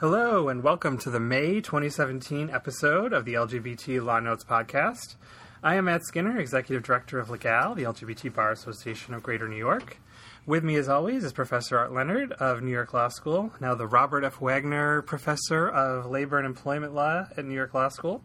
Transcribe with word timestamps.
Hello, 0.00 0.48
and 0.48 0.62
welcome 0.62 0.96
to 0.98 1.10
the 1.10 1.18
May 1.18 1.60
2017 1.60 2.50
episode 2.50 3.12
of 3.12 3.24
the 3.24 3.34
LGBT 3.34 4.00
Law 4.00 4.20
Notes 4.20 4.44
podcast. 4.44 5.16
I 5.60 5.74
am 5.74 5.86
Matt 5.86 6.04
Skinner, 6.04 6.38
Executive 6.38 6.84
Director 6.84 7.18
of 7.18 7.30
Legal, 7.30 7.74
the 7.74 7.82
LGBT 7.82 8.32
Bar 8.32 8.52
Association 8.52 9.12
of 9.12 9.24
Greater 9.24 9.48
New 9.48 9.56
York. 9.56 9.98
With 10.46 10.62
me, 10.62 10.76
as 10.76 10.88
always, 10.88 11.24
is 11.24 11.32
Professor 11.32 11.76
Art 11.76 11.92
Leonard 11.92 12.30
of 12.34 12.62
New 12.62 12.70
York 12.70 12.94
Law 12.94 13.08
School, 13.08 13.50
now 13.60 13.74
the 13.74 13.88
Robert 13.88 14.22
F. 14.22 14.40
Wagner 14.40 15.02
Professor 15.02 15.68
of 15.68 16.06
Labor 16.06 16.38
and 16.38 16.46
Employment 16.46 16.94
Law 16.94 17.26
at 17.36 17.44
New 17.44 17.56
York 17.56 17.74
Law 17.74 17.88
School. 17.88 18.22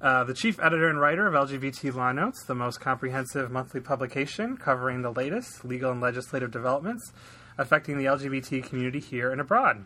Uh, 0.00 0.24
the 0.24 0.32
chief 0.32 0.58
editor 0.60 0.88
and 0.88 0.98
writer 0.98 1.26
of 1.26 1.34
LGBT 1.34 1.94
Law 1.94 2.12
Notes, 2.12 2.42
the 2.46 2.54
most 2.54 2.80
comprehensive 2.80 3.50
monthly 3.50 3.82
publication 3.82 4.56
covering 4.56 5.02
the 5.02 5.12
latest 5.12 5.62
legal 5.62 5.92
and 5.92 6.00
legislative 6.00 6.50
developments 6.50 7.12
affecting 7.58 7.98
the 7.98 8.06
LGBT 8.06 8.64
community 8.64 8.98
here 8.98 9.30
and 9.30 9.42
abroad. 9.42 9.84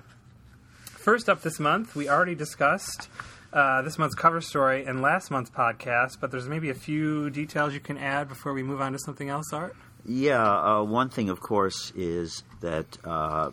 First 1.07 1.29
up 1.29 1.43
this 1.43 1.61
month, 1.61 1.95
we 1.95 2.09
already 2.09 2.35
discussed 2.35 3.09
uh, 3.53 3.81
this 3.83 3.97
month's 3.97 4.17
cover 4.17 4.41
story 4.41 4.85
and 4.87 5.01
last 5.01 5.31
month's 5.31 5.51
podcast, 5.51 6.19
but 6.21 6.33
there's 6.33 6.49
maybe 6.49 6.69
a 6.69 6.75
few 6.75 7.31
details 7.31 7.73
you 7.73 7.79
can 7.79 7.97
add 7.97 8.29
before 8.29 8.53
we 8.53 8.65
move 8.65 8.81
on 8.81 8.91
to 8.91 8.99
something 8.99 9.29
else, 9.29 9.53
Art? 9.53 9.77
Yeah, 10.05 10.43
uh, 10.43 10.83
one 10.83 11.09
thing, 11.09 11.29
of 11.29 11.39
course, 11.39 11.93
is 11.95 12.43
that 12.61 12.99
uh, 13.05 13.53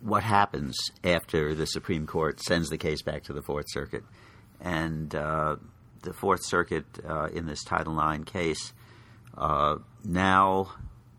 what 0.00 0.24
happens 0.24 0.76
after 1.04 1.54
the 1.54 1.66
Supreme 1.66 2.04
Court 2.04 2.40
sends 2.40 2.68
the 2.68 2.76
case 2.76 3.02
back 3.02 3.22
to 3.22 3.32
the 3.32 3.42
Fourth 3.42 3.66
Circuit. 3.68 4.02
And 4.60 5.14
uh, 5.14 5.54
the 6.02 6.12
Fourth 6.12 6.44
Circuit, 6.44 6.84
uh, 7.08 7.26
in 7.26 7.46
this 7.46 7.62
Title 7.62 7.96
IX 7.96 8.24
case, 8.24 8.72
uh, 9.38 9.76
now 10.02 10.72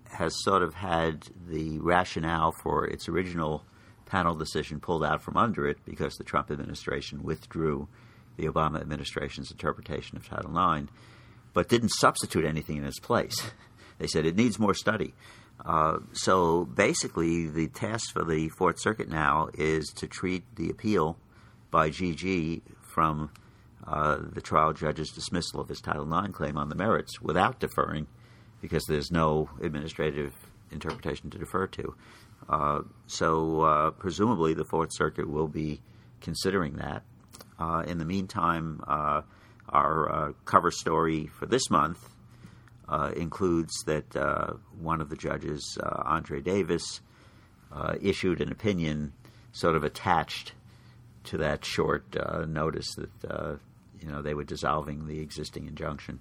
has 0.10 0.44
sort 0.44 0.62
of 0.62 0.74
had 0.74 1.26
the 1.48 1.80
rationale 1.80 2.52
for 2.62 2.86
its 2.86 3.08
original 3.08 3.64
panel 4.06 4.36
decision 4.36 4.80
pulled 4.80 5.04
out 5.04 5.22
from 5.22 5.38
under 5.38 5.68
it 5.68 5.78
because 5.86 6.16
the 6.16 6.24
Trump 6.24 6.52
administration 6.52 7.24
withdrew 7.24 7.88
the 8.38 8.48
Obama 8.48 8.80
administration's 8.82 9.52
interpretation 9.52 10.18
of 10.18 10.28
Title 10.28 10.52
IX, 10.52 10.92
but 11.54 11.70
didn't 11.70 11.90
substitute 11.90 12.46
anything 12.46 12.78
in 12.78 12.86
its 12.86 13.00
place. 13.00 13.42
They 13.98 14.08
said 14.08 14.26
it 14.26 14.36
needs 14.36 14.60
more 14.60 14.74
study. 14.74 15.14
Uh, 15.64 16.00
so 16.12 16.66
basically, 16.66 17.48
the 17.48 17.68
task 17.70 18.12
for 18.12 18.26
the 18.26 18.50
Fourth 18.50 18.80
Circuit 18.82 19.08
now 19.08 19.48
is 19.54 19.88
to 19.96 20.08
treat 20.08 20.44
the 20.58 20.70
appeal 20.70 21.18
by 21.72 21.90
GG 21.90 22.62
from 22.82 23.32
uh, 23.88 24.18
the 24.34 24.42
trial 24.42 24.74
judge's 24.74 25.12
dismissal 25.12 25.62
of 25.62 25.70
his 25.70 25.80
Title 25.80 26.12
IX 26.14 26.34
claim 26.34 26.58
on 26.58 26.70
the 26.70 26.76
merits 26.76 27.22
without 27.22 27.60
deferring, 27.60 28.08
because 28.62 28.84
there's 28.88 29.12
no 29.12 29.50
administrative 29.62 30.34
interpretation 30.72 31.30
to 31.30 31.38
defer 31.38 31.68
to. 31.68 31.96
Uh, 32.48 32.82
so 33.08 33.62
uh, 33.62 33.92
presumably 33.92 34.54
the 34.54 34.66
Fourth 34.66 34.90
Circuit 34.94 35.30
will 35.30 35.48
be 35.48 35.82
considering 36.22 36.74
that. 36.78 37.04
Uh, 37.58 37.84
in 37.88 37.98
the 37.98 38.06
meantime, 38.06 38.82
uh, 38.88 39.22
our 39.70 40.12
uh, 40.12 40.32
cover 40.46 40.72
story 40.72 41.28
for 41.28 41.46
this 41.46 41.70
month 41.70 42.10
includes 43.16 43.74
that 43.86 44.60
one 44.80 45.02
of 45.02 45.10
the 45.10 45.16
judges, 45.16 45.78
Andre 45.82 46.40
Davis, 46.42 47.02
issued 48.00 48.42
an 48.42 48.52
opinion 48.52 49.14
sort 49.52 49.76
of 49.76 49.84
attached 49.84 50.54
to 51.24 51.38
that 51.38 51.66
short 51.66 52.16
notice 52.48 52.94
that 52.96 53.60
you 54.00 54.08
know 54.12 54.22
they 54.22 54.36
were 54.36 54.44
dissolving 54.44 55.08
the 55.08 55.20
existing 55.20 55.68
injunction. 55.68 56.20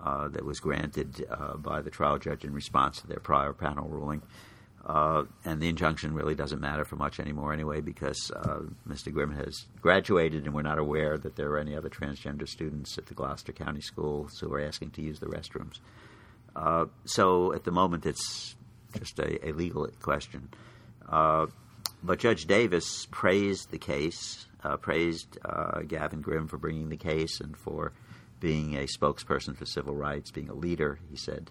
Uh, 0.00 0.28
that 0.28 0.44
was 0.44 0.60
granted 0.60 1.24
uh, 1.30 1.56
by 1.56 1.80
the 1.80 1.88
trial 1.88 2.18
judge 2.18 2.44
in 2.44 2.52
response 2.52 3.00
to 3.00 3.06
their 3.06 3.20
prior 3.20 3.54
panel 3.54 3.88
ruling. 3.88 4.20
Uh, 4.86 5.24
and 5.46 5.62
the 5.62 5.68
injunction 5.68 6.12
really 6.12 6.34
doesn't 6.34 6.60
matter 6.60 6.84
for 6.84 6.96
much 6.96 7.18
anymore 7.18 7.54
anyway 7.54 7.80
because 7.80 8.30
uh, 8.36 8.60
Mr. 8.86 9.10
Grimm 9.10 9.34
has 9.34 9.64
graduated 9.80 10.44
and 10.44 10.54
we're 10.54 10.60
not 10.60 10.78
aware 10.78 11.16
that 11.16 11.36
there 11.36 11.50
are 11.52 11.58
any 11.58 11.74
other 11.74 11.88
transgender 11.88 12.46
students 12.46 12.98
at 12.98 13.06
the 13.06 13.14
Gloucester 13.14 13.52
County 13.52 13.80
School 13.80 14.28
who 14.40 14.52
are 14.52 14.60
asking 14.60 14.90
to 14.90 15.02
use 15.02 15.20
the 15.20 15.26
restrooms. 15.26 15.80
Uh, 16.54 16.84
so 17.06 17.54
at 17.54 17.64
the 17.64 17.70
moment 17.70 18.04
it's 18.04 18.56
just 18.98 19.18
a, 19.18 19.48
a 19.48 19.52
legal 19.52 19.88
question. 20.02 20.50
Uh, 21.08 21.46
but 22.02 22.18
Judge 22.18 22.44
Davis 22.44 23.06
praised 23.10 23.70
the 23.70 23.78
case, 23.78 24.46
uh, 24.62 24.76
praised 24.76 25.38
uh, 25.46 25.80
Gavin 25.80 26.20
Grimm 26.20 26.46
for 26.46 26.58
bringing 26.58 26.90
the 26.90 26.98
case 26.98 27.40
and 27.40 27.56
for 27.56 27.92
being 28.38 28.74
a 28.74 28.86
spokesperson 28.86 29.56
for 29.56 29.64
civil 29.64 29.94
rights, 29.94 30.30
being 30.30 30.50
a 30.50 30.54
leader, 30.54 30.98
he 31.10 31.16
said 31.16 31.50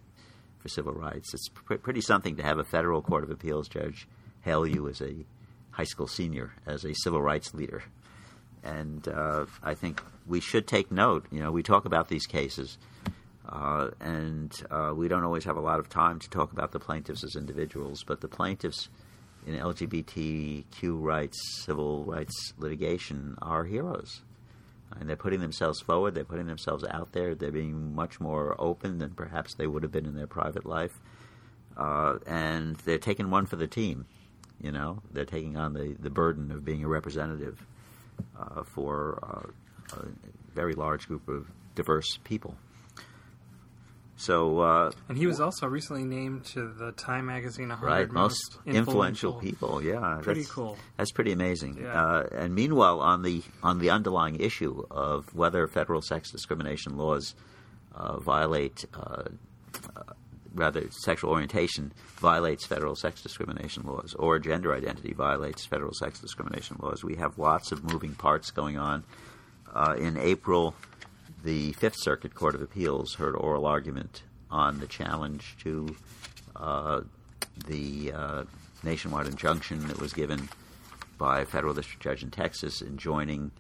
for 0.64 0.70
civil 0.70 0.94
rights. 0.94 1.34
It's 1.34 1.50
pr- 1.50 1.76
pretty 1.76 2.02
something 2.02 2.38
to 2.38 2.44
have 2.44 2.58
a 2.58 2.64
federal 2.64 3.02
court 3.02 3.24
of 3.24 3.30
appeals 3.30 3.68
judge 3.68 4.08
hail 4.42 4.66
you 4.66 4.88
as 4.88 5.02
a 5.02 5.14
high 5.72 5.84
school 5.84 6.08
senior, 6.08 6.54
as 6.66 6.86
a 6.86 6.94
civil 6.96 7.22
rights 7.22 7.54
leader. 7.54 7.84
And 8.64 9.06
uh, 9.08 9.46
I 9.62 9.74
think 9.74 10.02
we 10.26 10.40
should 10.40 10.66
take 10.66 10.90
note. 10.90 11.26
You 11.32 11.42
know, 11.42 11.52
we 11.52 11.64
talk 11.64 11.84
about 11.84 12.08
these 12.08 12.26
cases, 12.26 12.78
uh, 13.48 13.90
and 14.00 14.54
uh, 14.72 14.94
we 14.96 15.10
don't 15.10 15.26
always 15.26 15.44
have 15.44 15.58
a 15.58 15.62
lot 15.62 15.80
of 15.80 15.90
time 15.90 16.20
to 16.20 16.30
talk 16.30 16.54
about 16.54 16.72
the 16.72 16.80
plaintiffs 16.80 17.26
as 17.26 17.36
individuals, 17.36 18.06
but 18.08 18.22
the 18.22 18.30
plaintiffs 18.30 18.88
in 19.46 19.56
LGBTQ 19.56 21.04
rights, 21.04 21.38
civil 21.66 22.06
rights 22.06 22.54
litigation 22.58 23.38
are 23.42 23.66
heroes 23.66 24.22
and 25.00 25.10
they're 25.10 25.16
putting 25.16 25.42
themselves 25.42 25.82
forward. 25.82 26.16
They're 26.16 26.24
putting 26.24 26.48
themselves 26.48 26.84
out 26.90 27.12
there. 27.14 27.36
They're 27.36 27.52
being 27.52 27.96
much 27.96 28.20
more 28.20 28.56
open 28.60 29.00
than 29.00 29.12
perhaps 29.12 29.54
they 29.54 29.68
would 29.68 29.84
have 29.84 29.92
been 29.92 30.06
in 30.06 30.16
their 30.16 30.28
private 30.28 30.66
life, 30.66 31.00
uh, 31.78 32.18
and 32.26 32.76
they're 32.78 32.98
taking 32.98 33.30
one 33.30 33.46
for 33.46 33.56
the 33.56 33.68
team. 33.68 34.06
You 34.62 34.72
know, 34.72 35.02
they're 35.12 35.26
taking 35.26 35.58
on 35.58 35.74
the, 35.74 35.96
the 36.00 36.10
burden 36.10 36.52
of 36.52 36.64
being 36.64 36.84
a 36.84 36.88
representative 36.88 37.66
uh, 38.40 38.64
for 38.64 39.20
uh, 39.24 39.98
a 39.98 40.06
very 40.54 40.74
large 40.74 41.08
group 41.08 41.28
of 41.28 41.48
diverse 41.76 42.18
people. 42.24 42.56
So, 44.16 44.60
uh, 44.60 44.92
and 45.10 45.18
he 45.18 45.26
was 45.26 45.40
also 45.40 45.68
recently 45.68 46.04
named 46.04 46.46
to 46.46 46.72
the 46.72 46.92
Time 46.92 47.26
Magazine 47.26 47.70
100 47.70 47.88
right, 47.88 48.12
most, 48.12 48.58
most 48.58 48.68
influential, 48.68 48.78
influential, 48.78 49.34
people. 49.34 49.84
Yeah, 49.84 50.20
pretty 50.22 50.42
that's, 50.42 50.52
cool. 50.52 50.78
That's 50.98 51.12
pretty 51.12 51.32
amazing. 51.32 51.80
Yeah. 51.82 51.94
Uh, 51.94 52.28
and 52.32 52.54
meanwhile, 52.54 53.00
on 53.00 53.24
the 53.24 53.42
on 53.64 53.80
the 53.80 53.90
underlying 53.90 54.40
issue 54.40 54.86
of 54.92 55.34
whether 55.34 55.68
federal 55.68 56.02
sex 56.02 56.32
discrimination 56.32 56.96
laws 56.96 57.34
uh, 57.96 58.20
violate, 58.20 58.86
uh, 58.94 59.24
uh, 59.96 60.04
rather, 60.54 60.90
sexual 60.92 61.32
orientation 61.32 61.92
violates 62.18 62.66
federal 62.66 62.96
sex 62.96 63.22
discrimination 63.22 63.84
laws, 63.84 64.16
or 64.18 64.40
gender 64.40 64.74
identity 64.76 65.14
violates 65.14 65.66
federal 65.66 65.94
sex 65.94 66.20
discrimination 66.20 66.78
laws, 66.82 67.04
we 67.04 67.16
have 67.16 67.38
lots 67.38 67.72
of 67.72 67.84
moving 67.84 68.14
parts 68.14 68.52
going 68.52 68.78
on. 68.78 69.04
Uh, 69.76 69.96
in 69.98 70.18
April 70.18 70.76
the 71.44 71.74
Fifth 71.74 71.98
Circuit 71.98 72.34
Court 72.34 72.56
of 72.56 72.62
Appeals 72.62 73.16
heard 73.16 73.36
oral 73.36 73.66
argument 73.66 74.24
on 74.50 74.80
the 74.80 74.88
challenge 74.88 75.58
to 75.60 75.94
uh, 76.56 77.02
the 77.68 78.14
uh, 78.14 78.44
nationwide 78.82 79.28
injunction 79.28 79.86
that 79.88 80.00
was 80.00 80.14
given 80.14 80.48
by 81.18 81.42
a 81.42 81.46
federal 81.46 81.74
district 81.74 82.02
judge 82.02 82.24
in 82.24 82.32
Texas 82.32 82.82
enjoining 82.82 83.52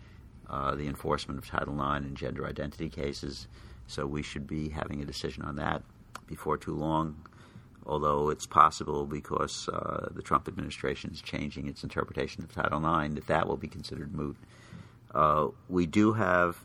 uh, 0.50 0.76
the 0.76 0.88
enforcement 0.88 1.38
of 1.38 1.46
Title 1.46 1.74
IX 1.74 2.06
in 2.06 2.16
gender 2.16 2.48
identity 2.48 2.90
cases. 2.90 3.48
So 3.88 4.06
we 4.06 4.24
should 4.24 4.48
be 4.48 4.70
having 4.70 5.02
a 5.02 5.06
decision 5.06 5.44
on 5.44 5.58
that 5.58 5.82
before 6.26 6.58
too 6.58 6.76
long, 6.76 7.16
although 7.86 8.30
it's 8.30 8.46
possible 8.46 9.06
because 9.06 9.68
uh, 9.68 10.08
the 10.16 10.22
Trump 10.22 10.48
administration 10.48 11.12
is 11.12 11.22
changing 11.22 11.68
its 11.68 11.84
interpretation 11.84 12.44
of 12.44 12.54
Title 12.54 12.80
IX 12.80 13.16
that 13.16 13.28
that 13.28 13.48
will 13.48 13.58
be 13.58 13.68
considered 13.68 14.14
moot. 14.16 14.38
Uh, 15.14 15.48
we 15.68 15.86
do 15.86 16.14
have 16.14 16.58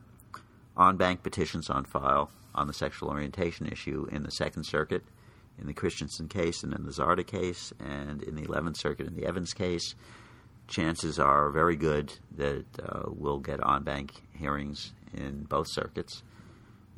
en 0.78 0.96
banc 0.96 1.22
petitions 1.22 1.68
on 1.68 1.84
file 1.84 2.30
on 2.54 2.66
the 2.66 2.72
sexual 2.72 3.10
orientation 3.10 3.66
issue 3.66 4.06
in 4.10 4.22
the 4.22 4.30
Second 4.30 4.64
Circuit, 4.64 5.04
in 5.58 5.66
the 5.66 5.72
Christiansen 5.72 6.28
case, 6.28 6.62
and 6.62 6.72
in 6.72 6.84
the 6.84 6.92
Zarda 6.92 7.26
case, 7.26 7.72
and 7.80 8.22
in 8.22 8.34
the 8.36 8.44
Eleventh 8.44 8.76
Circuit 8.76 9.06
in 9.06 9.14
the 9.14 9.26
Evans 9.26 9.52
case. 9.52 9.94
Chances 10.66 11.18
are 11.18 11.50
very 11.50 11.76
good 11.76 12.12
that 12.36 12.66
uh, 12.82 13.02
we'll 13.06 13.38
get 13.38 13.60
en 13.66 13.82
banc 13.82 14.12
hearings 14.34 14.92
in 15.14 15.44
both 15.44 15.66
circuits. 15.70 16.22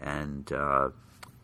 And 0.00 0.50
uh, 0.52 0.90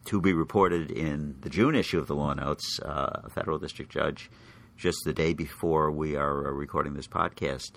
to 0.07 0.21
be 0.21 0.33
reported 0.33 0.91
in 0.91 1.37
the 1.41 1.51
June 1.51 1.75
issue 1.75 1.99
of 1.99 2.07
the 2.07 2.17
Law 2.17 2.35
Notes, 2.35 2.81
uh, 2.81 3.23
a 3.25 3.31
federal 3.31 3.59
district 3.59 3.93
judge, 3.93 4.31
just 4.77 4.99
the 5.05 5.13
day 5.13 5.35
before 5.35 5.91
we 5.91 6.17
are 6.17 6.49
uh, 6.49 6.51
recording 6.51 6.95
this 6.95 7.07
podcast, 7.07 7.73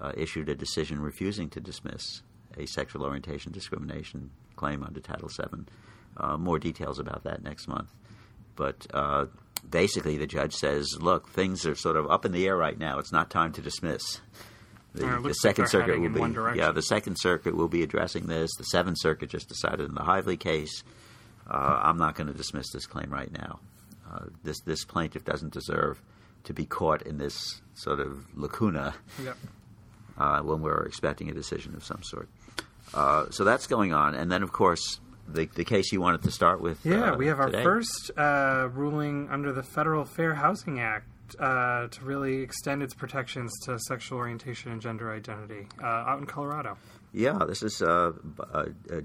uh, 0.00 0.12
issued 0.16 0.48
a 0.48 0.54
decision 0.54 1.00
refusing 1.00 1.48
to 1.50 1.60
dismiss 1.60 2.22
a 2.56 2.66
sexual 2.66 3.04
orientation 3.04 3.52
discrimination 3.52 4.30
claim 4.56 4.82
under 4.82 5.00
Title 5.00 5.28
VII. 5.28 5.64
Uh, 6.16 6.36
more 6.36 6.58
details 6.58 6.98
about 6.98 7.24
that 7.24 7.42
next 7.42 7.66
month. 7.68 7.90
But 8.56 8.86
uh, 8.92 9.26
basically, 9.68 10.16
the 10.18 10.26
judge 10.26 10.54
says, 10.54 10.86
look, 11.00 11.28
things 11.30 11.64
are 11.66 11.74
sort 11.74 11.96
of 11.96 12.10
up 12.10 12.24
in 12.26 12.32
the 12.32 12.46
air 12.46 12.56
right 12.56 12.78
now. 12.78 12.98
It's 12.98 13.12
not 13.12 13.30
time 13.30 13.52
to 13.52 13.62
dismiss. 13.62 14.20
The, 14.94 15.06
Uh, 15.08 15.20
the 15.22 15.32
Second 15.32 15.64
like 15.64 15.70
Circuit 15.70 16.00
will 16.00 16.10
be 16.10 16.58
yeah. 16.58 16.70
The 16.70 16.82
Second 16.82 17.16
Circuit 17.18 17.56
will 17.56 17.68
be 17.68 17.82
addressing 17.82 18.26
this. 18.26 18.50
The 18.58 18.64
Seventh 18.64 18.98
Circuit 19.00 19.30
just 19.30 19.48
decided 19.48 19.88
in 19.88 19.94
the 19.94 20.02
Hively 20.02 20.36
case. 20.36 20.82
Uh, 21.48 21.80
I'm 21.82 21.96
not 21.96 22.14
going 22.14 22.26
to 22.26 22.34
dismiss 22.34 22.70
this 22.72 22.84
claim 22.86 23.10
right 23.10 23.32
now. 23.32 23.58
Uh, 24.12 24.26
this 24.44 24.60
this 24.60 24.84
plaintiff 24.84 25.24
doesn't 25.24 25.54
deserve 25.54 26.02
to 26.44 26.52
be 26.52 26.66
caught 26.66 27.00
in 27.02 27.16
this 27.16 27.62
sort 27.72 28.00
of 28.00 28.26
lacuna 28.36 28.94
Yep. 29.24 29.36
uh, 30.18 30.40
when 30.42 30.60
we're 30.60 30.82
expecting 30.84 31.30
a 31.30 31.34
decision 31.34 31.74
of 31.74 31.82
some 31.82 32.02
sort. 32.02 32.28
Uh, 32.94 33.26
so 33.30 33.44
that's 33.44 33.66
going 33.66 33.92
on, 33.92 34.14
and 34.14 34.30
then 34.30 34.42
of 34.42 34.52
course 34.52 35.00
the 35.28 35.46
the 35.54 35.64
case 35.64 35.92
you 35.92 36.00
wanted 36.00 36.22
to 36.22 36.30
start 36.30 36.60
with. 36.60 36.84
Yeah, 36.84 37.12
uh, 37.12 37.16
we 37.16 37.26
have 37.26 37.40
our 37.40 37.46
today. 37.50 37.62
first 37.62 38.10
uh, 38.16 38.68
ruling 38.72 39.28
under 39.30 39.52
the 39.52 39.62
Federal 39.62 40.04
Fair 40.04 40.34
Housing 40.34 40.80
Act 40.80 41.06
uh, 41.38 41.88
to 41.88 42.04
really 42.04 42.42
extend 42.42 42.82
its 42.82 42.94
protections 42.94 43.52
to 43.64 43.78
sexual 43.78 44.18
orientation 44.18 44.72
and 44.72 44.80
gender 44.80 45.10
identity 45.12 45.66
uh, 45.82 45.86
out 45.86 46.18
in 46.18 46.26
Colorado. 46.26 46.76
Yeah, 47.14 47.38
this 47.46 47.62
is 47.62 47.80
a, 47.82 48.12
b- 48.22 48.42
a, 48.52 48.98
a 48.98 49.02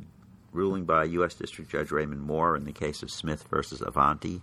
ruling 0.52 0.86
by 0.86 1.04
U.S. 1.06 1.34
District 1.36 1.70
Judge 1.70 1.92
Raymond 1.92 2.22
Moore 2.22 2.56
in 2.56 2.64
the 2.64 2.72
case 2.72 3.04
of 3.04 3.12
Smith 3.12 3.44
versus 3.50 3.82
Avanti, 3.82 4.42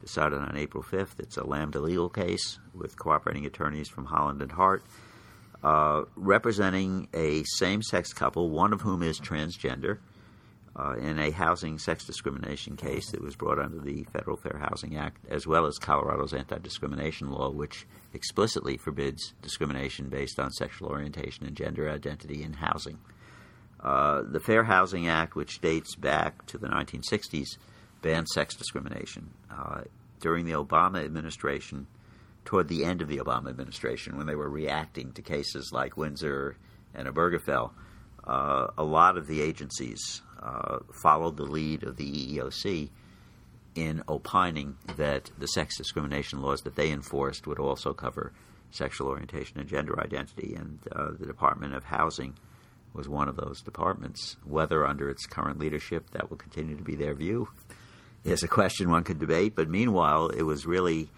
decided 0.00 0.38
on 0.38 0.56
April 0.56 0.82
5th. 0.82 1.18
It's 1.20 1.36
a 1.36 1.44
Lambda 1.46 1.78
legal 1.80 2.08
case 2.08 2.58
with 2.74 2.98
cooperating 2.98 3.46
attorneys 3.46 3.88
from 3.88 4.06
Holland 4.06 4.42
and 4.42 4.52
Hart, 4.52 4.82
uh, 5.62 6.02
representing 6.16 7.08
a 7.14 7.42
same 7.44 7.82
sex 7.82 8.12
couple, 8.12 8.50
one 8.50 8.72
of 8.72 8.80
whom 8.80 9.02
is 9.02 9.20
transgender, 9.20 9.98
uh, 10.74 10.94
in 10.94 11.18
a 11.18 11.30
housing 11.30 11.78
sex 11.78 12.04
discrimination 12.04 12.76
case 12.76 13.10
that 13.10 13.20
was 13.20 13.36
brought 13.36 13.58
under 13.58 13.78
the 13.78 14.04
Federal 14.04 14.36
Fair 14.36 14.58
Housing 14.58 14.96
Act, 14.96 15.18
as 15.28 15.46
well 15.46 15.66
as 15.66 15.78
Colorado's 15.78 16.32
anti 16.32 16.58
discrimination 16.58 17.30
law, 17.30 17.50
which 17.50 17.86
explicitly 18.14 18.76
forbids 18.76 19.34
discrimination 19.42 20.08
based 20.08 20.38
on 20.38 20.50
sexual 20.50 20.88
orientation 20.88 21.46
and 21.46 21.56
gender 21.56 21.90
identity 21.90 22.42
in 22.42 22.54
housing. 22.54 22.98
Uh, 23.80 24.22
the 24.22 24.40
Fair 24.40 24.64
Housing 24.64 25.08
Act, 25.08 25.34
which 25.34 25.60
dates 25.60 25.94
back 25.96 26.46
to 26.46 26.56
the 26.56 26.68
1960s, 26.68 27.58
banned 28.00 28.28
sex 28.28 28.54
discrimination. 28.54 29.30
Uh, 29.50 29.82
during 30.20 30.46
the 30.46 30.52
Obama 30.52 31.04
administration, 31.04 31.86
toward 32.44 32.68
the 32.68 32.84
end 32.84 33.02
of 33.02 33.08
the 33.08 33.18
Obama 33.18 33.50
administration, 33.50 34.16
when 34.16 34.26
they 34.26 34.34
were 34.34 34.50
reacting 34.50 35.12
to 35.12 35.22
cases 35.22 35.70
like 35.72 35.96
Windsor 35.96 36.56
and 36.94 37.08
Obergefell, 37.08 37.70
uh, 38.24 38.68
a 38.76 38.84
lot 38.84 39.16
of 39.16 39.26
the 39.26 39.40
agencies 39.40 40.22
uh, 40.42 40.78
followed 41.02 41.36
the 41.36 41.44
lead 41.44 41.82
of 41.84 41.96
the 41.96 42.38
EEOC 42.38 42.90
in 43.74 44.02
opining 44.08 44.76
that 44.96 45.30
the 45.38 45.46
sex 45.46 45.76
discrimination 45.78 46.42
laws 46.42 46.60
that 46.62 46.76
they 46.76 46.90
enforced 46.90 47.46
would 47.46 47.58
also 47.58 47.92
cover 47.92 48.32
sexual 48.70 49.08
orientation 49.08 49.58
and 49.58 49.68
gender 49.68 49.98
identity. 50.00 50.54
And 50.54 50.78
uh, 50.90 51.12
the 51.18 51.26
Department 51.26 51.74
of 51.74 51.84
Housing 51.84 52.34
was 52.92 53.08
one 53.08 53.28
of 53.28 53.36
those 53.36 53.62
departments. 53.62 54.36
Whether 54.44 54.86
under 54.86 55.08
its 55.08 55.26
current 55.26 55.58
leadership 55.58 56.10
that 56.10 56.28
will 56.28 56.36
continue 56.36 56.76
to 56.76 56.82
be 56.82 56.96
their 56.96 57.14
view 57.14 57.48
is 58.24 58.42
a 58.42 58.48
question 58.48 58.90
one 58.90 59.04
could 59.04 59.18
debate. 59.18 59.54
But 59.54 59.68
meanwhile, 59.68 60.28
it 60.28 60.42
was 60.42 60.66
really 60.66 61.10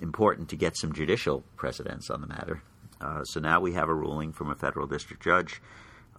important 0.00 0.48
to 0.50 0.56
get 0.56 0.76
some 0.76 0.92
judicial 0.92 1.44
precedents 1.56 2.10
on 2.10 2.20
the 2.20 2.26
matter. 2.26 2.62
Uh, 3.00 3.22
so 3.24 3.40
now 3.40 3.60
we 3.60 3.72
have 3.72 3.88
a 3.88 3.94
ruling 3.94 4.32
from 4.32 4.50
a 4.50 4.54
federal 4.54 4.86
district 4.86 5.22
judge. 5.22 5.60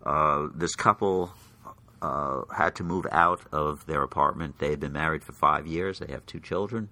Uh, 0.06 0.48
this 0.54 0.76
couple 0.76 1.32
uh, 2.02 2.42
had 2.56 2.76
to 2.76 2.84
move 2.84 3.06
out 3.12 3.42
of 3.52 3.86
their 3.88 4.04
apartment. 4.04 4.60
They 4.60 4.70
had 4.70 4.80
been 4.80 4.94
married 4.94 5.24
for 5.24 5.34
five 5.34 5.66
years. 5.66 6.00
They 6.00 6.12
have 6.12 6.26
two 6.26 6.40
children. 6.40 6.90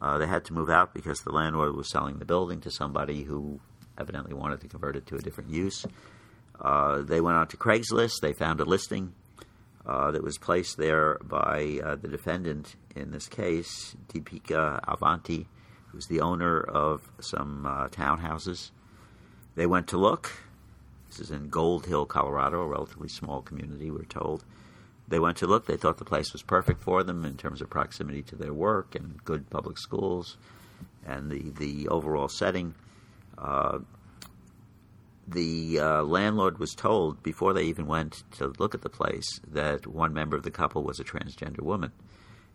Uh, 0.00 0.18
they 0.18 0.26
had 0.26 0.44
to 0.46 0.52
move 0.52 0.68
out 0.68 0.94
because 0.94 1.20
the 1.20 1.32
landlord 1.32 1.76
was 1.76 1.90
selling 1.90 2.18
the 2.18 2.24
building 2.24 2.60
to 2.60 2.70
somebody 2.70 3.22
who 3.22 3.60
evidently 3.98 4.34
wanted 4.34 4.60
to 4.60 4.68
convert 4.68 4.96
it 4.96 5.06
to 5.06 5.16
a 5.16 5.20
different 5.20 5.50
use. 5.50 5.84
Uh, 6.60 7.02
they 7.02 7.20
went 7.20 7.36
on 7.36 7.48
to 7.48 7.56
Craigslist. 7.56 8.20
They 8.20 8.32
found 8.32 8.60
a 8.60 8.64
listing 8.64 9.14
uh, 9.86 10.12
that 10.12 10.22
was 10.22 10.38
placed 10.38 10.76
there 10.76 11.18
by 11.22 11.80
the 12.00 12.08
defendant 12.08 12.76
in 12.94 13.10
this 13.10 13.28
case, 13.28 13.96
Deepika 14.08 14.80
Avanti, 14.86 15.46
who's 15.92 16.06
the 16.06 16.20
owner 16.20 16.60
of 16.60 17.02
some 17.20 17.66
uh, 17.66 17.88
townhouses. 17.88 18.70
They 19.54 19.66
went 19.66 19.88
to 19.88 19.98
look. 19.98 20.32
This 21.10 21.20
is 21.20 21.30
in 21.30 21.50
Gold 21.50 21.86
Hill, 21.86 22.06
Colorado, 22.06 22.62
a 22.62 22.66
relatively 22.66 23.08
small 23.08 23.42
community, 23.42 23.90
we're 23.90 24.04
told. 24.04 24.44
They 25.08 25.18
went 25.18 25.36
to 25.38 25.46
look. 25.46 25.66
They 25.66 25.76
thought 25.76 25.98
the 25.98 26.06
place 26.06 26.32
was 26.32 26.42
perfect 26.42 26.82
for 26.82 27.02
them 27.02 27.24
in 27.24 27.36
terms 27.36 27.60
of 27.60 27.68
proximity 27.68 28.22
to 28.22 28.36
their 28.36 28.54
work 28.54 28.94
and 28.94 29.22
good 29.24 29.50
public 29.50 29.76
schools 29.76 30.38
and 31.06 31.30
the, 31.30 31.50
the 31.50 31.88
overall 31.88 32.28
setting. 32.28 32.74
Uh, 33.36 33.80
the 35.28 35.78
uh, 35.78 36.02
landlord 36.02 36.58
was 36.58 36.72
told 36.72 37.22
before 37.22 37.52
they 37.52 37.64
even 37.64 37.86
went 37.86 38.22
to 38.32 38.52
look 38.58 38.74
at 38.74 38.82
the 38.82 38.88
place 38.88 39.40
that 39.46 39.86
one 39.86 40.12
member 40.12 40.36
of 40.36 40.42
the 40.42 40.50
couple 40.50 40.82
was 40.82 40.98
a 40.98 41.04
transgender 41.04 41.60
woman. 41.60 41.92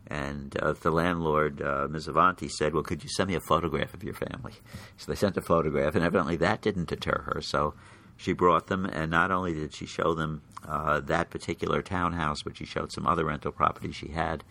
And 0.09 0.57
uh, 0.57 0.73
the 0.73 0.91
landlord, 0.91 1.61
uh, 1.61 1.87
Ms. 1.89 2.07
Avanti, 2.07 2.47
said, 2.47 2.73
Well, 2.73 2.83
could 2.83 3.03
you 3.03 3.09
send 3.09 3.29
me 3.29 3.35
a 3.35 3.41
photograph 3.41 3.93
of 3.93 4.03
your 4.03 4.13
family? 4.13 4.53
So 4.95 5.11
they 5.11 5.15
sent 5.17 5.35
a 5.37 5.41
photograph, 5.41 5.95
and 5.95 6.03
evidently 6.03 6.37
that 6.37 6.61
didn't 6.61 6.87
deter 6.87 7.23
her. 7.33 7.41
So 7.41 7.73
she 8.15 8.33
brought 8.33 8.67
them, 8.67 8.85
and 8.85 9.11
not 9.11 9.31
only 9.31 9.53
did 9.53 9.73
she 9.73 9.85
show 9.85 10.13
them 10.13 10.41
uh, 10.67 11.01
that 11.01 11.29
particular 11.29 11.81
townhouse, 11.81 12.41
but 12.41 12.57
she 12.57 12.65
showed 12.65 12.91
some 12.91 13.05
other 13.05 13.25
rental 13.25 13.51
properties 13.51 13.95
she 13.95 14.09
had, 14.09 14.43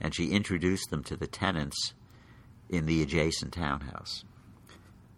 and 0.00 0.14
she 0.14 0.30
introduced 0.30 0.90
them 0.90 1.02
to 1.04 1.16
the 1.16 1.26
tenants 1.26 1.94
in 2.68 2.86
the 2.86 3.02
adjacent 3.02 3.52
townhouse. 3.52 4.24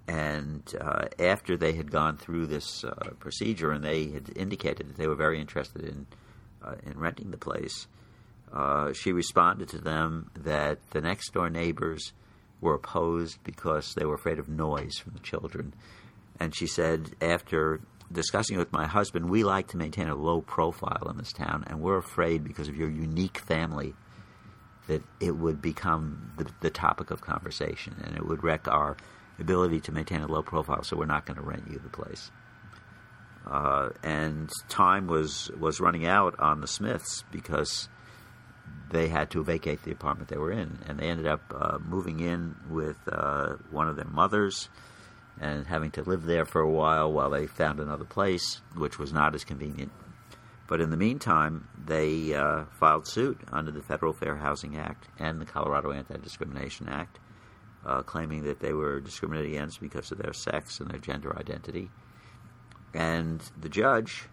And 0.06 0.62
uh, 0.80 1.06
after 1.18 1.56
they 1.56 1.72
had 1.72 1.90
gone 1.90 2.16
through 2.16 2.46
this 2.46 2.84
uh, 2.84 3.10
procedure 3.18 3.72
and 3.72 3.84
they 3.84 4.08
had 4.08 4.30
indicated 4.36 4.88
that 4.88 4.96
they 4.96 5.06
were 5.06 5.14
very 5.14 5.38
interested 5.40 5.84
in 5.84 6.06
uh, 6.64 6.74
in 6.82 6.98
renting 6.98 7.30
the 7.30 7.36
place, 7.36 7.86
uh, 8.52 8.92
she 8.92 9.12
responded 9.12 9.68
to 9.70 9.78
them 9.78 10.30
that 10.34 10.78
the 10.90 11.00
next 11.00 11.32
door 11.32 11.50
neighbors 11.50 12.12
were 12.60 12.74
opposed 12.74 13.42
because 13.44 13.94
they 13.94 14.04
were 14.04 14.14
afraid 14.14 14.38
of 14.38 14.48
noise 14.48 14.98
from 14.98 15.12
the 15.12 15.20
children. 15.20 15.74
And 16.40 16.54
she 16.54 16.66
said, 16.66 17.10
after 17.20 17.80
discussing 18.10 18.56
it 18.56 18.58
with 18.58 18.72
my 18.72 18.86
husband, 18.86 19.28
we 19.28 19.44
like 19.44 19.68
to 19.68 19.76
maintain 19.76 20.08
a 20.08 20.14
low 20.14 20.40
profile 20.40 21.08
in 21.10 21.18
this 21.18 21.32
town, 21.32 21.64
and 21.66 21.80
we're 21.80 21.98
afraid 21.98 22.44
because 22.44 22.68
of 22.68 22.76
your 22.76 22.90
unique 22.90 23.38
family 23.38 23.94
that 24.86 25.02
it 25.20 25.36
would 25.36 25.60
become 25.60 26.32
the, 26.38 26.46
the 26.60 26.70
topic 26.70 27.10
of 27.10 27.20
conversation 27.20 27.94
and 28.04 28.16
it 28.16 28.26
would 28.26 28.42
wreck 28.42 28.66
our 28.66 28.96
ability 29.38 29.80
to 29.80 29.92
maintain 29.92 30.22
a 30.22 30.26
low 30.26 30.42
profile, 30.42 30.82
so 30.82 30.96
we're 30.96 31.06
not 31.06 31.26
going 31.26 31.36
to 31.36 31.42
rent 31.42 31.64
you 31.70 31.78
the 31.78 31.90
place. 31.90 32.30
Uh, 33.46 33.90
and 34.02 34.50
time 34.68 35.06
was 35.06 35.50
was 35.58 35.80
running 35.80 36.06
out 36.06 36.38
on 36.38 36.60
the 36.60 36.66
Smiths 36.66 37.24
because 37.30 37.88
they 38.90 39.08
had 39.08 39.30
to 39.30 39.44
vacate 39.44 39.82
the 39.82 39.92
apartment 39.92 40.28
they 40.28 40.38
were 40.38 40.52
in, 40.52 40.78
and 40.86 40.98
they 40.98 41.08
ended 41.08 41.26
up 41.26 41.40
uh, 41.54 41.78
moving 41.78 42.20
in 42.20 42.56
with 42.70 42.96
uh, 43.10 43.56
one 43.70 43.88
of 43.88 43.96
their 43.96 44.06
mothers 44.06 44.68
and 45.40 45.66
having 45.66 45.90
to 45.92 46.02
live 46.02 46.24
there 46.24 46.44
for 46.44 46.60
a 46.60 46.70
while 46.70 47.12
while 47.12 47.30
they 47.30 47.46
found 47.46 47.80
another 47.80 48.04
place, 48.04 48.60
which 48.76 48.98
was 48.98 49.12
not 49.12 49.34
as 49.34 49.44
convenient. 49.44 49.92
But 50.66 50.80
in 50.80 50.90
the 50.90 50.96
meantime, 50.96 51.68
they 51.86 52.34
uh, 52.34 52.64
filed 52.78 53.06
suit 53.06 53.40
under 53.52 53.70
the 53.70 53.82
Federal 53.82 54.12
Fair 54.12 54.36
Housing 54.36 54.76
Act 54.76 55.08
and 55.18 55.40
the 55.40 55.46
Colorado 55.46 55.92
Anti 55.92 56.16
Discrimination 56.18 56.88
Act, 56.88 57.18
uh, 57.86 58.02
claiming 58.02 58.44
that 58.44 58.60
they 58.60 58.72
were 58.72 59.00
discriminated 59.00 59.52
against 59.52 59.80
because 59.80 60.12
of 60.12 60.18
their 60.18 60.32
sex 60.32 60.80
and 60.80 60.90
their 60.90 60.98
gender 60.98 61.36
identity. 61.38 61.90
And 62.92 63.42
the 63.58 63.68
judge 63.68 64.24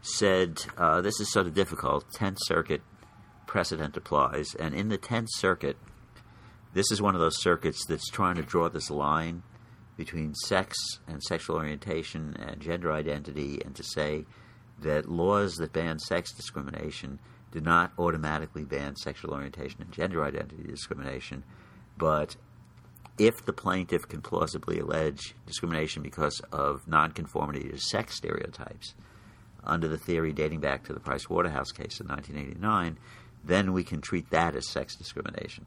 said, 0.00 0.62
uh, 0.76 1.00
This 1.00 1.20
is 1.20 1.30
sort 1.30 1.46
of 1.46 1.54
difficult. 1.54 2.10
Tenth 2.12 2.38
Circuit 2.40 2.82
precedent 3.48 3.96
applies. 3.96 4.54
And 4.54 4.72
in 4.74 4.90
the 4.90 4.98
Tenth 4.98 5.30
Circuit, 5.32 5.76
this 6.74 6.92
is 6.92 7.02
one 7.02 7.16
of 7.16 7.20
those 7.20 7.42
circuits 7.42 7.84
that's 7.84 8.08
trying 8.08 8.36
to 8.36 8.42
draw 8.42 8.68
this 8.68 8.90
line 8.90 9.42
between 9.96 10.34
sex 10.34 10.76
and 11.08 11.20
sexual 11.20 11.56
orientation 11.56 12.36
and 12.38 12.60
gender 12.60 12.92
identity 12.92 13.60
and 13.64 13.74
to 13.74 13.82
say 13.82 14.24
that 14.80 15.10
laws 15.10 15.56
that 15.56 15.72
ban 15.72 15.98
sex 15.98 16.32
discrimination 16.32 17.18
do 17.50 17.60
not 17.60 17.92
automatically 17.98 18.64
ban 18.64 18.94
sexual 18.94 19.32
orientation 19.32 19.82
and 19.82 19.90
gender 19.90 20.24
identity 20.24 20.62
discrimination, 20.62 21.42
but 21.96 22.36
if 23.18 23.44
the 23.44 23.52
plaintiff 23.52 24.06
can 24.06 24.20
plausibly 24.20 24.78
allege 24.78 25.34
discrimination 25.46 26.02
because 26.02 26.40
of 26.52 26.86
nonconformity 26.86 27.68
to 27.68 27.78
sex 27.78 28.14
stereotypes, 28.14 28.94
under 29.64 29.88
the 29.88 29.98
theory 29.98 30.32
dating 30.32 30.60
back 30.60 30.84
to 30.84 30.92
the 30.92 31.00
Price 31.00 31.28
Waterhouse 31.28 31.72
case 31.72 32.00
in 32.00 32.06
1989, 32.06 32.98
then 33.44 33.72
we 33.72 33.84
can 33.84 34.00
treat 34.00 34.30
that 34.30 34.54
as 34.54 34.68
sex 34.68 34.94
discrimination. 34.96 35.66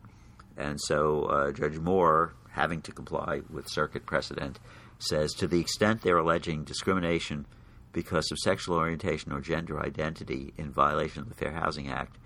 And 0.58 0.80
so 0.82 1.24
uh, 1.24 1.52
Judge 1.52 1.78
Moore, 1.78 2.34
having 2.52 2.82
to 2.84 2.92
comply 2.92 3.42
with 3.50 3.70
circuit 3.70 4.06
precedent, 4.06 4.60
says 5.00 5.34
to 5.34 5.48
the 5.48 5.60
extent 5.60 6.02
they're 6.02 6.18
alleging 6.18 6.64
discrimination 6.64 7.46
because 7.94 8.32
of 8.32 8.38
sexual 8.40 8.78
orientation 8.78 9.32
or 9.32 9.42
gender 9.42 9.84
identity 9.84 10.54
in 10.58 10.72
violation 10.72 11.24
of 11.24 11.30
the 11.30 11.36
Fair 11.36 11.52
Housing 11.52 11.90
Act, 11.90 12.18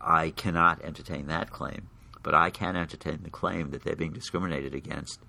I 0.00 0.30
cannot 0.30 0.82
entertain 0.82 1.26
that 1.26 1.50
claim. 1.50 1.88
But 2.22 2.34
I 2.34 2.50
can 2.50 2.76
entertain 2.76 3.20
the 3.22 3.30
claim 3.30 3.70
that 3.70 3.82
they're 3.82 3.96
being 3.96 4.12
discriminated 4.12 4.74
against 4.74 5.20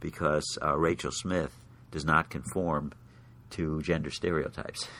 because 0.00 0.58
uh, 0.62 0.76
Rachel 0.76 1.12
Smith 1.12 1.54
does 1.90 2.04
not 2.04 2.28
conform 2.28 2.92
to 3.50 3.80
gender 3.82 4.10
stereotypes. 4.10 4.88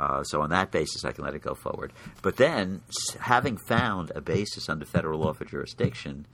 Uh, 0.00 0.24
so 0.24 0.40
on 0.40 0.48
that 0.48 0.70
basis, 0.70 1.04
I 1.04 1.12
can 1.12 1.24
let 1.24 1.34
it 1.34 1.42
go 1.42 1.54
forward. 1.54 1.92
But 2.22 2.38
then, 2.38 2.80
having 3.20 3.58
found 3.58 4.10
a 4.14 4.22
basis 4.22 4.70
under 4.70 4.86
federal 4.86 5.20
law 5.20 5.34
for 5.34 5.44
jurisdiction, 5.44 6.26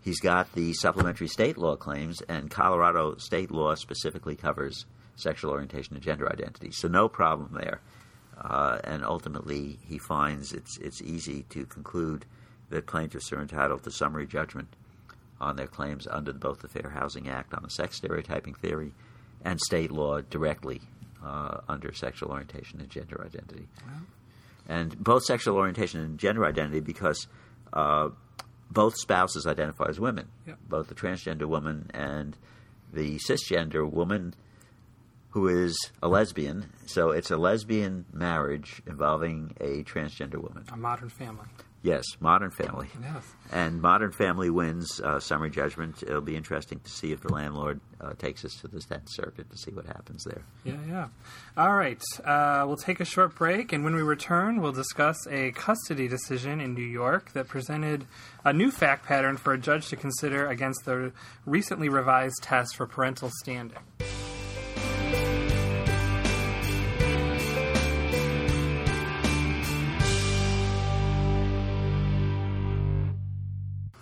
he's 0.00 0.18
got 0.18 0.52
the 0.54 0.72
supplementary 0.72 1.28
state 1.28 1.56
law 1.56 1.76
claims, 1.76 2.20
and 2.22 2.50
Colorado 2.50 3.16
state 3.18 3.52
law 3.52 3.76
specifically 3.76 4.34
covers 4.34 4.84
sexual 5.14 5.52
orientation 5.52 5.94
and 5.94 6.02
gender 6.02 6.30
identity. 6.30 6.72
So 6.72 6.88
no 6.88 7.08
problem 7.08 7.56
there. 7.60 7.80
Uh, 8.36 8.78
and 8.82 9.04
ultimately, 9.04 9.78
he 9.86 9.98
finds 9.98 10.52
it's 10.52 10.76
it's 10.78 11.00
easy 11.00 11.44
to 11.50 11.66
conclude 11.66 12.24
that 12.70 12.86
plaintiffs 12.86 13.32
are 13.32 13.40
entitled 13.40 13.84
to 13.84 13.92
summary 13.92 14.26
judgment 14.26 14.74
on 15.40 15.54
their 15.54 15.66
claims 15.68 16.08
under 16.08 16.32
both 16.32 16.60
the 16.60 16.68
Fair 16.68 16.90
Housing 16.90 17.28
Act 17.28 17.54
on 17.54 17.62
the 17.62 17.70
sex 17.70 17.96
stereotyping 17.96 18.54
theory 18.54 18.92
and 19.44 19.60
state 19.60 19.92
law 19.92 20.20
directly 20.20 20.80
uh, 21.24 21.58
under 21.68 21.92
sexual 21.92 22.30
orientation 22.30 22.80
and 22.80 22.88
gender 22.90 23.22
identity. 23.24 23.68
And 24.68 24.98
both 25.02 25.24
sexual 25.24 25.56
orientation 25.56 26.00
and 26.00 26.18
gender 26.18 26.44
identity 26.44 26.80
because 26.80 27.26
uh, 27.72 28.10
both 28.70 28.96
spouses 28.98 29.46
identify 29.46 29.86
as 29.88 29.98
women, 29.98 30.28
Yep. 30.46 30.58
both 30.68 30.88
the 30.88 30.94
transgender 30.94 31.46
woman 31.46 31.90
and 31.94 32.36
the 32.92 33.18
cisgender 33.18 33.90
woman 33.90 34.34
who 35.30 35.48
is 35.48 35.76
a 36.02 36.08
lesbian. 36.08 36.70
So 36.86 37.10
it's 37.10 37.30
a 37.30 37.36
lesbian 37.36 38.04
marriage 38.12 38.82
involving 38.86 39.54
a 39.60 39.84
transgender 39.84 40.36
woman. 40.36 40.64
A 40.72 40.76
modern 40.76 41.08
family. 41.10 41.46
Yes, 41.82 42.04
Modern 42.18 42.50
Family. 42.50 42.88
Yes. 43.00 43.22
And 43.52 43.80
Modern 43.80 44.10
Family 44.10 44.50
wins 44.50 45.00
uh, 45.00 45.20
summary 45.20 45.50
judgment. 45.50 46.02
It'll 46.02 46.20
be 46.20 46.34
interesting 46.34 46.80
to 46.80 46.90
see 46.90 47.12
if 47.12 47.20
the 47.20 47.32
landlord 47.32 47.80
uh, 48.00 48.14
takes 48.14 48.44
us 48.44 48.54
to 48.60 48.68
the 48.68 48.80
Tenth 48.80 49.08
Circuit 49.10 49.48
to 49.50 49.56
see 49.56 49.70
what 49.70 49.86
happens 49.86 50.24
there. 50.24 50.42
Yeah, 50.64 50.76
yeah. 50.88 51.08
All 51.56 51.74
right. 51.74 52.02
Uh, 52.24 52.64
we'll 52.66 52.76
take 52.76 52.98
a 52.98 53.04
short 53.04 53.36
break, 53.36 53.72
and 53.72 53.84
when 53.84 53.94
we 53.94 54.02
return, 54.02 54.60
we'll 54.60 54.72
discuss 54.72 55.16
a 55.28 55.52
custody 55.52 56.08
decision 56.08 56.60
in 56.60 56.74
New 56.74 56.82
York 56.82 57.32
that 57.32 57.46
presented 57.46 58.06
a 58.44 58.52
new 58.52 58.70
fact 58.70 59.06
pattern 59.06 59.36
for 59.36 59.52
a 59.52 59.58
judge 59.58 59.88
to 59.88 59.96
consider 59.96 60.48
against 60.48 60.84
the 60.84 61.12
recently 61.46 61.88
revised 61.88 62.42
test 62.42 62.74
for 62.76 62.86
parental 62.86 63.30
standing. 63.40 63.78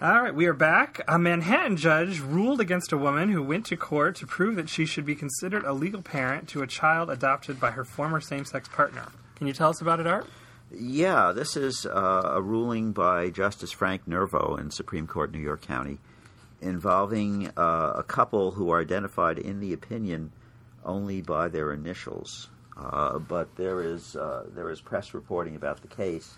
All 0.06 0.22
right, 0.22 0.32
we 0.32 0.46
are 0.46 0.52
back. 0.52 1.00
A 1.08 1.18
Manhattan 1.18 1.76
judge 1.76 2.20
ruled 2.20 2.60
against 2.60 2.92
a 2.92 2.96
woman 2.96 3.28
who 3.30 3.42
went 3.42 3.66
to 3.66 3.76
court 3.76 4.14
to 4.18 4.26
prove 4.26 4.54
that 4.54 4.68
she 4.68 4.86
should 4.86 5.04
be 5.04 5.16
considered 5.16 5.64
a 5.64 5.72
legal 5.72 6.00
parent 6.00 6.48
to 6.50 6.62
a 6.62 6.66
child 6.68 7.10
adopted 7.10 7.58
by 7.58 7.72
her 7.72 7.84
former 7.84 8.20
same 8.20 8.44
sex 8.44 8.68
partner. 8.68 9.08
Can 9.34 9.48
you 9.48 9.52
tell 9.52 9.70
us 9.70 9.80
about 9.80 9.98
it, 9.98 10.06
Art? 10.06 10.28
Yeah, 10.70 11.32
this 11.32 11.56
is 11.56 11.86
uh, 11.86 12.34
a 12.34 12.40
ruling 12.40 12.92
by 12.92 13.30
Justice 13.30 13.72
Frank 13.72 14.06
Nervo 14.06 14.54
in 14.54 14.70
Supreme 14.70 15.08
Court, 15.08 15.32
New 15.32 15.40
York 15.40 15.62
County, 15.62 15.98
involving 16.62 17.50
uh, 17.56 17.94
a 17.96 18.04
couple 18.04 18.52
who 18.52 18.70
are 18.70 18.80
identified 18.80 19.40
in 19.40 19.58
the 19.58 19.72
opinion 19.72 20.30
only 20.84 21.20
by 21.20 21.48
their 21.48 21.72
initials. 21.72 22.48
Uh, 22.76 23.18
but 23.18 23.56
there 23.56 23.82
is 23.82 24.14
uh, 24.14 24.44
there 24.54 24.70
is 24.70 24.80
press 24.80 25.14
reporting 25.14 25.56
about 25.56 25.82
the 25.82 25.88
case, 25.88 26.36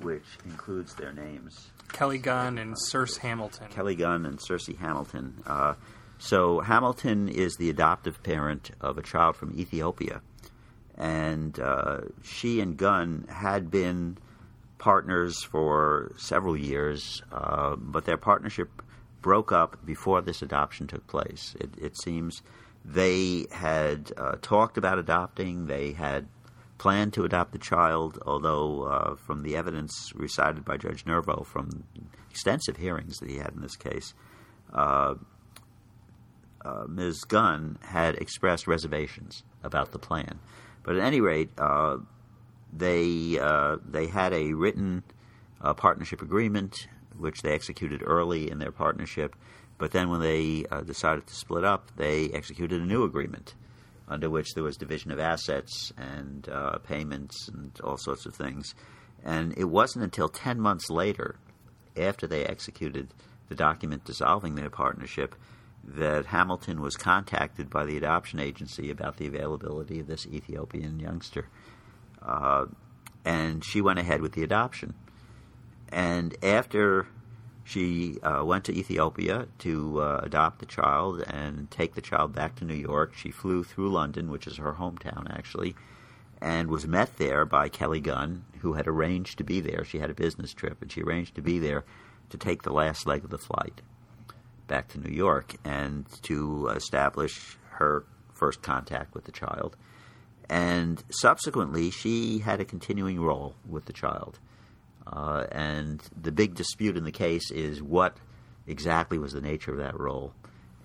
which 0.00 0.24
includes 0.46 0.96
their 0.96 1.12
names. 1.12 1.68
Kelly 1.92 2.18
Gunn 2.18 2.58
and 2.58 2.74
Circe 2.78 3.18
Hamilton. 3.18 3.68
Kelly 3.70 3.94
Gunn 3.94 4.26
and 4.26 4.40
Circe 4.40 4.68
Hamilton. 4.78 5.42
Uh, 5.46 5.74
so 6.18 6.60
Hamilton 6.60 7.28
is 7.28 7.56
the 7.56 7.70
adoptive 7.70 8.22
parent 8.22 8.70
of 8.80 8.98
a 8.98 9.02
child 9.02 9.36
from 9.36 9.52
Ethiopia, 9.58 10.22
and 10.96 11.58
uh, 11.58 12.02
she 12.22 12.60
and 12.60 12.76
Gunn 12.76 13.26
had 13.28 13.70
been 13.70 14.18
partners 14.78 15.42
for 15.42 16.12
several 16.16 16.56
years, 16.56 17.22
uh, 17.32 17.76
but 17.76 18.04
their 18.04 18.16
partnership 18.16 18.82
broke 19.22 19.52
up 19.52 19.84
before 19.84 20.20
this 20.20 20.42
adoption 20.42 20.86
took 20.86 21.06
place. 21.06 21.56
It, 21.58 21.70
it 21.80 21.96
seems 21.96 22.42
they 22.84 23.46
had 23.50 24.12
uh, 24.16 24.36
talked 24.42 24.76
about 24.76 24.98
adopting. 24.98 25.66
They 25.66 25.92
had 25.92 26.28
planned 26.78 27.12
to 27.14 27.24
adopt 27.24 27.52
the 27.52 27.58
child, 27.58 28.18
although 28.26 28.82
uh, 28.82 29.14
from 29.16 29.42
the 29.42 29.56
evidence 29.56 30.12
recited 30.14 30.64
by 30.64 30.76
Judge 30.76 31.06
Nervo 31.06 31.44
from 31.44 31.84
extensive 32.30 32.76
hearings 32.76 33.18
that 33.18 33.30
he 33.30 33.36
had 33.36 33.52
in 33.54 33.60
this 33.60 33.76
case, 33.76 34.14
uh, 34.72 35.14
uh, 36.64 36.84
Ms. 36.88 37.24
Gunn 37.24 37.78
had 37.82 38.16
expressed 38.16 38.66
reservations 38.66 39.42
about 39.62 39.92
the 39.92 39.98
plan. 39.98 40.38
But 40.82 40.96
at 40.96 41.02
any 41.02 41.20
rate, 41.20 41.50
uh, 41.58 41.98
they 42.72 43.38
uh, 43.38 43.76
they 43.88 44.06
had 44.06 44.32
a 44.32 44.54
written 44.54 45.02
uh, 45.60 45.74
partnership 45.74 46.22
agreement 46.22 46.88
which 47.16 47.42
they 47.42 47.52
executed 47.52 48.02
early 48.04 48.50
in 48.50 48.58
their 48.58 48.72
partnership. 48.72 49.36
But 49.78 49.92
then, 49.92 50.08
when 50.08 50.20
they 50.20 50.64
decided 50.84 51.26
to 51.26 51.34
split 51.34 51.64
up, 51.64 51.90
they 51.96 52.30
executed 52.30 52.80
a 52.80 52.84
new 52.84 53.04
agreement 53.04 53.54
under 54.08 54.28
which 54.28 54.54
there 54.54 54.64
was 54.64 54.76
division 54.76 55.10
of 55.10 55.18
assets 55.18 55.92
and 55.96 56.48
uh, 56.48 56.78
payments 56.78 57.48
and 57.48 57.72
all 57.82 57.96
sorts 57.96 58.26
of 58.26 58.34
things. 58.34 58.74
And 59.24 59.56
it 59.56 59.64
wasn't 59.64 60.04
until 60.04 60.28
10 60.28 60.60
months 60.60 60.90
later, 60.90 61.36
after 61.96 62.26
they 62.26 62.44
executed 62.44 63.14
the 63.48 63.54
document 63.54 64.04
dissolving 64.04 64.54
their 64.54 64.70
partnership, 64.70 65.34
that 65.86 66.26
Hamilton 66.26 66.80
was 66.80 66.96
contacted 66.96 67.70
by 67.70 67.84
the 67.84 67.96
adoption 67.96 68.40
agency 68.40 68.90
about 68.90 69.16
the 69.16 69.26
availability 69.26 70.00
of 70.00 70.06
this 70.06 70.26
Ethiopian 70.26 70.98
youngster. 70.98 71.48
Uh, 72.22 72.66
and 73.24 73.64
she 73.64 73.80
went 73.80 73.98
ahead 73.98 74.20
with 74.20 74.32
the 74.32 74.42
adoption. 74.42 74.94
And 75.90 76.36
after 76.42 77.06
she 77.64 78.18
uh, 78.22 78.44
went 78.44 78.64
to 78.64 78.72
Ethiopia 78.72 79.46
to 79.60 80.00
uh, 80.00 80.20
adopt 80.22 80.58
the 80.58 80.66
child 80.66 81.22
and 81.26 81.70
take 81.70 81.94
the 81.94 82.02
child 82.02 82.34
back 82.34 82.54
to 82.56 82.64
New 82.64 82.74
York. 82.74 83.14
She 83.14 83.30
flew 83.30 83.64
through 83.64 83.90
London, 83.90 84.30
which 84.30 84.46
is 84.46 84.58
her 84.58 84.74
hometown, 84.74 85.34
actually, 85.34 85.74
and 86.40 86.68
was 86.68 86.86
met 86.86 87.16
there 87.16 87.46
by 87.46 87.70
Kelly 87.70 88.00
Gunn, 88.00 88.44
who 88.60 88.74
had 88.74 88.86
arranged 88.86 89.38
to 89.38 89.44
be 89.44 89.60
there. 89.60 89.82
She 89.84 89.98
had 89.98 90.10
a 90.10 90.14
business 90.14 90.52
trip, 90.52 90.82
and 90.82 90.92
she 90.92 91.02
arranged 91.02 91.34
to 91.36 91.42
be 91.42 91.58
there 91.58 91.84
to 92.28 92.36
take 92.36 92.62
the 92.62 92.72
last 92.72 93.06
leg 93.06 93.24
of 93.24 93.30
the 93.30 93.38
flight 93.38 93.80
back 94.66 94.88
to 94.88 95.00
New 95.00 95.14
York 95.14 95.54
and 95.64 96.06
to 96.22 96.68
establish 96.68 97.56
her 97.70 98.04
first 98.32 98.62
contact 98.62 99.14
with 99.14 99.24
the 99.24 99.32
child. 99.32 99.76
And 100.50 101.02
subsequently, 101.08 101.90
she 101.90 102.40
had 102.40 102.60
a 102.60 102.64
continuing 102.64 103.20
role 103.20 103.54
with 103.66 103.86
the 103.86 103.92
child. 103.92 104.38
Uh, 105.06 105.46
and 105.52 106.02
the 106.20 106.32
big 106.32 106.54
dispute 106.54 106.96
in 106.96 107.04
the 107.04 107.12
case 107.12 107.50
is 107.50 107.82
what 107.82 108.16
exactly 108.66 109.18
was 109.18 109.32
the 109.32 109.40
nature 109.40 109.72
of 109.72 109.78
that 109.78 109.98
role, 109.98 110.32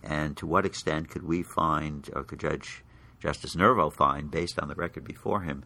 and 0.03 0.35
to 0.37 0.45
what 0.45 0.65
extent 0.65 1.09
could 1.09 1.23
we 1.23 1.43
find, 1.43 2.09
or 2.13 2.23
could 2.23 2.39
Judge 2.39 2.83
Justice 3.19 3.55
Nervo 3.55 3.89
find, 3.89 4.29
based 4.31 4.59
on 4.59 4.67
the 4.67 4.75
record 4.75 5.03
before 5.03 5.41
him, 5.41 5.63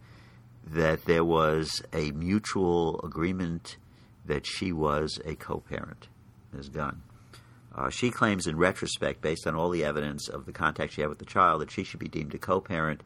that 0.66 1.06
there 1.06 1.26
was 1.26 1.82
a 1.92 2.12
mutual 2.12 3.02
agreement 3.04 3.78
that 4.26 4.46
she 4.46 4.72
was 4.72 5.20
a 5.26 5.36
co-parent, 5.36 6.08
Ms. 6.54 6.70
Gunn. 6.70 7.02
Uh, 7.76 7.90
she 7.90 8.12
claims, 8.12 8.48
in 8.48 8.56
retrospect, 8.56 9.22
based 9.22 9.48
on 9.48 9.56
all 9.56 9.70
the 9.70 9.84
evidence 9.84 10.30
of 10.30 10.46
the 10.46 10.52
contact 10.52 10.94
she 10.94 11.02
had 11.02 11.10
with 11.10 11.20
the 11.20 11.26
child, 11.26 11.62
that 11.62 11.72
she 11.72 11.84
should 11.84 12.00
be 12.00 12.08
deemed 12.08 12.34
a 12.34 12.38
co-parent 12.38 13.02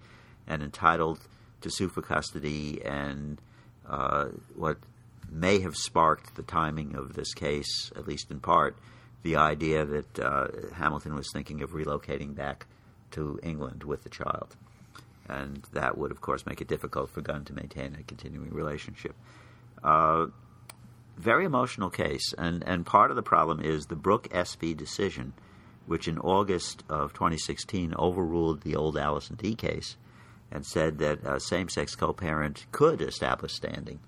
and 0.45 0.61
entitled 0.61 1.19
to 1.61 1.69
sue 1.71 1.89
for 1.89 2.01
custody 2.01 2.81
and 2.85 3.41
uh, 3.87 4.25
what 4.55 4.77
may 5.29 5.59
have 5.59 5.75
sparked 5.75 6.35
the 6.35 6.43
timing 6.43 6.95
of 6.95 7.13
this 7.13 7.33
case, 7.33 7.91
at 7.95 8.07
least 8.07 8.31
in 8.31 8.39
part, 8.39 8.77
the 9.23 9.35
idea 9.35 9.85
that 9.85 10.19
uh, 10.19 10.47
Hamilton 10.75 11.15
was 11.15 11.31
thinking 11.31 11.61
of 11.61 11.71
relocating 11.71 12.35
back 12.35 12.65
to 13.11 13.39
England 13.43 13.83
with 13.83 14.03
the 14.03 14.09
child. 14.09 14.55
And 15.27 15.63
that 15.73 15.97
would, 15.97 16.11
of 16.11 16.21
course, 16.21 16.45
make 16.45 16.61
it 16.61 16.67
difficult 16.67 17.09
for 17.09 17.21
Gunn 17.21 17.43
to 17.45 17.53
maintain 17.53 17.95
a 17.95 18.03
continuing 18.03 18.51
relationship. 18.51 19.15
Uh, 19.83 20.27
very 21.17 21.45
emotional 21.45 21.89
case, 21.89 22.33
and, 22.37 22.63
and 22.65 22.85
part 22.85 23.09
of 23.09 23.15
the 23.15 23.23
problem 23.23 23.59
is 23.59 23.87
the 23.87 23.95
Brooke 23.95 24.29
SB 24.29 24.77
decision, 24.77 25.33
which 25.85 26.07
in 26.07 26.19
August 26.19 26.83
of 26.89 27.13
2016 27.13 27.93
overruled 27.97 28.61
the 28.61 28.75
old 28.75 28.97
Allison 28.97 29.35
D 29.35 29.55
case 29.55 29.97
and 30.51 30.65
said 30.65 30.99
that 30.99 31.25
a 31.25 31.39
same 31.39 31.69
sex 31.69 31.95
co 31.95 32.13
parent 32.13 32.65
could 32.71 33.01
establish 33.01 33.53
standing 33.53 33.99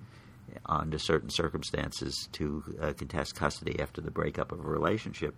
under 0.66 0.98
certain 0.98 1.30
circumstances 1.30 2.28
to 2.34 2.64
uh, 2.82 2.94
contest 2.94 3.36
custody 3.36 3.80
after 3.80 4.02
the 4.02 4.12
breakup 4.12 4.52
of 4.52 4.60
a 4.60 4.70
relationship, 4.70 5.36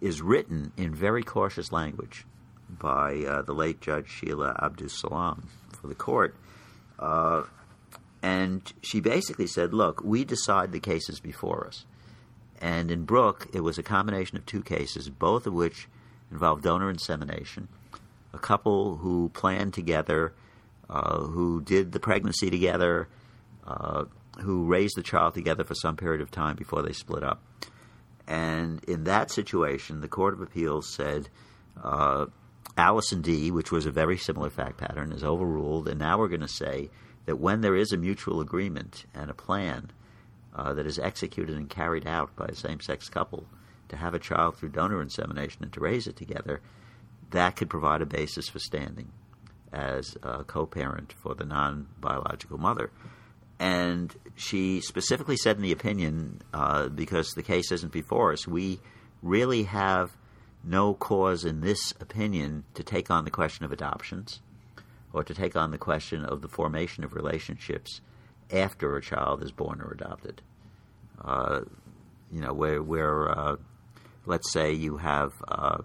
is 0.00 0.22
written 0.22 0.72
in 0.76 0.94
very 0.94 1.22
cautious 1.22 1.72
language 1.72 2.24
by 2.68 3.24
uh, 3.24 3.42
the 3.42 3.52
late 3.52 3.80
Judge 3.80 4.08
Sheila 4.08 4.58
Abdus-Salaam 4.62 5.48
for 5.72 5.88
the 5.88 5.94
court. 5.94 6.34
Uh, 6.98 7.42
and 8.22 8.72
she 8.82 9.00
basically 9.00 9.46
said, 9.46 9.72
Look, 9.72 10.02
we 10.04 10.24
decide 10.24 10.72
the 10.72 10.80
cases 10.80 11.20
before 11.20 11.66
us. 11.66 11.86
And 12.60 12.90
in 12.90 13.04
Brooke, 13.04 13.48
it 13.54 13.60
was 13.60 13.78
a 13.78 13.82
combination 13.82 14.36
of 14.36 14.44
two 14.44 14.62
cases, 14.62 15.08
both 15.08 15.46
of 15.46 15.54
which 15.54 15.88
involved 16.30 16.62
donor 16.62 16.90
insemination. 16.90 17.68
A 18.32 18.38
couple 18.38 18.96
who 18.96 19.30
planned 19.30 19.72
together, 19.72 20.34
uh, 20.88 21.18
who 21.20 21.62
did 21.62 21.92
the 21.92 22.00
pregnancy 22.00 22.50
together, 22.50 23.08
uh, 23.66 24.04
who 24.42 24.66
raised 24.66 24.96
the 24.96 25.02
child 25.02 25.34
together 25.34 25.64
for 25.64 25.74
some 25.74 25.96
period 25.96 26.20
of 26.20 26.30
time 26.30 26.56
before 26.56 26.82
they 26.82 26.92
split 26.92 27.22
up. 27.22 27.42
And 28.26 28.82
in 28.84 29.04
that 29.04 29.30
situation, 29.30 30.00
the 30.00 30.08
Court 30.08 30.34
of 30.34 30.40
Appeals 30.40 30.88
said 30.94 31.28
uh, 31.82 32.26
Allison 32.76 33.22
D., 33.22 33.50
which 33.50 33.72
was 33.72 33.86
a 33.86 33.90
very 33.90 34.16
similar 34.16 34.50
fact 34.50 34.78
pattern, 34.78 35.12
is 35.12 35.24
overruled, 35.24 35.88
and 35.88 35.98
now 35.98 36.18
we're 36.18 36.28
going 36.28 36.40
to 36.40 36.48
say 36.48 36.90
that 37.26 37.36
when 37.36 37.60
there 37.60 37.76
is 37.76 37.92
a 37.92 37.96
mutual 37.96 38.40
agreement 38.40 39.04
and 39.14 39.30
a 39.30 39.34
plan 39.34 39.90
uh, 40.54 40.72
that 40.74 40.86
is 40.86 40.98
executed 40.98 41.56
and 41.56 41.68
carried 41.68 42.06
out 42.06 42.34
by 42.36 42.46
a 42.46 42.54
same 42.54 42.80
sex 42.80 43.08
couple 43.08 43.46
to 43.88 43.96
have 43.96 44.14
a 44.14 44.18
child 44.18 44.56
through 44.56 44.70
donor 44.70 45.02
insemination 45.02 45.62
and 45.62 45.72
to 45.72 45.80
raise 45.80 46.06
it 46.06 46.16
together, 46.16 46.60
that 47.30 47.56
could 47.56 47.70
provide 47.70 48.02
a 48.02 48.06
basis 48.06 48.48
for 48.48 48.58
standing 48.58 49.10
as 49.72 50.16
a 50.22 50.44
co 50.44 50.66
parent 50.66 51.12
for 51.12 51.34
the 51.34 51.44
non 51.44 51.86
biological 52.00 52.58
mother. 52.58 52.90
And 53.60 54.16
she 54.36 54.80
specifically 54.80 55.36
said 55.36 55.56
in 55.56 55.62
the 55.62 55.70
opinion, 55.70 56.40
uh, 56.54 56.88
because 56.88 57.32
the 57.32 57.42
case 57.42 57.70
isn't 57.70 57.92
before 57.92 58.32
us, 58.32 58.48
we 58.48 58.80
really 59.22 59.64
have 59.64 60.16
no 60.64 60.94
cause 60.94 61.44
in 61.44 61.60
this 61.60 61.92
opinion 62.00 62.64
to 62.72 62.82
take 62.82 63.10
on 63.10 63.24
the 63.24 63.30
question 63.30 63.66
of 63.66 63.70
adoptions 63.70 64.40
or 65.12 65.22
to 65.22 65.34
take 65.34 65.56
on 65.56 65.72
the 65.72 65.78
question 65.78 66.24
of 66.24 66.40
the 66.40 66.48
formation 66.48 67.04
of 67.04 67.12
relationships 67.12 68.00
after 68.50 68.96
a 68.96 69.02
child 69.02 69.42
is 69.42 69.52
born 69.52 69.82
or 69.82 69.90
adopted. 69.90 70.40
Uh, 71.22 71.60
you 72.32 72.40
know, 72.40 72.54
where, 72.54 72.82
where 72.82 73.28
uh, 73.38 73.56
let's 74.24 74.50
say 74.52 74.72
you 74.72 74.96
have 74.96 75.34
uh, 75.48 75.78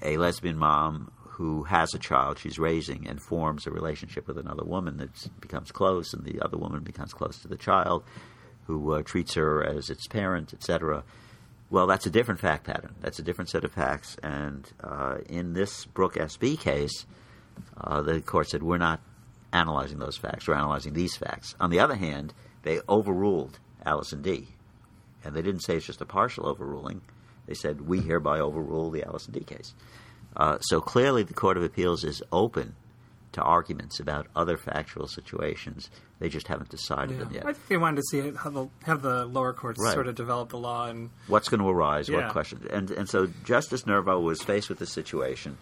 a 0.00 0.16
lesbian 0.16 0.56
mom 0.56 1.10
who 1.34 1.64
has 1.64 1.92
a 1.94 1.98
child 1.98 2.38
she's 2.38 2.60
raising 2.60 3.08
and 3.08 3.20
forms 3.20 3.66
a 3.66 3.70
relationship 3.70 4.28
with 4.28 4.38
another 4.38 4.64
woman 4.64 4.98
that 4.98 5.10
becomes 5.40 5.72
close, 5.72 6.14
and 6.14 6.24
the 6.24 6.40
other 6.40 6.56
woman 6.56 6.82
becomes 6.82 7.12
close 7.12 7.38
to 7.40 7.48
the 7.48 7.56
child, 7.56 8.04
who 8.66 8.92
uh, 8.92 9.02
treats 9.02 9.34
her 9.34 9.64
as 9.64 9.90
its 9.90 10.06
parent, 10.06 10.54
etc. 10.54 11.02
Well, 11.70 11.88
that's 11.88 12.06
a 12.06 12.10
different 12.10 12.38
fact 12.38 12.64
pattern. 12.64 12.94
That's 13.00 13.18
a 13.18 13.22
different 13.22 13.50
set 13.50 13.64
of 13.64 13.72
facts. 13.72 14.16
And 14.22 14.70
uh, 14.82 15.18
in 15.28 15.54
this 15.54 15.86
Brooke 15.86 16.14
SB 16.14 16.60
case, 16.60 17.04
uh, 17.78 18.00
the 18.02 18.20
court 18.20 18.48
said 18.48 18.62
we're 18.62 18.78
not 18.78 19.00
analyzing 19.52 19.98
those 19.98 20.16
facts. 20.16 20.46
We're 20.46 20.54
analyzing 20.54 20.92
these 20.92 21.16
facts. 21.16 21.56
On 21.58 21.70
the 21.70 21.80
other 21.80 21.96
hand, 21.96 22.32
they 22.62 22.80
overruled 22.88 23.58
Allison 23.84 24.22
D. 24.22 24.48
And 25.24 25.34
they 25.34 25.42
didn't 25.42 25.62
say 25.62 25.76
it's 25.76 25.86
just 25.86 26.00
a 26.00 26.06
partial 26.06 26.46
overruling. 26.46 27.00
They 27.46 27.54
said 27.54 27.80
we 27.82 28.00
hereby 28.00 28.38
overrule 28.38 28.90
the 28.90 29.04
Allison 29.04 29.32
D 29.32 29.40
case. 29.40 29.74
Uh, 30.36 30.58
so 30.60 30.80
clearly, 30.80 31.22
the 31.22 31.34
Court 31.34 31.56
of 31.56 31.62
Appeals 31.62 32.04
is 32.04 32.22
open 32.32 32.74
to 33.32 33.42
arguments 33.42 33.98
about 33.98 34.26
other 34.36 34.56
factual 34.56 35.08
situations. 35.08 35.90
They 36.20 36.28
just 36.28 36.46
haven't 36.48 36.70
decided 36.70 37.16
Yeah. 37.18 37.24
them 37.24 37.32
yet. 37.34 37.46
I 37.46 37.52
think 37.52 37.66
they 37.68 37.76
wanted 37.76 37.96
to 37.96 38.02
see 38.10 38.30
how 38.32 38.50
the, 38.50 38.68
have 38.84 39.02
the 39.02 39.26
lower 39.26 39.52
courts 39.52 39.80
Right. 39.82 39.92
sort 39.92 40.06
of 40.06 40.14
develop 40.14 40.50
the 40.50 40.58
law 40.58 40.86
and 40.86 41.10
What's 41.26 41.48
going 41.48 41.60
to 41.60 41.68
arise? 41.68 42.08
Yeah. 42.08 42.18
What 42.18 42.30
questions? 42.32 42.64
And 42.66 42.90
and 42.92 43.08
so 43.08 43.26
Justice 43.44 43.86
Nervo 43.86 44.20
was 44.20 44.40
faced 44.42 44.68
with 44.68 44.80
a 44.80 44.86
situation 44.86 45.58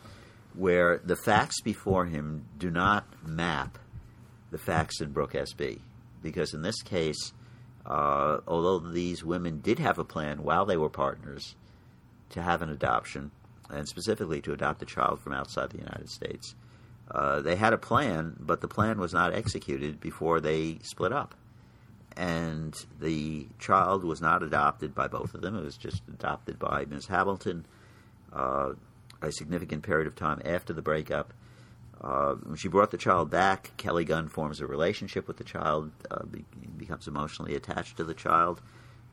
where 0.54 1.00
the 1.02 1.16
facts 1.16 1.62
before 1.62 2.04
him 2.04 2.44
do 2.58 2.70
not 2.70 3.06
map 3.26 3.78
the 4.50 4.58
facts 4.58 5.00
in 5.00 5.12
Brooke 5.12 5.32
SB, 5.32 5.80
because 6.22 6.52
in 6.52 6.60
this 6.60 6.82
case, 6.82 7.32
uh, 7.86 8.38
although 8.46 8.78
these 8.80 9.24
women 9.24 9.60
did 9.62 9.78
have 9.78 9.98
a 9.98 10.04
plan 10.04 10.42
while 10.42 10.66
they 10.66 10.76
were 10.76 10.90
partners 10.90 11.56
to 12.30 12.42
have 12.42 12.60
an 12.60 12.68
adoption, 12.68 13.30
and 13.72 13.88
specifically 13.88 14.40
to 14.42 14.52
adopt 14.52 14.82
a 14.82 14.86
child 14.86 15.20
from 15.20 15.32
outside 15.32 15.70
the 15.70 15.78
United 15.78 16.08
States, 16.08 16.54
uh, 17.10 17.40
they 17.40 17.56
had 17.56 17.72
a 17.72 17.78
plan, 17.78 18.36
but 18.38 18.60
the 18.60 18.68
plan 18.68 18.98
was 18.98 19.12
not 19.12 19.34
executed 19.34 20.00
before 20.00 20.40
they 20.40 20.78
split 20.82 21.12
up. 21.12 21.34
And 22.16 22.74
the 23.00 23.48
child 23.58 24.04
was 24.04 24.20
not 24.20 24.42
adopted 24.42 24.94
by 24.94 25.08
both 25.08 25.34
of 25.34 25.40
them. 25.40 25.56
It 25.56 25.64
was 25.64 25.76
just 25.76 26.02
adopted 26.08 26.58
by 26.58 26.84
Ms. 26.84 27.06
Hamilton 27.06 27.64
uh, 28.32 28.72
a 29.22 29.32
significant 29.32 29.82
period 29.82 30.06
of 30.06 30.16
time 30.16 30.40
after 30.44 30.72
the 30.72 30.82
breakup. 30.82 31.32
Uh, 32.00 32.34
when 32.34 32.56
she 32.56 32.68
brought 32.68 32.90
the 32.90 32.98
child 32.98 33.30
back, 33.30 33.70
Kelly 33.76 34.04
Gunn 34.04 34.28
forms 34.28 34.60
a 34.60 34.66
relationship 34.66 35.28
with 35.28 35.36
the 35.36 35.44
child, 35.44 35.92
uh, 36.10 36.24
be- 36.24 36.44
becomes 36.76 37.06
emotionally 37.06 37.54
attached 37.54 37.96
to 37.98 38.04
the 38.04 38.14
child, 38.14 38.60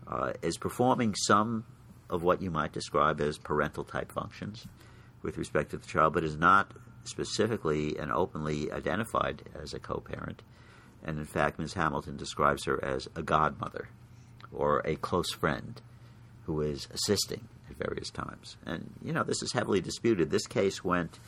uh, 0.08 0.34
is 0.42 0.58
performing 0.58 1.14
some 1.16 1.66
of 2.10 2.24
what 2.24 2.42
you 2.42 2.50
might 2.50 2.72
describe 2.72 3.22
as 3.22 3.38
parental 3.38 3.84
type 3.84 4.12
functions 4.12 4.68
with 5.22 5.38
respect 5.38 5.72
to 5.72 5.78
the 5.78 5.86
child, 5.86 6.14
but 6.14 6.24
is 6.24 6.38
not 6.38 6.72
specifically 7.04 7.98
and 7.98 8.12
openly 8.12 8.72
identified 8.72 9.44
as 9.62 9.74
a 9.74 9.80
co 9.80 10.00
parent. 10.00 10.42
And 11.04 11.18
in 11.18 11.26
fact, 11.26 11.60
Ms. 11.60 11.74
Hamilton 11.74 12.18
describes 12.18 12.66
her 12.66 12.84
as 12.84 13.08
a 13.16 13.22
godmother 13.22 13.90
or 14.52 14.82
a 14.86 14.96
close 14.96 15.32
friend 15.32 15.82
who 16.46 16.62
is 16.62 16.88
assisting 16.92 17.48
at 17.70 17.78
various 17.78 18.10
times. 18.10 18.58
And, 18.66 18.94
you 19.04 19.14
know, 19.14 19.24
this 19.24 19.42
is 19.42 19.54
heavily 19.54 19.82
disputed. 19.82 20.30
This 20.30 20.48
case 20.48 20.84
went 20.84 21.20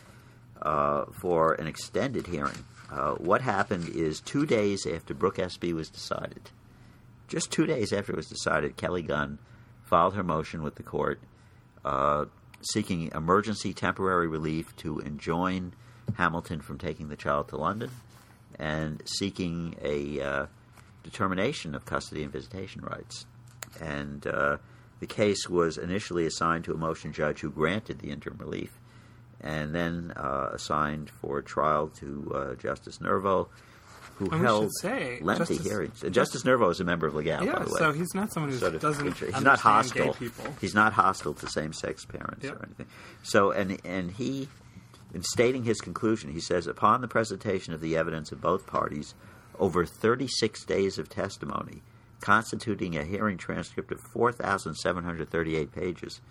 uh, 0.61 1.05
for 1.21 1.53
an 1.53 1.67
extended 1.67 2.27
hearing. 2.27 2.65
Uh, 2.91 3.13
what 3.13 3.41
happened 3.41 3.89
is 3.89 4.19
two 4.19 4.45
days 4.45 4.85
after 4.85 5.13
Brooke 5.13 5.37
SB 5.37 5.73
was 5.73 5.89
decided, 5.89 6.51
just 7.27 7.51
two 7.51 7.65
days 7.65 7.93
after 7.93 8.11
it 8.11 8.17
was 8.17 8.27
decided, 8.27 8.75
Kelly 8.75 9.01
Gunn 9.01 9.39
filed 9.91 10.15
her 10.15 10.23
motion 10.23 10.63
with 10.63 10.75
the 10.75 10.83
court 10.83 11.19
uh, 11.83 12.23
seeking 12.61 13.11
emergency 13.13 13.73
temporary 13.73 14.25
relief 14.25 14.73
to 14.77 14.99
enjoin 14.99 15.73
Hamilton 16.13 16.61
from 16.61 16.77
taking 16.77 17.09
the 17.09 17.17
child 17.17 17.49
to 17.49 17.57
London 17.57 17.91
and 18.57 19.01
seeking 19.05 19.75
a 19.83 20.21
uh, 20.21 20.45
determination 21.03 21.75
of 21.75 21.85
custody 21.85 22.23
and 22.23 22.31
visitation 22.31 22.81
rights. 22.81 23.25
And 23.81 24.25
uh, 24.25 24.57
the 25.01 25.07
case 25.07 25.49
was 25.49 25.77
initially 25.77 26.25
assigned 26.25 26.63
to 26.65 26.73
a 26.73 26.77
motion 26.77 27.11
judge 27.11 27.41
who 27.41 27.49
granted 27.49 27.99
the 27.99 28.11
interim 28.11 28.37
relief 28.37 28.79
and 29.41 29.75
then 29.75 30.13
uh, 30.15 30.51
assigned 30.53 31.09
for 31.09 31.41
trial 31.41 31.89
to 31.99 32.31
uh, 32.33 32.55
Justice 32.55 33.01
Nervo, 33.01 33.49
who 34.25 34.29
And 34.35 34.41
held 34.45 34.69
say, 34.81 35.19
lengthy 35.21 35.55
Justice- 35.55 35.65
hearings. 35.67 36.03
Uh, 36.03 36.09
Justice 36.09 36.45
Nervo 36.45 36.69
is 36.69 36.79
a 36.79 36.83
member 36.83 37.07
of 37.07 37.15
Legal, 37.15 37.43
yeah. 37.43 37.53
by 37.57 37.63
the 37.65 37.71
way. 37.71 37.77
So 37.79 37.91
he's 37.91 38.13
not 38.13 38.31
someone 38.31 38.51
who 38.51 38.57
Sort 38.57 38.75
of 38.75 38.81
doesn't 38.81 39.11
creature. 39.13 39.33
He's 39.33 39.43
not 39.43 39.59
hostile. 39.59 40.13
gay 40.13 40.19
people. 40.19 40.45
He's 40.61 40.75
not 40.75 40.93
hostile 40.93 41.33
to 41.35 41.47
same-sex 41.49 42.05
parents 42.05 42.43
Yep. 42.45 42.53
or 42.55 42.65
anything. 42.65 42.85
So, 43.23 43.51
and 43.51 43.79
and 43.85 44.11
he, 44.11 44.47
in 45.13 45.23
stating 45.23 45.63
his 45.63 45.81
conclusion, 45.81 46.31
he 46.31 46.39
says, 46.39 46.67
upon 46.67 47.01
the 47.01 47.07
presentation 47.07 47.73
of 47.73 47.81
the 47.81 47.97
evidence 47.97 48.31
of 48.31 48.39
both 48.41 48.67
parties, 48.67 49.15
over 49.59 49.85
36 49.85 50.63
days 50.65 50.97
of 50.97 51.09
testimony, 51.09 51.81
constituting 52.19 52.95
a 52.97 53.03
hearing 53.03 53.37
transcript 53.37 53.91
of 53.91 53.99
4,738 53.99 55.71
pages, 55.71 56.21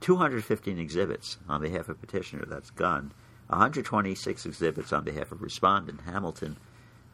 215 0.00 0.78
exhibits 0.78 1.38
on 1.48 1.60
behalf 1.60 1.88
of 1.88 2.00
petitioner, 2.00 2.44
that's 2.46 2.70
Gunn, 2.70 3.12
126 3.48 4.44
exhibits 4.46 4.92
on 4.92 5.04
behalf 5.04 5.30
of 5.32 5.40
respondent 5.42 6.00
Hamilton. 6.04 6.56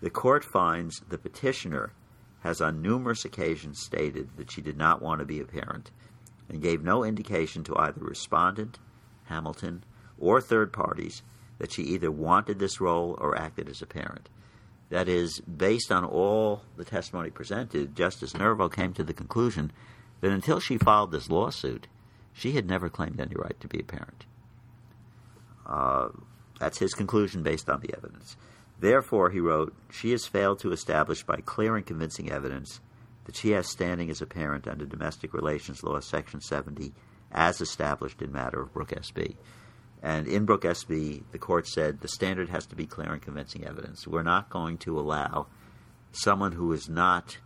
The 0.03 0.11
court 0.11 0.45
finds 0.45 1.01
the 1.09 1.17
petitioner 1.17 1.93
has 2.41 2.61
on 2.61 2.83
numerous 2.83 3.25
occasions 3.25 3.81
stated 3.81 4.31
that 4.37 4.51
she 4.51 4.61
did 4.61 4.77
not 4.77 5.01
want 5.01 5.21
to 5.21 5.25
be 5.25 5.39
a 5.39 5.45
parent 5.45 5.93
and 6.49 6.61
gave 6.61 6.83
no 6.83 7.05
indication 7.05 7.63
to 7.65 7.77
either 7.77 8.01
respondent, 8.01 8.81
Hamilton, 9.27 9.85
or 10.19 10.41
third 10.41 10.73
parties 10.73 11.23
that 11.59 11.73
she 11.73 11.83
either 11.85 12.11
wanted 12.11 12.59
this 12.59 12.81
role 12.81 13.17
or 13.21 13.39
acted 13.39 13.69
as 13.69 13.81
a 13.81 13.87
parent. 13.87 14.29
That 14.91 15.09
is, 15.09 15.41
based 15.41 15.93
on 15.93 16.05
all 16.05 16.65
the 16.77 16.85
testimony 16.85 17.31
presented, 17.31 17.95
Justice 17.95 18.35
Nervo 18.35 18.69
came 18.69 18.93
to 18.95 19.05
the 19.05 19.15
conclusion 19.15 19.71
that 20.21 20.33
until 20.33 20.59
she 20.59 20.79
filed 20.79 21.13
this 21.13 21.31
lawsuit, 21.31 21.87
she 22.33 22.53
had 22.53 22.67
never 22.67 22.89
claimed 22.89 23.21
any 23.21 23.37
right 23.37 23.59
to 23.61 23.69
be 23.69 23.79
a 23.79 23.85
parent. 23.85 24.27
Uh, 25.65 26.09
that's 26.59 26.79
his 26.79 26.93
conclusion 26.93 27.45
based 27.45 27.71
on 27.71 27.81
the 27.81 27.95
evidence. 27.97 28.37
Therefore, 28.83 29.31
he 29.31 29.39
wrote, 29.39 29.73
she 29.93 30.11
has 30.11 30.27
failed 30.27 30.59
to 30.59 30.73
establish 30.73 31.23
by 31.23 31.37
clear 31.37 31.77
and 31.77 31.87
convincing 31.87 32.33
evidence 32.33 32.81
that 33.27 33.37
she 33.37 33.51
has 33.51 33.69
standing 33.69 34.11
as 34.11 34.21
a 34.21 34.27
parent 34.27 34.67
under 34.67 34.85
Domestic 34.85 35.33
Relations 35.33 35.85
Law, 35.85 36.01
Section 36.01 36.41
70, 36.41 36.93
as 37.31 37.61
established 37.61 38.21
in 38.21 38.33
matter 38.33 38.61
of 38.61 38.75
Brooke 38.75 38.91
SB. 38.91 39.37
And 40.03 40.27
in 40.27 40.47
Brooke 40.47 40.65
SB, 40.65 41.23
the 41.31 41.39
court 41.39 41.69
said 41.69 42.01
the 42.01 42.09
standard 42.09 42.49
has 42.49 42.67
to 42.67 42.75
be 42.75 42.85
clear 42.85 43.13
and 43.13 43.23
convincing 43.23 43.65
evidence. 43.65 44.09
We're 44.09 44.25
not 44.25 44.51
going 44.51 44.79
to 44.79 44.99
allow 44.99 45.47
someone 46.11 46.51
who 46.51 46.73
is 46.73 46.89
not 46.89 47.39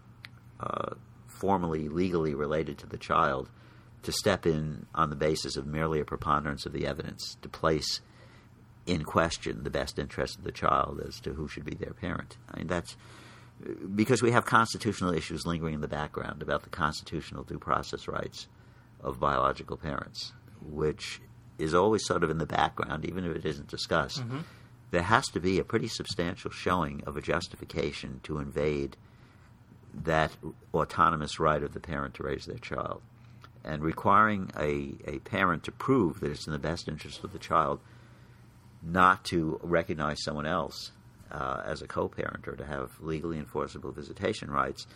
uh, 0.58 0.94
formally, 1.26 1.90
legally 1.90 2.34
related 2.34 2.78
to 2.78 2.86
the 2.86 2.96
child 2.96 3.50
to 4.04 4.10
step 4.10 4.46
in 4.46 4.86
on 4.94 5.10
the 5.10 5.16
basis 5.16 5.58
of 5.58 5.66
merely 5.66 6.00
a 6.00 6.06
preponderance 6.06 6.64
of 6.64 6.72
the 6.72 6.86
evidence 6.86 7.36
to 7.42 7.48
place 7.50 8.00
in 8.86 9.04
question 9.04 9.64
the 9.64 9.70
best 9.70 9.98
interest 9.98 10.38
of 10.38 10.44
the 10.44 10.52
child 10.52 11.00
as 11.06 11.20
to 11.20 11.32
who 11.34 11.48
should 11.48 11.64
be 11.64 11.74
their 11.74 11.92
parent. 11.92 12.36
I 12.52 12.58
mean, 12.58 12.66
that's 12.68 12.96
because 13.94 14.22
we 14.22 14.30
have 14.32 14.44
constitutional 14.44 15.12
issues 15.14 15.46
lingering 15.46 15.74
in 15.74 15.80
the 15.80 15.88
background 15.88 16.42
about 16.42 16.62
the 16.62 16.70
constitutional 16.70 17.42
due 17.42 17.58
process 17.58 18.06
rights 18.06 18.48
of 19.00 19.18
biological 19.18 19.76
parents, 19.76 20.32
which 20.62 21.20
is 21.58 21.74
always 21.74 22.04
sort 22.04 22.22
of 22.22 22.30
in 22.30 22.38
the 22.38 22.46
background, 22.46 23.04
even 23.06 23.24
if 23.24 23.34
it 23.34 23.46
isn't 23.46 23.68
discussed. 23.68 24.20
Mm-hmm. 24.20 24.40
There 24.90 25.02
has 25.02 25.26
to 25.28 25.40
be 25.40 25.58
a 25.58 25.64
pretty 25.64 25.88
substantial 25.88 26.50
showing 26.50 27.02
of 27.06 27.16
a 27.16 27.22
justification 27.22 28.20
to 28.24 28.38
invade 28.38 28.96
that 29.94 30.32
autonomous 30.74 31.40
right 31.40 31.62
of 31.62 31.72
the 31.72 31.80
parent 31.80 32.14
to 32.14 32.22
raise 32.22 32.44
their 32.44 32.58
child. 32.58 33.00
and 33.66 33.82
requiring 33.82 34.50
a, 34.56 34.94
a 35.06 35.18
parent 35.20 35.64
to 35.64 35.72
prove 35.72 36.20
that 36.20 36.30
it's 36.30 36.46
in 36.46 36.52
the 36.52 36.58
best 36.58 36.88
interest 36.88 37.24
of 37.24 37.32
the 37.32 37.38
child 37.38 37.80
not 38.86 39.24
to 39.24 39.58
recognize 39.62 40.22
someone 40.22 40.46
else 40.46 40.92
uh, 41.30 41.62
as 41.64 41.82
a 41.82 41.86
co-parent 41.86 42.46
or 42.46 42.56
to 42.56 42.64
have 42.64 42.90
legally 43.00 43.38
enforceable 43.38 43.92
visitation 43.92 44.50
rights, 44.50 44.86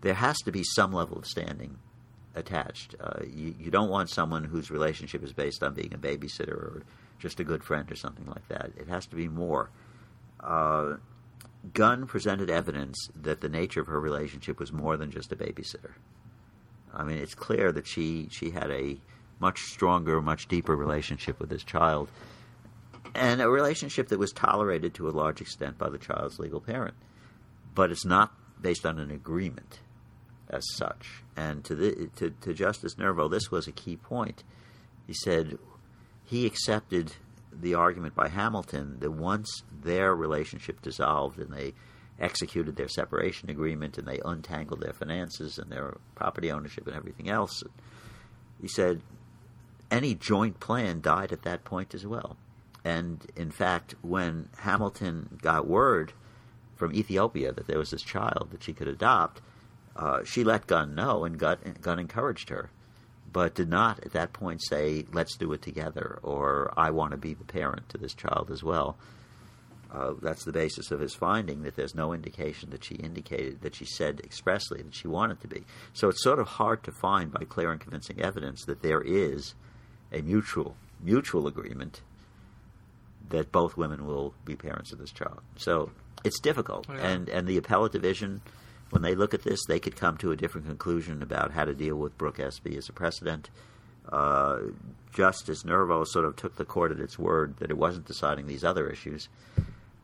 there 0.00 0.14
has 0.14 0.36
to 0.38 0.52
be 0.52 0.62
some 0.62 0.92
level 0.92 1.18
of 1.18 1.26
standing 1.26 1.78
attached. 2.34 2.94
Uh, 3.00 3.20
you, 3.24 3.54
you, 3.58 3.70
don't 3.70 3.88
want 3.88 4.10
someone 4.10 4.44
whose 4.44 4.70
relationship 4.70 5.22
is 5.22 5.32
based 5.32 5.62
on 5.62 5.74
being 5.74 5.92
a 5.94 5.98
babysitter 5.98 6.52
or 6.52 6.82
just 7.18 7.40
a 7.40 7.44
good 7.44 7.64
friend 7.64 7.90
or 7.90 7.96
something 7.96 8.26
like 8.26 8.46
that. 8.48 8.70
It 8.76 8.88
has 8.88 9.06
to 9.06 9.16
be 9.16 9.28
more. 9.28 9.70
Uh, 10.40 10.96
Gunn 11.74 12.06
presented 12.06 12.50
evidence 12.50 13.08
that 13.20 13.40
the 13.40 13.48
nature 13.48 13.80
of 13.80 13.88
her 13.88 14.00
relationship 14.00 14.60
was 14.60 14.72
more 14.72 14.96
than 14.96 15.10
just 15.10 15.32
a 15.32 15.36
babysitter. 15.36 15.92
I 16.94 17.04
mean, 17.04 17.18
it's 17.18 17.34
clear 17.34 17.72
that 17.72 17.86
she 17.86 18.28
she 18.30 18.50
had 18.50 18.70
a 18.70 18.98
much 19.40 19.60
stronger, 19.62 20.20
much 20.22 20.48
deeper 20.48 20.74
relationship 20.74 21.38
with 21.40 21.50
this 21.50 21.64
child, 21.64 22.08
and 23.14 23.40
a 23.40 23.48
relationship 23.48 24.08
that 24.08 24.18
was 24.18 24.32
tolerated 24.32 24.94
to 24.94 25.08
a 25.08 25.10
large 25.10 25.40
extent 25.40 25.78
by 25.78 25.88
the 25.88 25.98
child's 25.98 26.38
legal 26.38 26.60
parent. 26.60 26.94
But 27.74 27.90
it's 27.90 28.04
not 28.04 28.32
based 28.60 28.84
on 28.84 28.98
an 28.98 29.10
agreement 29.10 29.80
as 30.50 30.64
such. 30.74 31.22
And 31.36 31.64
to, 31.64 31.74
the, 31.74 32.10
to, 32.16 32.30
to 32.30 32.54
Justice 32.54 32.98
Nervo, 32.98 33.28
this 33.28 33.50
was 33.50 33.66
a 33.66 33.72
key 33.72 33.96
point. 33.96 34.42
He 35.06 35.14
said 35.14 35.58
he 36.24 36.46
accepted 36.46 37.12
the 37.52 37.74
argument 37.74 38.14
by 38.14 38.28
Hamilton 38.28 38.98
that 39.00 39.10
once 39.10 39.62
their 39.82 40.14
relationship 40.14 40.82
dissolved 40.82 41.38
and 41.38 41.52
they 41.52 41.74
executed 42.20 42.76
their 42.76 42.88
separation 42.88 43.48
agreement 43.48 43.96
and 43.96 44.06
they 44.06 44.20
untangled 44.24 44.80
their 44.80 44.92
finances 44.92 45.58
and 45.58 45.70
their 45.70 45.96
property 46.14 46.50
ownership 46.50 46.86
and 46.86 46.96
everything 46.96 47.30
else, 47.30 47.62
he 48.60 48.68
said 48.68 49.00
any 49.90 50.14
joint 50.14 50.60
plan 50.60 51.00
died 51.00 51.32
at 51.32 51.42
that 51.42 51.64
point 51.64 51.94
as 51.94 52.06
well. 52.06 52.36
And 52.88 53.30
in 53.36 53.50
fact, 53.50 53.96
when 54.00 54.48
Hamilton 54.60 55.38
got 55.42 55.66
word 55.66 56.14
from 56.74 56.94
Ethiopia 56.94 57.52
that 57.52 57.66
there 57.66 57.78
was 57.78 57.90
this 57.90 58.02
child 58.02 58.48
that 58.50 58.62
she 58.62 58.72
could 58.72 58.88
adopt, 58.88 59.42
uh, 59.94 60.24
she 60.24 60.42
let 60.42 60.66
Gunn 60.66 60.94
know, 60.94 61.24
and 61.24 61.38
Gunn, 61.38 61.58
Gunn 61.82 61.98
encouraged 61.98 62.48
her, 62.48 62.70
but 63.30 63.54
did 63.54 63.68
not 63.68 64.00
at 64.06 64.12
that 64.12 64.32
point 64.32 64.62
say, 64.62 65.04
"Let's 65.12 65.36
do 65.36 65.52
it 65.52 65.60
together," 65.60 66.18
or 66.22 66.72
"I 66.78 66.88
want 66.90 67.10
to 67.10 67.18
be 67.18 67.34
the 67.34 67.44
parent 67.44 67.90
to 67.90 67.98
this 67.98 68.14
child 68.14 68.50
as 68.50 68.62
well." 68.62 68.96
Uh, 69.90 70.14
that's 70.22 70.44
the 70.44 70.52
basis 70.52 70.90
of 70.90 71.00
his 71.00 71.14
finding 71.14 71.64
that 71.64 71.76
there's 71.76 71.94
no 71.94 72.14
indication 72.14 72.70
that 72.70 72.84
she 72.84 72.94
indicated 72.94 73.60
that 73.60 73.74
she 73.74 73.84
said 73.84 74.20
expressly 74.20 74.80
that 74.80 74.94
she 74.94 75.08
wanted 75.08 75.40
to 75.42 75.48
be. 75.48 75.66
So 75.92 76.08
it's 76.08 76.22
sort 76.22 76.38
of 76.38 76.46
hard 76.46 76.82
to 76.84 76.92
find 76.92 77.30
by 77.32 77.44
clear 77.44 77.70
and 77.70 77.80
convincing 77.80 78.20
evidence 78.20 78.64
that 78.64 78.80
there 78.80 79.02
is 79.02 79.54
a 80.10 80.22
mutual 80.22 80.76
mutual 81.00 81.46
agreement 81.46 82.02
that 83.30 83.52
both 83.52 83.76
women 83.76 84.06
will 84.06 84.34
be 84.44 84.56
parents 84.56 84.92
of 84.92 84.98
this 84.98 85.10
child. 85.10 85.40
So 85.56 85.90
it's 86.24 86.40
difficult, 86.40 86.86
yeah. 86.88 87.06
and 87.06 87.28
and 87.28 87.46
the 87.46 87.56
appellate 87.56 87.92
division 87.92 88.40
when 88.90 89.02
they 89.02 89.14
look 89.14 89.34
at 89.34 89.42
this, 89.42 89.64
they 89.66 89.80
could 89.80 89.96
come 89.96 90.16
to 90.18 90.32
a 90.32 90.36
different 90.36 90.66
conclusion 90.66 91.22
about 91.22 91.52
how 91.52 91.64
to 91.64 91.74
deal 91.74 91.96
with 91.96 92.16
Brooke 92.16 92.38
SB 92.38 92.76
as 92.76 92.88
a 92.88 92.92
precedent. 92.92 93.50
Uh, 94.10 94.58
Justice 95.12 95.64
Nervo 95.64 96.04
sort 96.04 96.24
of 96.24 96.36
took 96.36 96.56
the 96.56 96.64
court 96.64 96.92
at 96.92 97.00
its 97.00 97.18
word 97.18 97.56
that 97.58 97.70
it 97.70 97.76
wasn't 97.76 98.06
deciding 98.06 98.46
these 98.46 98.64
other 98.64 98.88
issues, 98.88 99.28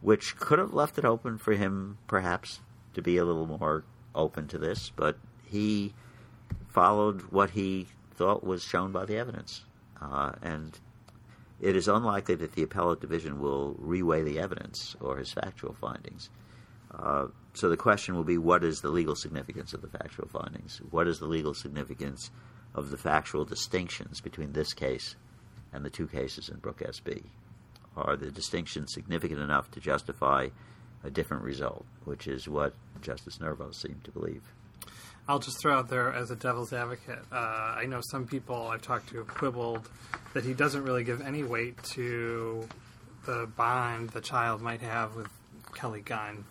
which 0.03 0.37
could 0.37 0.59
have 0.59 0.75
left 0.75 0.99
it 0.99 1.05
open 1.05 1.39
for 1.39 1.55
him, 1.55 1.97
perhaps, 2.07 2.61
to 2.95 3.01
be 3.01 3.17
a 3.17 3.25
little 3.25 3.47
more 3.47 3.85
open 4.15 4.49
to 4.49 4.59
this. 4.59 4.91
But 4.95 5.17
he 5.45 5.95
followed 6.69 7.23
what 7.33 7.51
he 7.51 7.87
thought 8.15 8.45
was 8.45 8.63
shown 8.63 8.93
by 8.93 9.07
the 9.07 9.17
evidence, 9.17 9.65
uh, 10.01 10.33
and 10.43 10.79
it 11.61 11.77
is 11.77 11.89
unlikely 11.89 12.35
that 12.37 12.53
the 12.53 12.63
appellate 12.63 13.01
division 13.01 13.41
will 13.41 13.75
reweigh 13.75 14.25
the 14.25 14.39
evidence 14.39 14.97
or 15.01 15.19
his 15.19 15.33
factual 15.33 15.75
findings. 15.75 16.31
Uh, 16.93 17.27
so 17.55 17.69
the 17.69 17.77
question 17.77 18.15
will 18.15 18.25
be 18.25 18.39
what 18.39 18.63
is 18.65 18.81
the 18.81 18.89
legal 18.89 19.17
significance 19.17 19.73
of 19.73 19.83
the 19.83 19.89
factual 19.89 20.29
findings? 20.29 20.81
What 20.91 21.09
is 21.09 21.19
the 21.19 21.27
legal 21.27 21.55
significance 21.55 22.31
of 22.75 22.91
the 22.91 22.97
factual 22.97 23.45
distinctions 23.45 24.21
between 24.21 24.53
this 24.53 24.73
case 24.73 25.17
and 25.73 25.85
the 25.85 25.91
two 25.91 26.07
cases 26.07 26.49
in 26.49 26.59
Brooke 26.59 26.81
SB? 26.81 27.25
Are 27.97 28.17
the 28.17 28.31
distinctions 28.31 28.93
significant 28.93 29.41
enough 29.41 29.71
to 29.73 29.81
justify 29.81 30.49
a 31.05 31.11
different 31.11 31.45
result, 31.45 31.85
which 32.05 32.27
is 32.27 32.49
what 32.49 32.75
Justice 33.01 33.41
Nervo 33.41 33.71
seemed 33.71 34.05
to 34.05 34.11
believe? 34.11 34.43
I'll 35.27 35.39
just 35.39 35.61
throw 35.61 35.75
out 35.75 35.89
there 35.89 36.13
as 36.13 36.31
a 36.31 36.37
devil's 36.37 36.73
advocate. 36.73 37.21
Uh, 37.33 37.37
I 37.79 37.87
know 37.87 38.01
some 38.11 38.27
people 38.27 38.69
I've 38.69 38.83
talked 38.83 39.09
to 39.11 39.19
have 39.19 39.29
quibbled 39.29 39.89
that 40.35 40.45
he 40.45 40.53
doesn't 40.53 40.83
really 40.83 41.05
give 41.05 41.21
any 41.23 41.43
weight 41.43 41.83
to 41.95 42.69
the 43.25 43.49
bond 43.57 44.11
the 44.11 44.21
child 44.21 44.61
might 44.61 44.83
have 44.83 45.17
with 45.17 45.29
Kelly 45.75 46.03
Gunn 46.03 46.45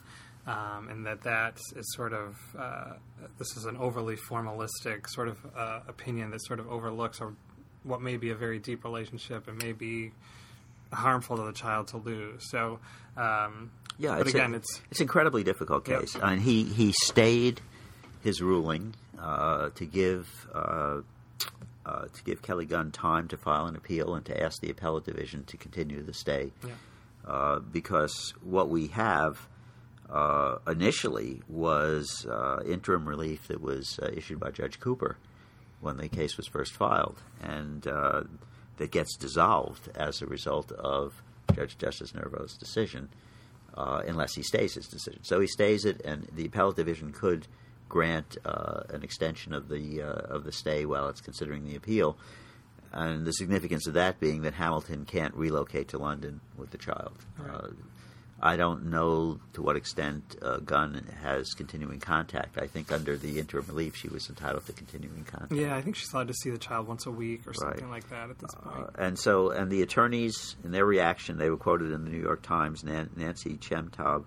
um, 0.45 0.89
and 0.89 1.05
that 1.05 1.21
that 1.21 1.57
is 1.75 1.93
sort 1.95 2.13
of 2.13 2.35
uh, 2.57 2.93
this 3.37 3.55
is 3.55 3.65
an 3.65 3.77
overly 3.77 4.15
formalistic 4.15 5.07
sort 5.07 5.29
of 5.29 5.37
uh, 5.55 5.79
opinion 5.87 6.31
that 6.31 6.43
sort 6.45 6.59
of 6.59 6.69
overlooks 6.69 7.21
or 7.21 7.33
what 7.83 8.01
may 8.01 8.17
be 8.17 8.29
a 8.29 8.35
very 8.35 8.59
deep 8.59 8.83
relationship 8.83 9.47
and 9.47 9.61
may 9.61 9.71
be 9.71 10.11
harmful 10.91 11.37
to 11.37 11.43
the 11.43 11.53
child 11.53 11.87
to 11.87 11.97
lose. 11.97 12.49
So, 12.49 12.79
um, 13.17 13.71
yeah, 13.97 14.17
but 14.17 14.21
it's 14.21 14.35
again, 14.35 14.53
a, 14.53 14.57
it's 14.57 14.81
it's 14.91 14.99
an 14.99 15.05
incredibly 15.05 15.43
difficult 15.43 15.85
case, 15.85 16.15
yep. 16.15 16.23
and 16.23 16.41
he 16.41 16.63
he 16.63 16.93
stayed 17.03 17.61
his 18.23 18.41
ruling 18.41 18.95
uh, 19.19 19.69
to 19.75 19.85
give. 19.85 20.47
Uh, 20.53 21.01
uh, 21.85 22.05
to 22.13 22.23
give 22.23 22.41
Kelly 22.41 22.65
Gunn 22.65 22.91
time 22.91 23.27
to 23.27 23.35
file 23.35 23.65
an 23.65 23.75
appeal 23.75 24.15
and 24.15 24.25
to 24.27 24.41
ask 24.41 24.61
the 24.61 24.69
appellate 24.69 25.03
division 25.03 25.43
to 25.47 25.57
continue 25.57 26.01
the 26.01 26.13
stay, 26.13 26.53
yeah. 26.65 26.71
Uh, 27.25 27.59
because 27.59 28.33
what 28.41 28.69
we 28.69 28.87
have 28.87 29.47
uh, 30.09 30.57
initially 30.67 31.41
was 31.49 32.25
uh, 32.29 32.59
interim 32.65 33.07
relief 33.07 33.47
that 33.47 33.61
was 33.61 33.99
uh, 34.01 34.09
issued 34.15 34.39
by 34.39 34.51
Judge 34.51 34.79
Cooper 34.79 35.17
when 35.81 35.97
the 35.97 36.07
case 36.07 36.37
was 36.37 36.47
first 36.47 36.73
filed, 36.73 37.21
and 37.41 37.87
uh, 37.87 38.23
that 38.77 38.91
gets 38.91 39.17
dissolved 39.17 39.89
as 39.95 40.21
a 40.21 40.25
result 40.25 40.71
of 40.71 41.21
Judge 41.53 41.77
Justice 41.77 42.13
Nervo's 42.13 42.55
decision, 42.57 43.09
uh, 43.75 44.01
unless 44.07 44.33
he 44.35 44.43
stays 44.43 44.75
his 44.75 44.87
decision. 44.87 45.23
So 45.23 45.39
he 45.39 45.47
stays 45.47 45.85
it, 45.85 46.01
and 46.05 46.27
the 46.33 46.45
appellate 46.45 46.75
division 46.75 47.11
could 47.11 47.47
grant 47.93 48.37
uh, 48.43 48.81
an 48.89 49.03
extension 49.03 49.53
of 49.53 49.69
the 49.69 50.01
of 50.01 50.43
the 50.43 50.51
stay 50.51 50.83
while 50.85 51.07
it's 51.09 51.21
considering 51.21 51.63
the 51.63 51.75
appeal. 51.75 52.17
And 52.91 53.25
the 53.25 53.31
significance 53.31 53.87
of 53.87 53.93
that 53.93 54.19
being 54.19 54.41
that 54.43 54.53
Hamilton 54.53 55.05
can't 55.05 55.33
relocate 55.35 55.89
to 55.89 55.97
London 55.97 56.41
with 56.57 56.71
the 56.71 56.77
child. 56.77 57.13
Right. 57.37 57.71
I 58.41 58.57
don't 58.57 58.87
know 58.87 59.39
to 59.53 59.61
what 59.61 59.77
extent 59.77 60.35
uh, 60.41 60.57
Gunn 60.57 61.07
has 61.21 61.53
continuing 61.53 61.99
contact. 61.99 62.57
I 62.57 62.67
think 62.67 62.91
under 62.91 63.15
the 63.15 63.39
interim 63.39 63.65
relief, 63.67 63.95
she 63.95 64.09
was 64.09 64.27
entitled 64.27 64.65
to 64.65 64.73
continuing 64.73 65.23
contact. 65.23 65.53
Yeah, 65.53 65.75
I 65.75 65.81
think 65.81 65.95
she's 65.95 66.11
allowed 66.13 66.27
to 66.27 66.33
see 66.33 66.49
the 66.49 66.57
child 66.57 66.87
once 66.87 67.05
a 67.05 67.11
week 67.11 67.47
or 67.47 67.53
something 67.53 67.85
right. 67.85 68.01
like 68.01 68.09
that 68.09 68.29
at 68.29 68.39
this 68.39 68.53
point. 68.53 68.85
Uh, 68.85 69.01
and 69.01 69.17
so, 69.17 69.51
and 69.51 69.71
the 69.71 69.81
attorneys, 69.81 70.55
in 70.63 70.71
their 70.71 70.85
reaction, 70.85 71.37
they 71.37 71.49
were 71.49 71.57
quoted 71.57 71.91
in 71.91 72.03
the 72.03 72.11
New 72.11 72.21
York 72.21 72.41
Times. 72.41 72.83
Nan- 72.83 73.11
Nancy 73.15 73.55
Chemtob, 73.55 74.25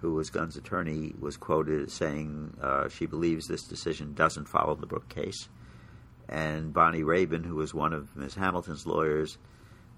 who 0.00 0.14
was 0.14 0.30
Gunn's 0.30 0.56
attorney, 0.56 1.12
was 1.18 1.36
quoted 1.36 1.86
as 1.86 1.92
saying 1.92 2.56
uh, 2.62 2.88
she 2.88 3.06
believes 3.06 3.46
this 3.46 3.64
decision 3.64 4.14
doesn't 4.14 4.48
follow 4.48 4.74
the 4.74 4.86
Brooke 4.86 5.08
case. 5.08 5.48
And 6.28 6.72
Bonnie 6.72 7.02
Rabin, 7.02 7.42
who 7.42 7.56
was 7.56 7.74
one 7.74 7.92
of 7.92 8.14
Ms. 8.16 8.34
Hamilton's 8.34 8.86
lawyers, 8.86 9.38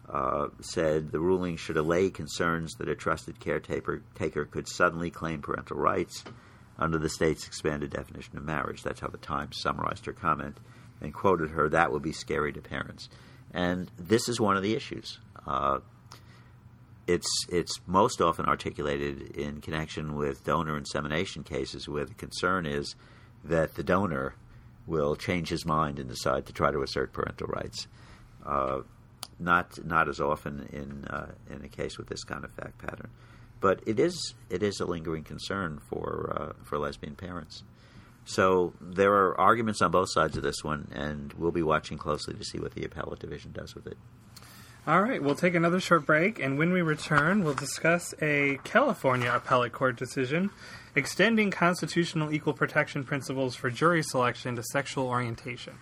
uh, 0.08 0.48
said 0.60 1.12
the 1.12 1.20
ruling 1.20 1.56
should 1.56 1.76
allay 1.76 2.10
concerns 2.10 2.74
that 2.74 2.88
a 2.88 2.94
trusted 2.94 3.40
caretaker 3.40 4.02
taker 4.14 4.44
could 4.44 4.68
suddenly 4.68 5.10
claim 5.10 5.42
parental 5.42 5.76
rights 5.76 6.24
under 6.78 6.98
the 6.98 7.08
state's 7.08 7.46
expanded 7.46 7.90
definition 7.90 8.36
of 8.36 8.44
marriage. 8.44 8.82
That's 8.82 9.00
how 9.00 9.08
the 9.08 9.18
Times 9.18 9.60
summarized 9.60 10.06
her 10.06 10.12
comment 10.12 10.58
and 11.00 11.14
quoted 11.14 11.50
her, 11.50 11.68
that 11.68 11.92
would 11.92 12.02
be 12.02 12.12
scary 12.12 12.52
to 12.52 12.60
parents. 12.60 13.08
And 13.52 13.90
this 13.98 14.28
is 14.28 14.40
one 14.40 14.56
of 14.56 14.62
the 14.62 14.74
issues. 14.74 15.18
Uh, 15.46 15.80
it's 17.10 17.46
it's 17.48 17.80
most 17.86 18.20
often 18.20 18.46
articulated 18.46 19.36
in 19.36 19.60
connection 19.60 20.16
with 20.16 20.44
donor 20.44 20.76
insemination 20.76 21.42
cases 21.42 21.88
where 21.88 22.04
the 22.04 22.14
concern 22.14 22.66
is 22.66 22.94
that 23.44 23.74
the 23.74 23.82
donor 23.82 24.34
will 24.86 25.16
change 25.16 25.48
his 25.48 25.66
mind 25.66 25.98
and 25.98 26.08
decide 26.08 26.46
to 26.46 26.52
try 26.52 26.70
to 26.70 26.82
assert 26.82 27.12
parental 27.12 27.48
rights. 27.48 27.88
Uh, 28.46 28.80
not 29.38 29.84
not 29.84 30.08
as 30.08 30.20
often 30.20 30.68
in 30.72 31.04
uh, 31.06 31.32
in 31.50 31.64
a 31.64 31.68
case 31.68 31.98
with 31.98 32.08
this 32.08 32.22
kind 32.22 32.44
of 32.44 32.52
fact 32.52 32.78
pattern, 32.78 33.10
but 33.60 33.80
it 33.86 33.98
is 33.98 34.34
it 34.48 34.62
is 34.62 34.78
a 34.80 34.84
lingering 34.84 35.24
concern 35.24 35.80
for 35.88 36.36
uh, 36.38 36.64
for 36.64 36.78
lesbian 36.78 37.16
parents. 37.16 37.64
So 38.24 38.74
there 38.80 39.12
are 39.12 39.40
arguments 39.40 39.82
on 39.82 39.90
both 39.90 40.08
sides 40.12 40.36
of 40.36 40.42
this 40.42 40.62
one, 40.62 40.88
and 40.94 41.32
we'll 41.32 41.50
be 41.50 41.62
watching 41.62 41.98
closely 41.98 42.34
to 42.34 42.44
see 42.44 42.58
what 42.60 42.74
the 42.74 42.84
appellate 42.84 43.18
division 43.18 43.50
does 43.52 43.74
with 43.74 43.86
it. 43.86 43.96
All 44.86 45.02
right, 45.02 45.22
we'll 45.22 45.34
take 45.34 45.54
another 45.54 45.78
short 45.78 46.06
break, 46.06 46.38
and 46.38 46.58
when 46.58 46.72
we 46.72 46.80
return, 46.80 47.44
we'll 47.44 47.54
discuss 47.54 48.14
a 48.22 48.58
California 48.64 49.30
appellate 49.32 49.72
court 49.72 49.96
decision 49.96 50.50
extending 50.96 51.50
constitutional 51.50 52.32
equal 52.32 52.54
protection 52.54 53.04
principles 53.04 53.54
for 53.54 53.70
jury 53.70 54.02
selection 54.02 54.56
to 54.56 54.62
sexual 54.62 55.06
orientation. 55.06 55.74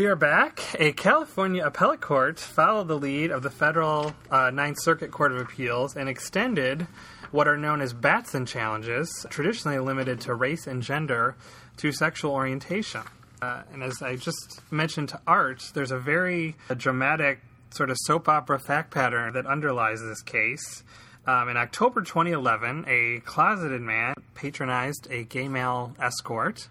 We 0.00 0.06
are 0.06 0.16
back. 0.16 0.62
A 0.78 0.92
California 0.92 1.62
appellate 1.62 2.00
court 2.00 2.40
followed 2.40 2.88
the 2.88 2.96
lead 2.96 3.30
of 3.30 3.42
the 3.42 3.50
federal 3.50 4.14
uh, 4.30 4.48
Ninth 4.48 4.78
Circuit 4.80 5.10
Court 5.10 5.30
of 5.30 5.36
Appeals 5.36 5.94
and 5.94 6.08
extended 6.08 6.86
what 7.32 7.46
are 7.46 7.58
known 7.58 7.82
as 7.82 7.92
Batson 7.92 8.46
challenges, 8.46 9.26
traditionally 9.28 9.78
limited 9.78 10.18
to 10.22 10.34
race 10.34 10.66
and 10.66 10.82
gender, 10.82 11.36
to 11.76 11.92
sexual 11.92 12.32
orientation. 12.32 13.02
Uh, 13.42 13.64
and 13.74 13.82
as 13.82 14.00
I 14.00 14.16
just 14.16 14.62
mentioned 14.72 15.10
to 15.10 15.20
Art, 15.26 15.70
there's 15.74 15.90
a 15.90 15.98
very 15.98 16.56
dramatic 16.74 17.40
sort 17.68 17.90
of 17.90 17.98
soap 17.98 18.26
opera 18.26 18.58
fact 18.58 18.92
pattern 18.92 19.34
that 19.34 19.44
underlies 19.44 20.00
this 20.00 20.22
case. 20.22 20.82
Um, 21.26 21.50
in 21.50 21.58
October 21.58 22.00
2011, 22.00 22.86
a 22.88 23.20
closeted 23.26 23.82
man 23.82 24.14
patronized 24.34 25.08
a 25.10 25.24
gay 25.24 25.48
male 25.48 25.94
escort, 26.00 26.68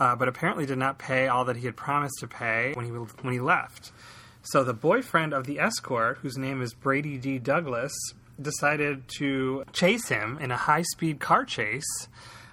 uh, 0.00 0.16
but 0.16 0.28
apparently 0.28 0.66
did 0.66 0.78
not 0.78 0.98
pay 0.98 1.28
all 1.28 1.44
that 1.44 1.56
he 1.56 1.66
had 1.66 1.76
promised 1.76 2.18
to 2.20 2.26
pay 2.26 2.72
when 2.74 2.84
he 2.84 2.90
when 2.90 3.32
he 3.32 3.40
left. 3.40 3.92
So 4.42 4.64
the 4.64 4.72
boyfriend 4.72 5.34
of 5.34 5.44
the 5.44 5.58
escort, 5.58 6.18
whose 6.18 6.38
name 6.38 6.62
is 6.62 6.72
Brady 6.72 7.18
D. 7.18 7.38
Douglas, 7.38 7.92
decided 8.40 9.08
to 9.18 9.64
chase 9.72 10.08
him 10.08 10.38
in 10.40 10.50
a 10.50 10.56
high-speed 10.56 11.20
car 11.20 11.44
chase 11.44 12.08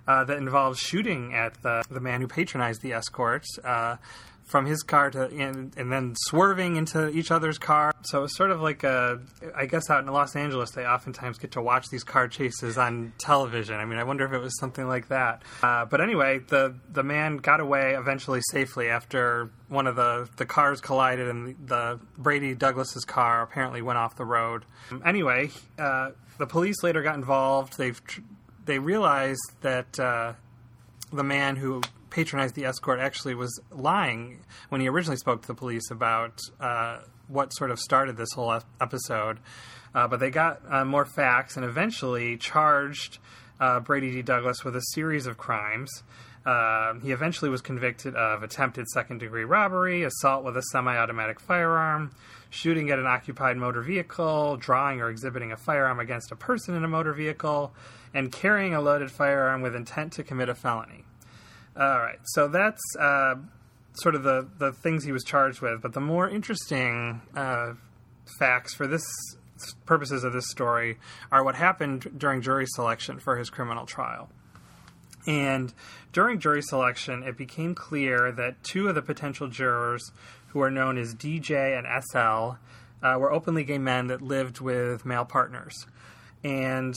uh, 0.07 0.23
that 0.25 0.37
involved 0.37 0.79
shooting 0.79 1.33
at 1.33 1.61
the 1.61 1.83
the 1.89 1.99
man 1.99 2.21
who 2.21 2.27
patronized 2.27 2.81
the 2.81 2.93
escort. 2.93 3.45
Uh, 3.63 3.97
from 4.45 4.67
his 4.67 4.83
car 4.83 5.09
to 5.09 5.23
and, 5.25 5.73
and, 5.75 5.91
then 5.91 6.13
swerving 6.17 6.75
into 6.75 7.09
each 7.09 7.31
other's 7.31 7.57
car. 7.57 7.91
So 8.03 8.23
it's 8.23 8.37
sort 8.37 8.51
of 8.51 8.61
like 8.61 8.83
a, 8.83 9.19
I 9.55 9.65
guess 9.65 9.89
out 9.89 10.03
in 10.03 10.11
Los 10.11 10.35
Angeles, 10.35 10.71
they 10.71 10.85
oftentimes 10.85 11.39
get 11.39 11.51
to 11.53 11.61
watch 11.61 11.89
these 11.89 12.03
car 12.03 12.27
chases 12.27 12.77
on 12.77 13.13
television. 13.17 13.75
I 13.75 13.85
mean, 13.85 13.97
I 13.97 14.03
wonder 14.03 14.23
if 14.23 14.31
it 14.31 14.39
was 14.39 14.57
something 14.59 14.87
like 14.87 15.07
that. 15.07 15.41
Uh, 15.63 15.85
but 15.85 15.99
anyway, 15.99 16.39
the 16.47 16.75
the 16.91 17.03
man 17.03 17.37
got 17.37 17.59
away 17.59 17.95
eventually 17.95 18.41
safely 18.51 18.89
after 18.89 19.49
one 19.67 19.87
of 19.87 19.95
the 19.95 20.29
the 20.37 20.45
cars 20.45 20.79
collided 20.79 21.27
and 21.27 21.55
the 21.67 21.99
Brady 22.17 22.53
Douglas's 22.53 23.03
car 23.03 23.41
apparently 23.41 23.81
went 23.81 23.97
off 23.97 24.15
the 24.15 24.25
road. 24.25 24.65
Anyway, 25.03 25.49
uh, 25.79 26.11
the 26.37 26.45
police 26.45 26.83
later 26.83 27.01
got 27.01 27.15
involved. 27.15 27.77
They've 27.77 27.99
they 28.65 28.77
realized 28.77 29.41
that. 29.61 29.99
Uh, 29.99 30.33
the 31.11 31.23
man 31.23 31.55
who 31.55 31.81
patronized 32.15 32.55
the 32.55 32.63
escort 32.63 32.97
actually 32.97 33.35
was 33.35 33.59
lying 33.71 34.39
when 34.69 34.79
he 34.79 34.87
originally 34.87 35.17
spoke 35.17 35.41
to 35.41 35.47
the 35.47 35.53
police 35.53 35.91
about 35.91 36.39
uh, 36.61 36.99
what 37.27 37.53
sort 37.53 37.71
of 37.71 37.79
started 37.79 38.15
this 38.15 38.31
whole 38.33 38.57
episode. 38.79 39.37
Uh, 39.93 40.07
but 40.07 40.21
they 40.21 40.29
got 40.29 40.61
uh, 40.69 40.85
more 40.85 41.05
facts 41.05 41.57
and 41.57 41.65
eventually 41.65 42.37
charged 42.37 43.17
uh, 43.59 43.81
Brady 43.81 44.11
D. 44.11 44.21
Douglas 44.21 44.63
with 44.63 44.77
a 44.77 44.81
series 44.93 45.27
of 45.27 45.37
crimes. 45.37 46.03
Uh, 46.45 46.93
he 47.03 47.11
eventually 47.11 47.49
was 47.49 47.61
convicted 47.61 48.15
of 48.15 48.43
attempted 48.43 48.87
second 48.87 49.17
degree 49.17 49.43
robbery, 49.43 50.03
assault 50.03 50.45
with 50.45 50.55
a 50.55 50.63
semi 50.71 50.95
automatic 50.95 51.39
firearm, 51.41 52.15
shooting 52.49 52.91
at 52.91 52.99
an 52.99 53.07
occupied 53.07 53.57
motor 53.57 53.81
vehicle, 53.81 54.55
drawing 54.55 55.01
or 55.01 55.09
exhibiting 55.09 55.51
a 55.51 55.57
firearm 55.57 55.99
against 55.99 56.31
a 56.31 56.35
person 56.35 56.75
in 56.75 56.83
a 56.85 56.87
motor 56.87 57.13
vehicle, 57.13 57.73
and 58.13 58.31
carrying 58.31 58.73
a 58.73 58.79
loaded 58.79 59.11
firearm 59.11 59.61
with 59.61 59.75
intent 59.75 60.13
to 60.13 60.23
commit 60.23 60.47
a 60.47 60.55
felony. 60.55 61.04
All 61.77 61.99
right, 61.99 62.19
so 62.23 62.47
that's 62.47 62.81
uh, 62.97 63.35
sort 63.95 64.15
of 64.15 64.23
the 64.23 64.47
the 64.57 64.71
things 64.71 65.03
he 65.03 65.11
was 65.11 65.23
charged 65.23 65.61
with. 65.61 65.81
But 65.81 65.93
the 65.93 66.01
more 66.01 66.29
interesting 66.29 67.21
uh, 67.35 67.73
facts 68.39 68.73
for 68.73 68.87
this 68.87 69.03
purposes 69.85 70.23
of 70.23 70.33
this 70.33 70.49
story 70.49 70.97
are 71.31 71.43
what 71.43 71.55
happened 71.55 72.11
during 72.17 72.41
jury 72.41 72.65
selection 72.67 73.19
for 73.19 73.37
his 73.37 73.49
criminal 73.49 73.85
trial. 73.85 74.29
And 75.27 75.73
during 76.13 76.39
jury 76.39 76.61
selection, 76.61 77.23
it 77.23 77.37
became 77.37 77.73
clear 77.73 78.31
that 78.31 78.63
two 78.63 78.87
of 78.87 78.95
the 78.95 79.01
potential 79.01 79.47
jurors, 79.47 80.11
who 80.47 80.61
are 80.61 80.71
known 80.71 80.97
as 80.97 81.15
DJ 81.15 81.77
and 81.77 81.87
SL, 82.11 82.57
uh, 83.05 83.17
were 83.19 83.31
openly 83.31 83.63
gay 83.63 83.77
men 83.77 84.07
that 84.07 84.21
lived 84.21 84.61
with 84.61 85.05
male 85.05 85.25
partners. 85.25 85.87
And 86.43 86.95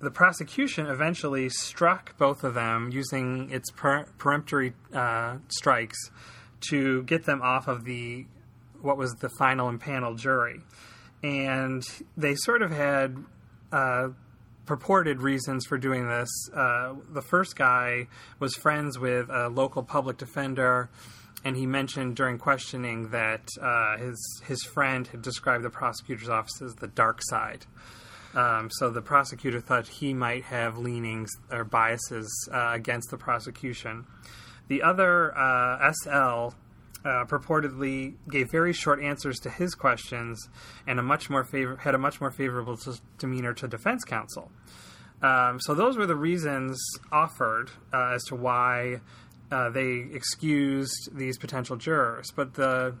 the 0.00 0.10
prosecution 0.10 0.86
eventually 0.86 1.48
struck 1.48 2.16
both 2.18 2.44
of 2.44 2.54
them 2.54 2.90
using 2.92 3.50
its 3.50 3.70
per- 3.70 4.06
peremptory 4.18 4.74
uh, 4.94 5.38
strikes 5.48 5.98
to 6.70 7.02
get 7.04 7.24
them 7.24 7.40
off 7.42 7.68
of 7.68 7.84
the 7.84 8.26
what 8.80 8.96
was 8.96 9.12
the 9.14 9.28
final 9.28 9.68
impaneled 9.68 10.18
jury, 10.18 10.60
and 11.22 11.84
they 12.16 12.34
sort 12.36 12.62
of 12.62 12.70
had 12.70 13.16
uh, 13.72 14.08
purported 14.66 15.20
reasons 15.20 15.66
for 15.66 15.78
doing 15.78 16.08
this. 16.08 16.28
Uh, 16.54 16.94
the 17.10 17.22
first 17.22 17.56
guy 17.56 18.06
was 18.38 18.54
friends 18.54 18.98
with 18.98 19.28
a 19.30 19.48
local 19.48 19.82
public 19.82 20.16
defender. 20.18 20.90
And 21.44 21.56
he 21.56 21.66
mentioned 21.66 22.16
during 22.16 22.36
questioning 22.36 23.10
that 23.10 23.48
uh, 23.62 23.96
his 23.96 24.42
his 24.44 24.64
friend 24.64 25.06
had 25.06 25.22
described 25.22 25.62
the 25.62 25.70
prosecutor's 25.70 26.28
office 26.28 26.60
as 26.60 26.74
the 26.74 26.88
dark 26.88 27.20
side, 27.22 27.64
um, 28.34 28.68
so 28.70 28.90
the 28.90 29.02
prosecutor 29.02 29.60
thought 29.60 29.88
he 29.88 30.12
might 30.14 30.44
have 30.44 30.78
leanings 30.78 31.30
or 31.50 31.64
biases 31.64 32.48
uh, 32.52 32.70
against 32.72 33.10
the 33.10 33.16
prosecution. 33.16 34.06
The 34.68 34.82
other 34.82 35.36
uh, 35.36 35.92
SL 35.92 36.54
uh, 37.04 37.24
purportedly 37.24 38.14
gave 38.30 38.50
very 38.50 38.72
short 38.72 39.00
answers 39.00 39.38
to 39.40 39.50
his 39.50 39.74
questions 39.74 40.48
and 40.86 40.98
a 40.98 41.02
much 41.02 41.30
more 41.30 41.44
favor- 41.44 41.76
had 41.76 41.94
a 41.94 41.98
much 41.98 42.20
more 42.20 42.30
favorable 42.30 42.78
demeanor 43.18 43.54
to 43.54 43.68
defense 43.68 44.04
counsel. 44.04 44.50
Um, 45.22 45.58
so 45.60 45.74
those 45.74 45.96
were 45.96 46.06
the 46.06 46.16
reasons 46.16 46.80
offered 47.10 47.70
uh, 47.92 48.12
as 48.14 48.24
to 48.24 48.36
why 48.36 49.00
uh, 49.50 49.70
they 49.70 50.06
excused 50.12 51.16
these 51.16 51.38
potential 51.38 51.76
jurors. 51.76 52.30
But 52.34 52.54
the 52.54 52.96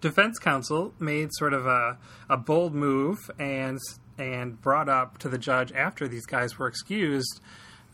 defense 0.00 0.38
counsel 0.38 0.94
made 0.98 1.30
sort 1.32 1.52
of 1.52 1.66
a, 1.66 1.98
a 2.30 2.36
bold 2.36 2.74
move 2.74 3.18
and 3.38 3.78
and 4.18 4.60
brought 4.60 4.88
up 4.88 5.18
to 5.18 5.28
the 5.28 5.38
judge 5.38 5.72
after 5.72 6.08
these 6.08 6.26
guys 6.26 6.58
were 6.58 6.66
excused 6.66 7.40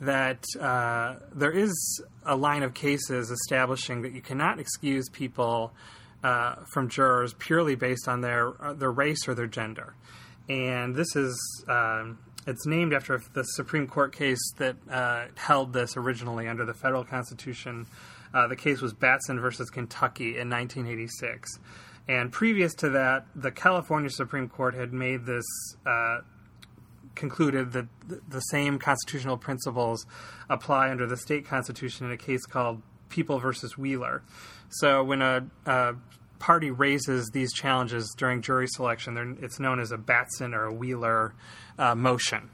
that 0.01 0.45
uh, 0.61 1.17
there 1.35 1.53
is 1.53 2.03
a 2.27 2.37
line 2.37 2.63
of 2.63 2.75
cases 2.75 3.31
establishing 3.31 4.03
that 4.03 4.13
you 4.13 4.21
cannot 4.21 4.59
excuse 4.59 5.09
people 5.09 5.73
uh, 6.23 6.57
from 6.73 6.89
jurors 6.89 7.35
purely 7.35 7.75
based 7.75 8.09
on 8.09 8.21
their 8.21 8.55
uh, 8.63 8.73
their 8.73 8.91
race 8.91 9.29
or 9.29 9.35
their 9.35 9.47
gender, 9.47 9.95
and 10.49 10.95
this 10.95 11.15
is 11.15 11.65
um, 11.69 12.19
it's 12.47 12.67
named 12.67 12.93
after 12.93 13.21
the 13.35 13.43
Supreme 13.43 13.87
Court 13.87 14.15
case 14.15 14.41
that 14.57 14.77
uh, 14.91 15.27
held 15.37 15.73
this 15.73 15.97
originally 15.97 16.49
under 16.49 16.65
the 16.65 16.75
federal 16.75 17.05
Constitution. 17.05 17.87
Uh, 18.33 18.49
the 18.49 18.57
case 18.57 18.81
was 18.81 18.93
Batson 18.93 19.39
versus 19.39 19.71
Kentucky 19.71 20.39
in 20.39 20.51
1986. 20.51 21.59
And 22.09 22.31
previous 22.31 22.75
to 22.77 22.91
that, 22.91 23.27
the 23.35 23.51
California 23.51 24.11
Supreme 24.11 24.49
Court 24.49 24.75
had 24.75 24.93
made 24.93 25.25
this 25.25 25.45
uh, 25.87 26.19
concluded 27.15 27.73
that 27.73 27.87
the 28.29 28.41
same 28.41 28.79
constitutional 28.79 29.37
principles 29.37 30.05
apply 30.51 30.91
under 30.91 31.07
the 31.07 31.17
state 31.17 31.47
constitution 31.47 32.07
in 32.07 32.13
a 32.13 32.17
case 32.17 32.45
called 32.45 32.83
People 33.09 33.39
versus 33.39 33.79
Wheeler. 33.79 34.23
So 34.69 35.05
when 35.05 35.23
a, 35.23 35.47
a 35.67 35.95
party 36.39 36.71
raises 36.71 37.31
these 37.31 37.53
challenges 37.53 38.13
during 38.19 38.43
jury 38.43 38.67
selection, 38.67 39.39
it's 39.41 39.61
known 39.61 39.81
as 39.81 39.93
a 39.93 39.97
Batson 39.97 40.53
or 40.53 40.65
a 40.65 40.73
Wheeler 40.73 41.35
uh, 41.79 41.95
motion. 41.95 42.51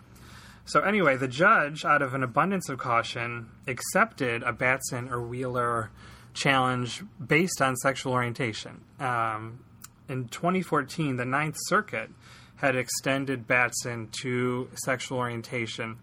So 0.67 0.81
anyway, 0.81 1.17
the 1.17 1.27
judge, 1.27 1.85
out 1.85 2.03
of 2.03 2.15
an 2.15 2.23
abundance 2.23 2.69
of 2.69 2.79
caution, 2.79 3.49
accepted 3.67 4.43
a 4.45 4.53
Batson 4.53 5.09
or 5.09 5.21
Wheeler 5.21 5.91
challenge 6.35 7.03
based 7.25 7.61
on 7.61 7.77
sexual 7.77 8.13
orientation. 8.13 8.83
Um, 8.99 9.65
in 10.09 10.29
2014, 10.29 11.17
the 11.17 11.25
Ninth 11.25 11.57
Circuit 11.67 12.11
had 12.57 12.77
extended 12.77 13.47
Batson 13.47 14.09
to 14.23 14.69
sexual 14.75 15.19
orientation. 15.19 15.99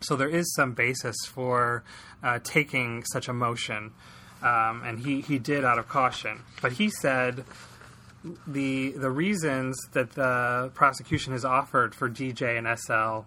So 0.00 0.16
there 0.16 0.28
is 0.28 0.52
some 0.54 0.72
basis 0.72 1.16
for 1.26 1.84
uh, 2.22 2.38
taking 2.42 3.04
such 3.04 3.28
a 3.28 3.32
motion, 3.32 3.92
um, 4.42 4.82
and 4.84 4.98
he, 4.98 5.20
he 5.20 5.38
did 5.38 5.64
out 5.64 5.78
of 5.78 5.88
caution. 5.88 6.42
But 6.60 6.72
he 6.72 6.90
said 6.90 7.44
the 8.46 8.90
the 8.92 9.10
reasons 9.10 9.76
that 9.92 10.12
the 10.12 10.70
prosecution 10.74 11.32
has 11.32 11.44
offered 11.44 11.94
for 11.94 12.08
DJ 12.08 12.58
and 12.58 12.78
SL 12.78 13.26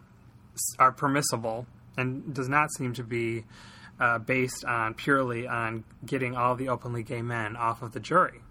are 0.79 0.91
permissible 0.91 1.65
and 1.97 2.33
does 2.33 2.49
not 2.49 2.71
seem 2.73 2.93
to 2.93 3.03
be 3.03 3.43
uh, 3.99 4.19
based 4.19 4.65
on 4.65 4.93
purely 4.93 5.47
on 5.47 5.83
getting 6.05 6.35
all 6.35 6.55
the 6.55 6.69
openly 6.69 7.03
gay 7.03 7.21
men 7.21 7.55
off 7.55 7.81
of 7.81 7.93
the 7.93 7.99
jury. 7.99 8.41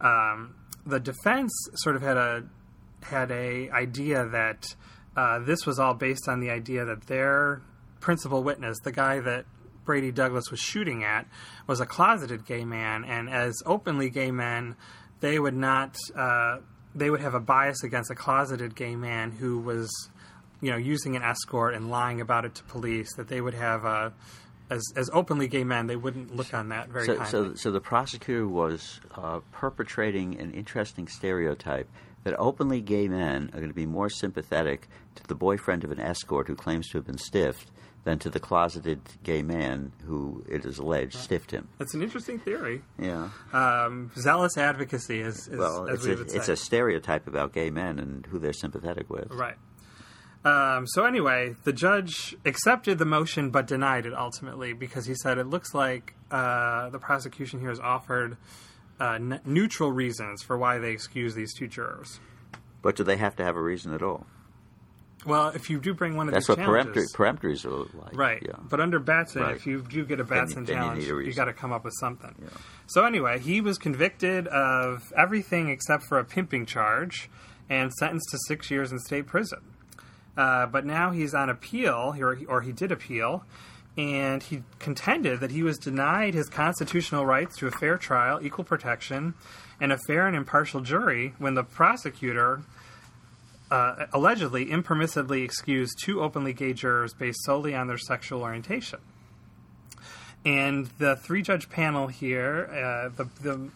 Um, 0.00 0.54
the 0.84 1.00
defense 1.00 1.52
sort 1.74 1.96
of 1.96 2.02
had 2.02 2.16
a 2.16 2.44
had 3.02 3.30
a 3.30 3.70
idea 3.70 4.26
that 4.26 4.74
uh, 5.16 5.38
this 5.40 5.64
was 5.66 5.78
all 5.78 5.94
based 5.94 6.28
on 6.28 6.40
the 6.40 6.50
idea 6.50 6.84
that 6.84 7.06
their 7.06 7.62
principal 8.00 8.42
witness, 8.42 8.78
the 8.80 8.92
guy 8.92 9.20
that 9.20 9.46
Brady 9.84 10.12
Douglas 10.12 10.50
was 10.50 10.60
shooting 10.60 11.04
at, 11.04 11.26
was 11.66 11.80
a 11.80 11.86
closeted 11.86 12.44
gay 12.44 12.64
man, 12.64 13.04
and 13.04 13.30
as 13.30 13.54
openly 13.64 14.10
gay 14.10 14.30
men, 14.30 14.76
they 15.20 15.38
would 15.38 15.54
not. 15.54 15.96
Uh, 16.14 16.58
they 16.94 17.10
would 17.10 17.20
have 17.20 17.34
a 17.34 17.40
bias 17.40 17.82
against 17.82 18.10
a 18.10 18.14
closeted 18.14 18.74
gay 18.74 18.96
man 18.96 19.30
who 19.30 19.58
was, 19.58 19.90
you 20.62 20.70
know, 20.70 20.78
using 20.78 21.14
an 21.14 21.22
escort 21.22 21.74
and 21.74 21.90
lying 21.90 22.20
about 22.20 22.44
it 22.44 22.54
to 22.56 22.64
police. 22.64 23.14
That 23.16 23.28
they 23.28 23.40
would 23.40 23.54
have 23.54 23.84
a 23.84 24.12
as 24.70 24.82
as 24.96 25.10
openly 25.12 25.48
gay 25.48 25.64
men, 25.64 25.86
they 25.86 25.96
wouldn't 25.96 26.34
look 26.34 26.52
on 26.54 26.68
that 26.70 26.88
very 26.88 27.06
So, 27.06 27.16
kindly. 27.16 27.50
so, 27.50 27.54
so 27.54 27.70
the 27.70 27.80
prosecutor 27.80 28.48
was 28.48 29.00
uh, 29.14 29.40
perpetrating 29.52 30.38
an 30.40 30.52
interesting 30.52 31.08
stereotype 31.08 31.88
that 32.24 32.34
openly 32.38 32.80
gay 32.80 33.06
men 33.06 33.50
are 33.52 33.58
going 33.58 33.68
to 33.68 33.74
be 33.74 33.86
more 33.86 34.10
sympathetic 34.10 34.88
to 35.14 35.22
the 35.28 35.34
boyfriend 35.34 35.84
of 35.84 35.92
an 35.92 36.00
escort 36.00 36.48
who 36.48 36.56
claims 36.56 36.88
to 36.88 36.98
have 36.98 37.06
been 37.06 37.18
stiffed 37.18 37.70
than 38.02 38.18
to 38.20 38.30
the 38.30 38.38
closeted 38.40 39.00
gay 39.24 39.42
man 39.42 39.92
who 40.04 40.44
it 40.48 40.64
is 40.64 40.78
alleged 40.78 41.14
stiffed 41.14 41.50
him. 41.50 41.68
That's 41.78 41.92
an 41.94 42.02
interesting 42.02 42.38
theory. 42.38 42.82
Yeah. 42.98 43.30
Um, 43.52 44.12
zealous 44.16 44.56
advocacy, 44.56 45.20
is, 45.20 45.48
is 45.48 45.58
Well, 45.58 45.88
as 45.88 46.06
it's 46.06 46.32
a, 46.32 46.36
it's 46.36 46.48
a 46.48 46.56
stereotype 46.56 47.26
about 47.26 47.52
gay 47.52 47.70
men 47.70 47.98
and 47.98 48.24
who 48.26 48.38
they're 48.38 48.52
sympathetic 48.52 49.10
with. 49.10 49.30
Right. 49.32 49.56
Um, 50.46 50.86
so 50.86 51.04
anyway, 51.04 51.56
the 51.64 51.72
judge 51.72 52.36
accepted 52.44 52.98
the 52.98 53.04
motion 53.04 53.50
but 53.50 53.66
denied 53.66 54.06
it 54.06 54.14
ultimately 54.14 54.72
because 54.74 55.04
he 55.06 55.14
said 55.14 55.38
it 55.38 55.46
looks 55.48 55.74
like 55.74 56.14
uh, 56.30 56.88
the 56.90 56.98
prosecution 57.00 57.58
here 57.58 57.70
has 57.70 57.80
offered 57.80 58.36
uh, 59.00 59.14
n- 59.14 59.40
neutral 59.44 59.90
reasons 59.90 60.42
for 60.42 60.56
why 60.56 60.78
they 60.78 60.90
excuse 60.92 61.34
these 61.34 61.52
two 61.52 61.66
jurors. 61.66 62.20
But 62.82 62.94
do 62.94 63.02
they 63.02 63.16
have 63.16 63.34
to 63.36 63.44
have 63.44 63.56
a 63.56 63.60
reason 63.60 63.92
at 63.92 64.02
all? 64.02 64.26
Well, 65.24 65.48
if 65.48 65.68
you 65.70 65.80
do 65.80 65.92
bring 65.92 66.14
one 66.14 66.28
of 66.28 66.34
That's 66.34 66.46
these 66.46 66.56
what 66.56 66.64
peremptory, 66.64 67.06
peremptories 67.12 67.64
are 67.64 67.98
like. 67.98 68.16
right? 68.16 68.40
Yeah. 68.46 68.52
But 68.62 68.78
under 68.80 69.00
Batson, 69.00 69.42
Right. 69.42 69.56
if 69.56 69.66
you 69.66 69.82
do 69.82 70.04
get 70.04 70.20
a 70.20 70.24
Batson 70.24 70.64
then 70.64 70.76
challenge, 70.76 71.02
a 71.02 71.06
you, 71.08 71.14
reason. 71.16 71.34
got 71.36 71.46
to 71.46 71.52
come 71.52 71.72
up 71.72 71.82
with 71.84 71.94
something. 71.98 72.32
Yeah. 72.40 72.48
So 72.86 73.04
anyway, 73.04 73.40
he 73.40 73.60
was 73.60 73.76
convicted 73.78 74.46
of 74.46 75.12
everything 75.16 75.68
except 75.70 76.04
for 76.04 76.20
a 76.20 76.24
pimping 76.24 76.64
charge 76.66 77.28
and 77.68 77.92
sentenced 77.94 78.28
to 78.30 78.38
six 78.46 78.70
years 78.70 78.92
in 78.92 79.00
state 79.00 79.26
prison. 79.26 79.58
Uh, 80.36 80.66
but 80.66 80.84
now 80.84 81.10
he's 81.10 81.34
on 81.34 81.48
appeal, 81.48 82.14
or, 82.18 82.38
or 82.48 82.60
he 82.60 82.72
did 82.72 82.92
appeal, 82.92 83.44
and 83.96 84.42
he 84.42 84.62
contended 84.78 85.40
that 85.40 85.50
he 85.50 85.62
was 85.62 85.78
denied 85.78 86.34
his 86.34 86.48
constitutional 86.48 87.24
rights 87.24 87.56
to 87.56 87.66
a 87.66 87.70
fair 87.70 87.96
trial, 87.96 88.38
equal 88.42 88.64
protection, 88.64 89.34
and 89.80 89.92
a 89.92 89.98
fair 90.06 90.26
and 90.26 90.36
impartial 90.36 90.80
jury 90.80 91.34
when 91.38 91.54
the 91.54 91.64
prosecutor 91.64 92.62
uh, 93.70 94.06
allegedly 94.12 94.66
impermissibly 94.66 95.42
excused 95.42 95.98
two 96.02 96.20
openly 96.22 96.52
gay 96.52 96.72
jurors 96.72 97.14
based 97.14 97.42
solely 97.44 97.74
on 97.74 97.88
their 97.88 97.98
sexual 97.98 98.42
orientation. 98.42 99.00
And 100.44 100.86
the 100.98 101.16
three 101.16 101.42
judge 101.42 101.68
panel 101.68 102.06
here 102.06 102.68
uh, 102.70 103.08
the, 103.16 103.28
the 103.42 103.70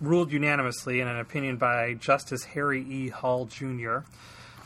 ruled 0.00 0.32
unanimously 0.32 1.00
in 1.00 1.06
an 1.06 1.20
opinion 1.20 1.56
by 1.56 1.94
Justice 1.94 2.42
Harry 2.44 2.82
E. 2.82 3.08
Hull 3.08 3.46
Jr. 3.46 3.98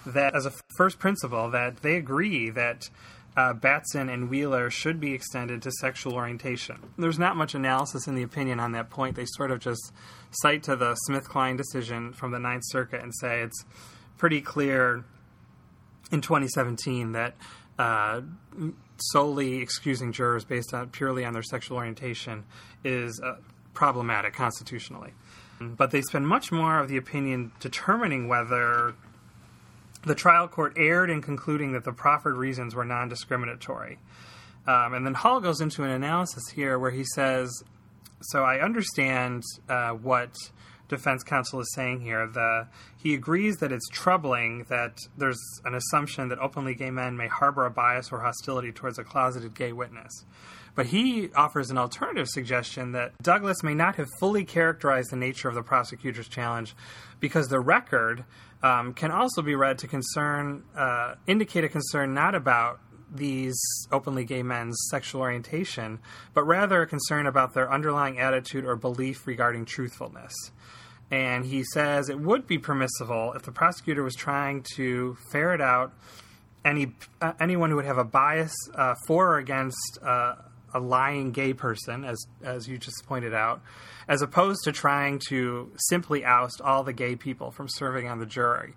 that, 0.06 0.34
as 0.34 0.46
a 0.46 0.52
first 0.76 0.98
principle, 0.98 1.50
that 1.50 1.82
they 1.82 1.96
agree 1.96 2.50
that 2.50 2.88
uh, 3.36 3.52
Batson 3.52 4.08
and 4.08 4.30
Wheeler 4.30 4.70
should 4.70 4.98
be 4.98 5.12
extended 5.12 5.62
to 5.62 5.70
sexual 5.70 6.14
orientation. 6.14 6.78
There's 6.96 7.18
not 7.18 7.36
much 7.36 7.54
analysis 7.54 8.06
in 8.06 8.14
the 8.14 8.22
opinion 8.22 8.60
on 8.60 8.72
that 8.72 8.88
point. 8.88 9.16
They 9.16 9.26
sort 9.26 9.50
of 9.50 9.60
just 9.60 9.92
cite 10.30 10.62
to 10.64 10.76
the 10.76 10.96
SmithKline 11.08 11.56
decision 11.56 12.12
from 12.12 12.32
the 12.32 12.38
Ninth 12.38 12.64
Circuit 12.66 13.02
and 13.02 13.14
say 13.14 13.42
it's 13.42 13.64
pretty 14.16 14.40
clear 14.40 15.04
in 16.10 16.22
2017 16.22 17.12
that 17.12 17.34
uh, 17.78 18.22
solely 18.98 19.56
excusing 19.56 20.12
jurors 20.12 20.44
based 20.44 20.72
on 20.72 20.88
purely 20.88 21.24
on 21.24 21.34
their 21.34 21.42
sexual 21.42 21.76
orientation 21.76 22.44
is 22.84 23.20
uh, 23.20 23.36
problematic 23.74 24.32
constitutionally. 24.32 25.12
But 25.60 25.90
they 25.90 26.02
spend 26.02 26.28
much 26.28 26.52
more 26.52 26.78
of 26.78 26.88
the 26.88 26.98
opinion 26.98 27.52
determining 27.60 28.28
whether 28.28 28.94
the 30.06 30.14
trial 30.14 30.46
court 30.48 30.74
erred 30.76 31.10
in 31.10 31.20
concluding 31.20 31.72
that 31.72 31.84
the 31.84 31.92
proffered 31.92 32.36
reasons 32.36 32.74
were 32.74 32.84
non 32.84 33.08
discriminatory. 33.08 33.98
Um, 34.66 34.94
and 34.94 35.04
then 35.04 35.14
Hull 35.14 35.40
goes 35.40 35.60
into 35.60 35.82
an 35.82 35.90
analysis 35.90 36.44
here 36.54 36.78
where 36.78 36.90
he 36.92 37.04
says, 37.14 37.52
So 38.22 38.42
I 38.42 38.60
understand 38.60 39.42
uh, 39.68 39.90
what 39.90 40.32
defense 40.88 41.24
counsel 41.24 41.60
is 41.60 41.72
saying 41.74 42.00
here. 42.00 42.26
The, 42.28 42.68
he 42.96 43.14
agrees 43.14 43.56
that 43.56 43.72
it's 43.72 43.88
troubling 43.88 44.64
that 44.68 44.96
there's 45.18 45.40
an 45.64 45.74
assumption 45.74 46.28
that 46.28 46.38
openly 46.38 46.74
gay 46.74 46.90
men 46.90 47.16
may 47.16 47.26
harbor 47.26 47.66
a 47.66 47.70
bias 47.70 48.12
or 48.12 48.20
hostility 48.20 48.70
towards 48.70 48.98
a 48.98 49.04
closeted 49.04 49.54
gay 49.54 49.72
witness. 49.72 50.24
But 50.76 50.86
he 50.86 51.30
offers 51.34 51.70
an 51.70 51.78
alternative 51.78 52.28
suggestion 52.28 52.92
that 52.92 53.12
Douglas 53.22 53.62
may 53.62 53.74
not 53.74 53.96
have 53.96 54.08
fully 54.20 54.44
characterized 54.44 55.10
the 55.10 55.16
nature 55.16 55.48
of 55.48 55.54
the 55.54 55.62
prosecutor's 55.62 56.28
challenge 56.28 56.76
because 57.18 57.48
the 57.48 57.60
record 57.60 58.24
um, 58.62 58.94
can 58.94 59.10
also 59.10 59.42
be 59.42 59.54
read 59.54 59.78
to 59.78 59.86
concern, 59.86 60.64
uh, 60.76 61.14
indicate 61.26 61.64
a 61.64 61.68
concern 61.68 62.14
not 62.14 62.34
about 62.34 62.80
these 63.12 63.58
openly 63.92 64.24
gay 64.24 64.42
men's 64.42 64.76
sexual 64.90 65.20
orientation, 65.20 65.98
but 66.34 66.44
rather 66.44 66.82
a 66.82 66.86
concern 66.86 67.26
about 67.26 67.54
their 67.54 67.72
underlying 67.72 68.18
attitude 68.18 68.64
or 68.64 68.76
belief 68.76 69.26
regarding 69.26 69.64
truthfulness. 69.64 70.34
And 71.10 71.46
he 71.46 71.62
says 71.62 72.08
it 72.08 72.18
would 72.18 72.46
be 72.46 72.58
permissible 72.58 73.32
if 73.34 73.42
the 73.42 73.52
prosecutor 73.52 74.02
was 74.02 74.16
trying 74.16 74.64
to 74.74 75.16
ferret 75.30 75.60
out 75.60 75.92
any 76.64 76.94
uh, 77.20 77.32
anyone 77.38 77.70
who 77.70 77.76
would 77.76 77.84
have 77.84 77.98
a 77.98 78.04
bias 78.04 78.52
uh, 78.74 78.94
for 79.06 79.34
or 79.34 79.38
against 79.38 79.98
uh, 80.02 80.34
a 80.76 80.80
lying 80.80 81.32
gay 81.32 81.54
person, 81.54 82.04
as 82.04 82.26
as 82.42 82.68
you 82.68 82.78
just 82.78 83.04
pointed 83.06 83.34
out, 83.34 83.62
as 84.08 84.22
opposed 84.22 84.64
to 84.64 84.72
trying 84.72 85.20
to 85.28 85.72
simply 85.88 86.24
oust 86.24 86.60
all 86.60 86.84
the 86.84 86.92
gay 86.92 87.16
people 87.16 87.50
from 87.50 87.68
serving 87.68 88.08
on 88.08 88.18
the 88.18 88.26
jury. 88.26 88.74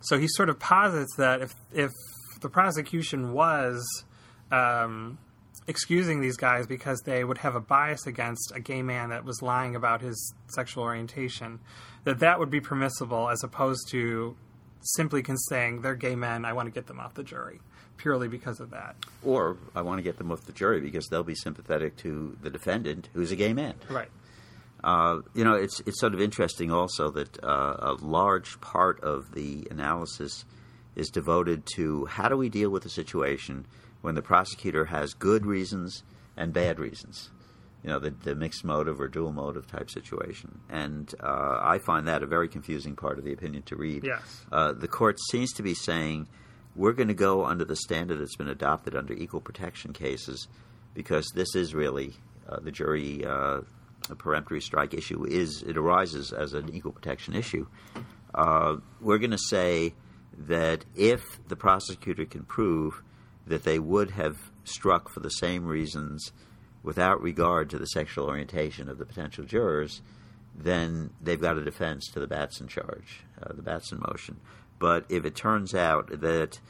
So 0.00 0.18
he 0.18 0.26
sort 0.28 0.48
of 0.48 0.58
posits 0.58 1.14
that 1.16 1.40
if 1.40 1.54
if 1.72 1.92
the 2.40 2.48
prosecution 2.48 3.32
was 3.32 4.04
um, 4.50 5.18
excusing 5.66 6.20
these 6.20 6.36
guys 6.36 6.66
because 6.66 7.00
they 7.04 7.24
would 7.24 7.38
have 7.38 7.54
a 7.54 7.60
bias 7.60 8.06
against 8.06 8.52
a 8.54 8.60
gay 8.60 8.82
man 8.82 9.10
that 9.10 9.24
was 9.24 9.40
lying 9.40 9.74
about 9.74 10.00
his 10.00 10.34
sexual 10.48 10.82
orientation, 10.82 11.60
that 12.04 12.18
that 12.18 12.38
would 12.38 12.50
be 12.50 12.60
permissible 12.60 13.28
as 13.30 13.42
opposed 13.42 13.88
to 13.90 14.36
simply 14.80 15.24
saying 15.48 15.82
they're 15.82 15.94
gay 15.94 16.14
men, 16.14 16.44
I 16.44 16.52
want 16.52 16.66
to 16.66 16.70
get 16.70 16.86
them 16.86 17.00
off 17.00 17.14
the 17.14 17.24
jury 17.24 17.60
purely 17.96 18.28
because 18.28 18.60
of 18.60 18.70
that. 18.70 18.96
Or 19.24 19.56
I 19.74 19.82
want 19.82 19.98
to 19.98 20.02
get 20.02 20.18
them 20.18 20.30
off 20.30 20.42
the 20.42 20.52
jury 20.52 20.80
because 20.80 21.06
they'll 21.08 21.22
be 21.24 21.34
sympathetic 21.34 21.96
to 21.98 22.36
the 22.42 22.50
defendant, 22.50 23.08
who's 23.12 23.32
a 23.32 23.36
gay 23.36 23.52
man. 23.52 23.74
Right. 23.90 24.08
Uh, 24.84 25.20
you 25.34 25.42
know, 25.42 25.54
it's 25.54 25.80
it's 25.86 25.98
sort 26.00 26.14
of 26.14 26.20
interesting 26.20 26.70
also 26.70 27.10
that 27.10 27.42
uh, 27.42 27.76
a 27.80 27.92
large 28.00 28.60
part 28.60 29.00
of 29.00 29.32
the 29.32 29.66
analysis 29.70 30.44
is 30.94 31.08
devoted 31.08 31.66
to 31.74 32.06
how 32.06 32.28
do 32.28 32.36
we 32.36 32.48
deal 32.48 32.70
with 32.70 32.84
a 32.84 32.88
situation 32.88 33.66
when 34.02 34.14
the 34.14 34.22
prosecutor 34.22 34.84
has 34.84 35.14
good 35.14 35.44
reasons 35.44 36.02
and 36.36 36.52
bad 36.52 36.78
reasons. 36.78 37.30
You 37.82 37.90
know, 37.90 37.98
the, 37.98 38.10
the 38.10 38.34
mixed 38.34 38.64
motive 38.64 39.00
or 39.00 39.08
dual 39.08 39.32
motive 39.32 39.66
type 39.66 39.90
situation. 39.90 40.60
And 40.68 41.12
uh, 41.20 41.58
I 41.60 41.78
find 41.78 42.08
that 42.08 42.22
a 42.22 42.26
very 42.26 42.48
confusing 42.48 42.96
part 42.96 43.18
of 43.18 43.24
the 43.24 43.32
opinion 43.32 43.62
to 43.64 43.76
read. 43.76 44.04
Yes. 44.04 44.44
Uh, 44.50 44.72
the 44.72 44.88
court 44.88 45.18
seems 45.30 45.52
to 45.54 45.62
be 45.62 45.74
saying 45.74 46.26
we're 46.76 46.92
going 46.92 47.08
to 47.08 47.14
go 47.14 47.44
under 47.44 47.64
the 47.64 47.76
standard 47.76 48.20
that's 48.20 48.36
been 48.36 48.48
adopted 48.48 48.94
under 48.94 49.14
equal 49.14 49.40
protection 49.40 49.92
cases 49.92 50.46
because 50.94 51.26
this 51.34 51.54
is 51.54 51.74
really 51.74 52.14
uh, 52.48 52.60
the 52.60 52.70
jury 52.70 53.24
uh, 53.24 53.60
peremptory 54.18 54.60
strike 54.60 54.94
issue 54.94 55.24
is 55.24 55.62
it 55.62 55.76
arises 55.76 56.32
as 56.32 56.52
an 56.52 56.72
equal 56.74 56.92
protection 56.92 57.34
issue. 57.34 57.66
Uh, 58.34 58.76
we're 59.00 59.18
going 59.18 59.30
to 59.30 59.38
say 59.38 59.94
that 60.38 60.84
if 60.94 61.22
the 61.48 61.56
prosecutor 61.56 62.24
can 62.24 62.44
prove 62.44 63.02
that 63.46 63.64
they 63.64 63.78
would 63.78 64.10
have 64.10 64.36
struck 64.64 65.08
for 65.08 65.20
the 65.20 65.30
same 65.30 65.64
reasons 65.64 66.32
without 66.82 67.20
regard 67.22 67.70
to 67.70 67.78
the 67.78 67.86
sexual 67.86 68.26
orientation 68.26 68.88
of 68.88 68.98
the 68.98 69.06
potential 69.06 69.44
jurors, 69.44 70.02
then 70.54 71.10
they've 71.20 71.40
got 71.40 71.56
a 71.56 71.64
defense 71.64 72.08
to 72.12 72.20
the 72.20 72.26
Batson 72.26 72.68
charge, 72.68 73.24
uh, 73.42 73.52
the 73.52 73.62
Batson 73.62 74.00
motion. 74.06 74.36
But 74.78 75.06
if 75.08 75.24
it 75.24 75.34
turns 75.34 75.74
out 75.74 76.20
that 76.20 76.60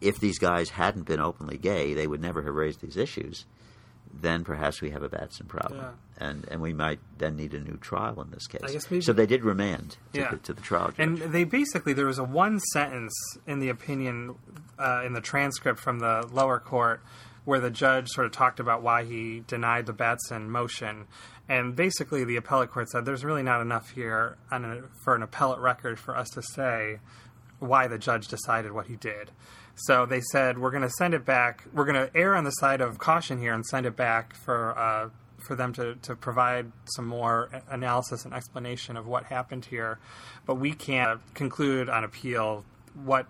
if 0.00 0.18
these 0.20 0.38
guys 0.38 0.70
hadn't 0.70 1.04
been 1.06 1.20
openly 1.20 1.58
gay, 1.58 1.94
they 1.94 2.06
would 2.06 2.20
never 2.20 2.42
have 2.42 2.54
raised 2.54 2.80
these 2.80 2.96
issues, 2.96 3.44
then 4.18 4.44
perhaps 4.44 4.80
we 4.80 4.90
have 4.90 5.02
a 5.02 5.08
Batson 5.08 5.46
problem. 5.46 5.80
Yeah. 5.80 5.90
And, 6.18 6.46
and 6.50 6.60
we 6.62 6.72
might 6.72 7.00
then 7.18 7.36
need 7.36 7.52
a 7.54 7.60
new 7.60 7.76
trial 7.76 8.20
in 8.22 8.30
this 8.30 8.46
case. 8.46 8.60
Maybe- 8.90 9.02
so 9.02 9.12
they 9.12 9.26
did 9.26 9.44
remand 9.44 9.96
to, 10.12 10.20
Yeah. 10.20 10.30
the, 10.30 10.36
to 10.38 10.52
the 10.54 10.62
trial 10.62 10.88
judge. 10.88 11.00
And 11.00 11.18
they 11.18 11.44
basically 11.44 11.92
there 11.92 12.06
was 12.06 12.18
a 12.18 12.24
one 12.24 12.60
sentence 12.60 13.12
in 13.46 13.58
the 13.58 13.68
opinion 13.68 14.36
uh, 14.78 15.02
in 15.04 15.12
the 15.12 15.20
transcript 15.20 15.78
from 15.80 15.98
the 15.98 16.26
lower 16.32 16.58
court 16.60 17.02
where 17.44 17.60
the 17.60 17.70
judge 17.70 18.08
sort 18.08 18.26
of 18.26 18.32
talked 18.32 18.58
about 18.58 18.82
why 18.82 19.04
he 19.04 19.42
denied 19.46 19.86
the 19.86 19.92
Batson 19.92 20.50
motion, 20.50 21.06
and 21.48 21.76
basically 21.76 22.24
the 22.24 22.34
appellate 22.34 22.72
court 22.72 22.88
said 22.90 23.04
there's 23.04 23.24
really 23.24 23.44
not 23.44 23.60
enough 23.60 23.90
here 23.90 24.36
on 24.50 24.64
a, 24.64 24.82
for 25.04 25.14
an 25.14 25.22
appellate 25.22 25.60
record 25.60 25.96
for 25.96 26.16
us 26.16 26.28
to 26.30 26.42
say 26.42 26.98
why 27.58 27.86
the 27.86 27.98
judge 27.98 28.28
decided 28.28 28.72
what 28.72 28.86
he 28.86 28.96
did. 28.96 29.30
So 29.74 30.06
they 30.06 30.20
said 30.20 30.58
we're 30.58 30.70
going 30.70 30.82
to 30.82 30.90
send 30.98 31.14
it 31.14 31.24
back. 31.24 31.64
We're 31.72 31.84
going 31.84 32.06
to 32.06 32.16
err 32.16 32.34
on 32.34 32.44
the 32.44 32.50
side 32.50 32.80
of 32.80 32.98
caution 32.98 33.38
here 33.38 33.52
and 33.52 33.64
send 33.64 33.86
it 33.86 33.96
back 33.96 34.34
for 34.34 34.76
uh, 34.78 35.10
for 35.46 35.54
them 35.54 35.72
to, 35.74 35.94
to 35.96 36.16
provide 36.16 36.72
some 36.96 37.06
more 37.06 37.50
analysis 37.70 38.24
and 38.24 38.34
explanation 38.34 38.96
of 38.96 39.06
what 39.06 39.24
happened 39.24 39.64
here. 39.64 39.98
But 40.46 40.56
we 40.56 40.72
can't 40.72 41.20
conclude 41.34 41.88
on 41.88 42.04
appeal 42.04 42.64
what 43.04 43.26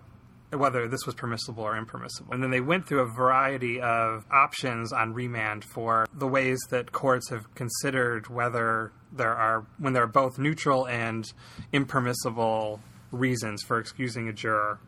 whether 0.51 0.87
this 0.87 1.05
was 1.05 1.13
permissible 1.13 1.63
or 1.63 1.75
impermissible. 1.75 2.33
And 2.33 2.41
then 2.41 2.51
they 2.51 2.61
went 2.61 2.87
through 2.87 3.01
a 3.01 3.05
variety 3.05 3.81
of 3.81 4.25
options 4.31 4.93
on 4.93 5.13
remand 5.13 5.65
for 5.65 6.07
the 6.13 6.27
ways 6.27 6.57
that 6.69 6.93
courts 6.93 7.29
have 7.29 7.53
considered 7.53 8.27
whether 8.29 8.93
there 9.11 9.35
are 9.35 9.65
when 9.77 9.93
there 9.93 10.03
are 10.03 10.07
both 10.07 10.39
neutral 10.39 10.87
and 10.87 11.31
impermissible 11.73 12.79
reasons 13.11 13.63
for 13.63 13.79
excusing 13.79 14.27
a 14.27 14.33
juror. 14.33 14.79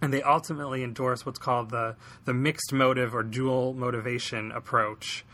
And 0.00 0.12
they 0.12 0.22
ultimately 0.22 0.84
endorse 0.84 1.26
what's 1.26 1.38
called 1.38 1.70
the 1.70 1.96
the 2.24 2.34
mixed 2.34 2.72
motive 2.72 3.14
or 3.14 3.22
dual 3.22 3.74
motivation 3.74 4.52
approach. 4.52 5.24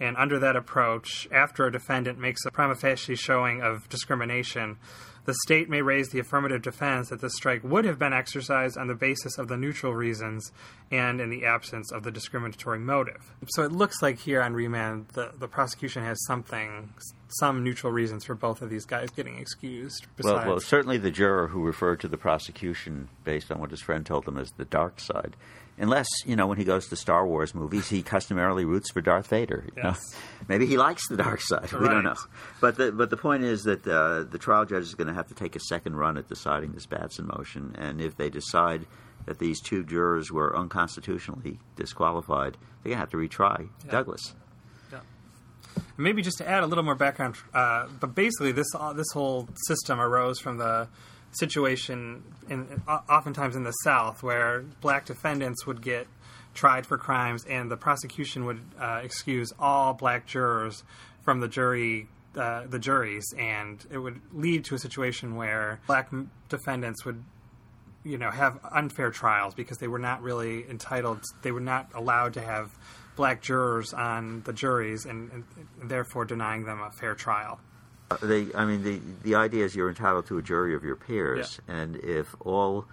And 0.00 0.16
under 0.16 0.38
that 0.40 0.56
approach, 0.56 1.28
after 1.30 1.66
a 1.66 1.72
defendant 1.72 2.18
makes 2.18 2.44
a 2.46 2.50
prima 2.50 2.74
facie 2.74 3.14
showing 3.14 3.62
of 3.62 3.88
discrimination, 3.88 4.78
the 5.24 5.34
state 5.44 5.68
may 5.68 5.82
raise 5.82 6.10
the 6.10 6.18
affirmative 6.18 6.62
defense 6.62 7.08
that 7.08 7.20
the 7.20 7.30
strike 7.30 7.64
would 7.64 7.84
have 7.84 7.98
been 7.98 8.12
exercised 8.12 8.76
on 8.76 8.88
the 8.88 8.94
basis 8.94 9.38
of 9.38 9.48
the 9.48 9.56
neutral 9.56 9.94
reasons 9.94 10.52
and 10.90 11.20
in 11.20 11.30
the 11.30 11.44
absence 11.44 11.90
of 11.90 12.02
the 12.02 12.10
discriminatory 12.10 12.78
motive. 12.78 13.32
So 13.48 13.62
it 13.62 13.72
looks 13.72 14.02
like 14.02 14.18
here 14.18 14.42
on 14.42 14.54
remand, 14.54 15.08
the, 15.14 15.32
the 15.38 15.48
prosecution 15.48 16.04
has 16.04 16.22
something, 16.26 16.92
some 17.28 17.64
neutral 17.64 17.92
reasons 17.92 18.24
for 18.24 18.34
both 18.34 18.60
of 18.62 18.70
these 18.70 18.84
guys 18.84 19.10
getting 19.10 19.38
excused. 19.38 20.06
Well, 20.22 20.46
well, 20.46 20.60
certainly 20.60 20.98
the 20.98 21.10
juror 21.10 21.48
who 21.48 21.64
referred 21.64 22.00
to 22.00 22.08
the 22.08 22.18
prosecution 22.18 23.08
based 23.24 23.50
on 23.50 23.58
what 23.58 23.70
his 23.70 23.80
friend 23.80 24.04
told 24.04 24.28
him 24.28 24.38
as 24.38 24.52
the 24.52 24.66
dark 24.66 25.00
side. 25.00 25.36
Unless, 25.76 26.06
you 26.24 26.36
know, 26.36 26.46
when 26.46 26.56
he 26.58 26.64
goes 26.64 26.86
to 26.88 26.96
Star 26.96 27.26
Wars 27.26 27.54
movies, 27.54 27.88
he 27.88 28.02
customarily 28.02 28.64
roots 28.64 28.90
for 28.92 29.00
Darth 29.00 29.26
Vader. 29.26 29.64
you 29.66 29.82
know. 29.82 29.88
Yes. 29.90 30.14
Maybe 30.48 30.66
he 30.66 30.76
likes 30.76 31.08
the 31.08 31.16
dark 31.16 31.40
side. 31.40 31.72
We 31.72 31.88
don't 31.88 32.04
know. 32.04 32.14
But 32.60 32.76
the, 32.76 32.92
but 32.92 33.10
the 33.10 33.16
point 33.16 33.42
is 33.42 33.62
that 33.64 33.86
uh, 33.86 34.22
the 34.22 34.38
trial 34.38 34.64
judge 34.66 34.84
is 34.84 34.94
going 34.94 35.08
to 35.08 35.14
have 35.14 35.26
to 35.28 35.34
take 35.34 35.56
a 35.56 35.60
second 35.60 35.96
run 35.96 36.16
at 36.16 36.28
deciding 36.28 36.72
this 36.72 36.86
Batson 36.86 37.26
motion. 37.26 37.74
And 37.76 38.00
if 38.00 38.16
they 38.16 38.30
decide 38.30 38.86
that 39.26 39.38
these 39.38 39.60
two 39.60 39.82
jurors 39.84 40.30
were 40.30 40.56
unconstitutionally 40.56 41.58
disqualified, 41.76 42.56
they're 42.82 42.90
going 42.90 42.96
to 42.96 43.00
have 43.00 43.10
to 43.10 43.16
retry 43.16 43.68
Douglas. 43.88 44.34
maybe 45.96 46.22
just 46.22 46.38
to 46.38 46.48
add 46.48 46.62
a 46.62 46.66
little 46.66 46.84
more 46.84 46.94
background, 46.94 47.36
uh, 47.52 47.86
but 48.00 48.14
basically 48.14 48.52
this 48.52 48.66
uh, 48.74 48.92
this 48.92 49.06
whole 49.12 49.48
system 49.66 50.00
arose 50.00 50.38
from 50.38 50.58
the 50.58 50.88
situation 51.34 52.22
in 52.48 52.82
oftentimes 52.88 53.56
in 53.56 53.64
the 53.64 53.72
South 53.82 54.22
where 54.22 54.62
black 54.80 55.06
defendants 55.06 55.66
would 55.66 55.82
get 55.82 56.06
tried 56.54 56.86
for 56.86 56.96
crimes 56.96 57.44
and 57.44 57.70
the 57.70 57.76
prosecution 57.76 58.44
would 58.44 58.60
uh, 58.80 59.00
excuse 59.02 59.52
all 59.58 59.92
black 59.92 60.26
jurors 60.26 60.84
from 61.22 61.40
the 61.40 61.48
jury 61.48 62.08
uh, 62.36 62.66
the 62.66 62.78
juries. 62.78 63.24
And 63.38 63.84
it 63.90 63.98
would 63.98 64.20
lead 64.32 64.64
to 64.66 64.74
a 64.74 64.78
situation 64.78 65.36
where 65.36 65.80
black 65.86 66.10
defendants 66.48 67.04
would 67.04 67.22
you 68.04 68.18
know 68.18 68.30
have 68.30 68.58
unfair 68.72 69.10
trials 69.10 69.54
because 69.54 69.78
they 69.78 69.88
were 69.88 69.98
not 69.98 70.22
really 70.22 70.68
entitled 70.68 71.24
they 71.42 71.52
were 71.52 71.60
not 71.60 71.88
allowed 71.94 72.34
to 72.34 72.40
have 72.40 72.70
black 73.16 73.40
jurors 73.40 73.94
on 73.94 74.42
the 74.42 74.52
juries 74.52 75.06
and, 75.06 75.30
and 75.80 75.90
therefore 75.90 76.24
denying 76.24 76.64
them 76.64 76.82
a 76.82 76.90
fair 76.90 77.14
trial 77.14 77.58
Uh, 78.10 78.16
They, 78.22 78.46
I 78.54 78.64
mean, 78.64 78.82
the 78.82 79.00
the 79.22 79.34
idea 79.34 79.64
is 79.64 79.74
you're 79.74 79.88
entitled 79.88 80.26
to 80.26 80.38
a 80.38 80.42
jury 80.42 80.74
of 80.74 80.84
your 80.84 80.96
peers, 80.96 81.60
and 81.68 81.96
if 81.96 82.34
all 82.40 82.84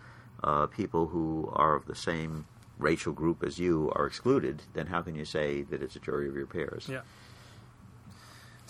uh, 0.43 0.66
people 0.68 1.07
who 1.07 1.49
are 1.53 1.76
of 1.76 1.86
the 1.86 1.95
same 1.95 2.45
racial 2.80 3.14
group 3.14 3.43
as 3.43 3.59
you 3.59 3.91
are 3.95 4.07
excluded, 4.07 4.64
then 4.74 4.88
how 4.88 5.01
can 5.01 5.14
you 5.16 5.26
say 5.26 5.62
that 5.64 5.82
it's 5.84 5.95
a 5.95 5.99
jury 5.99 6.28
of 6.28 6.36
your 6.36 6.47
peers? 6.47 6.88
yeah. 6.89 7.01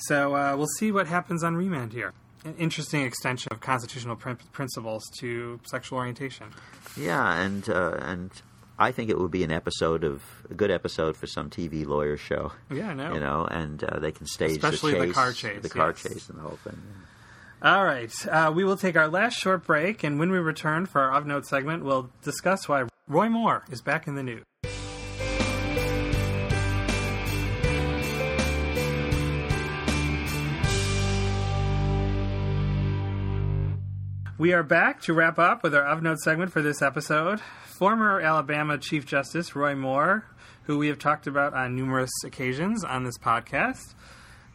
So 0.08 0.36
uh, 0.36 0.56
we'll 0.58 0.68
see 0.80 0.92
what 0.92 1.08
happens 1.08 1.44
on 1.44 1.56
remand 1.56 1.94
here. 1.94 2.14
An 2.44 2.56
interesting 2.58 3.04
extension 3.04 3.54
of 3.54 3.60
constitutional 3.60 4.16
prin- 4.16 4.38
principles 4.52 5.04
to 5.20 5.60
sexual 5.66 6.00
orientation. 6.00 6.48
Yeah, 6.98 7.40
and 7.40 7.70
uh, 7.70 7.98
and 8.00 8.32
I 8.82 8.92
think 8.92 9.12
it 9.12 9.20
would 9.20 9.30
be 9.30 9.44
an 9.44 9.52
episode 9.52 10.04
of 10.04 10.24
a 10.50 10.56
good 10.56 10.72
episode 10.72 11.16
for 11.16 11.28
some 11.28 11.52
TV 11.52 11.86
lawyer 11.86 12.18
show. 12.18 12.52
Yeah, 12.72 12.90
I 12.90 12.94
know. 12.96 13.14
You 13.14 13.20
know, 13.20 13.48
and 13.50 13.84
uh, 13.84 14.00
they 14.00 14.12
can 14.12 14.26
stage 14.26 14.58
Especially 14.58 14.94
the 14.94 15.06
the, 15.06 15.14
car 15.14 15.32
chase, 15.34 15.62
the 15.62 15.70
car 15.70 15.90
yes. 15.90 16.02
chase, 16.02 16.30
and 16.30 16.40
the 16.40 16.42
whole 16.42 16.58
thing. 16.64 16.82
All 17.62 17.86
right. 17.86 18.12
Uh, 18.28 18.52
we 18.54 18.64
will 18.64 18.78
take 18.78 18.96
our 18.96 19.08
last 19.08 19.36
short 19.36 19.64
break, 19.68 20.04
and 20.04 20.18
when 20.18 20.32
we 20.32 20.40
return 20.40 20.88
for 20.88 21.00
our 21.02 21.14
of 21.14 21.28
note 21.28 21.46
segment, 21.46 21.84
we'll 21.84 22.10
discuss 22.24 22.68
why 22.68 22.86
Roy 23.08 23.30
Moore 23.30 23.64
is 23.70 23.84
back 23.84 24.08
in 24.08 24.16
the 24.16 24.24
news. 24.24 24.44
We 34.42 34.54
are 34.54 34.64
back 34.64 35.04
to 35.04 35.14
wrap 35.14 35.38
up 35.38 35.62
with 35.62 35.76
our 35.76 35.86
of 35.86 36.02
note 36.02 36.18
segment 36.18 36.52
for 36.52 36.64
this 36.64 36.82
episode. 36.82 37.40
Former 37.64 38.20
Alabama 38.20 38.80
Chief 38.80 39.06
Justice 39.06 39.56
Roy 39.56 39.76
Moore, 39.76 40.26
who 40.64 40.80
we 40.80 40.88
have 40.88 40.98
talked 40.98 41.28
about 41.28 41.54
on 41.54 41.76
numerous 41.76 42.10
occasions 42.26 42.84
on 42.84 43.04
this 43.04 43.20
podcast, 43.20 43.94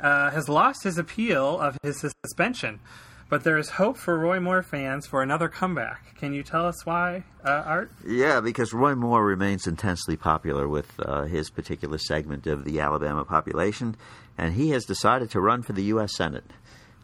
uh, 0.01 0.33
has 0.33 0.49
lost 0.49 0.83
his 0.83 0.99
appeal 0.99 1.61
of 1.61 1.79
his 1.85 2.01
suspension. 2.01 2.81
But 3.29 3.45
there 3.45 3.59
is 3.59 3.71
hope 3.71 3.97
for 3.97 4.19
Roy 4.19 4.41
Moore 4.41 4.65
fans 4.65 5.07
for 5.07 5.23
another 5.23 5.49
comeback. 5.49 6.17
Can 6.17 6.33
you 6.33 6.43
tell 6.43 6.67
us 6.67 6.85
why, 6.85 7.23
uh, 7.45 7.63
Art? 7.65 7.93
Yeah, 8.05 8.41
because 8.41 8.73
Roy 8.73 8.97
Moore 8.97 9.25
remains 9.25 9.69
intensely 9.69 10.17
popular 10.17 10.67
with 10.67 10.99
uh, 10.99 11.27
his 11.27 11.49
particular 11.49 11.99
segment 11.99 12.49
of 12.49 12.65
the 12.65 12.81
Alabama 12.81 13.25
population, 13.25 13.95
and 14.37 14.55
he 14.55 14.71
has 14.71 14.85
decided 14.85 15.31
to 15.31 15.41
run 15.41 15.63
for 15.63 15.75
the 15.75 15.85
U.S. 15.85 16.17
Senate. 16.17 16.51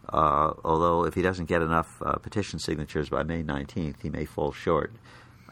Uh, 0.09 0.53
although, 0.63 1.05
if 1.05 1.13
he 1.13 1.21
doesn't 1.21 1.45
get 1.45 1.61
enough 1.61 2.01
uh, 2.01 2.13
petition 2.15 2.59
signatures 2.59 3.09
by 3.09 3.23
May 3.23 3.41
19th, 3.41 4.01
he 4.01 4.09
may 4.09 4.25
fall 4.25 4.51
short. 4.51 4.93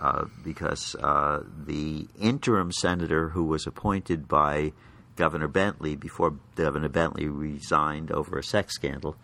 Uh, 0.02 0.26
because 0.44 0.96
uh, 0.96 1.44
the 1.68 2.08
interim 2.20 2.72
senator 2.72 3.30
who 3.30 3.44
was 3.44 3.68
appointed 3.68 4.28
by 4.28 4.72
Governor 5.16 5.48
Bentley 5.48 5.96
before 5.96 6.34
Governor 6.56 6.90
Bentley 6.90 7.28
resigned 7.28 8.12
over 8.12 8.40
a 8.40 8.44
sex 8.44 8.74
scandal, 8.74 9.16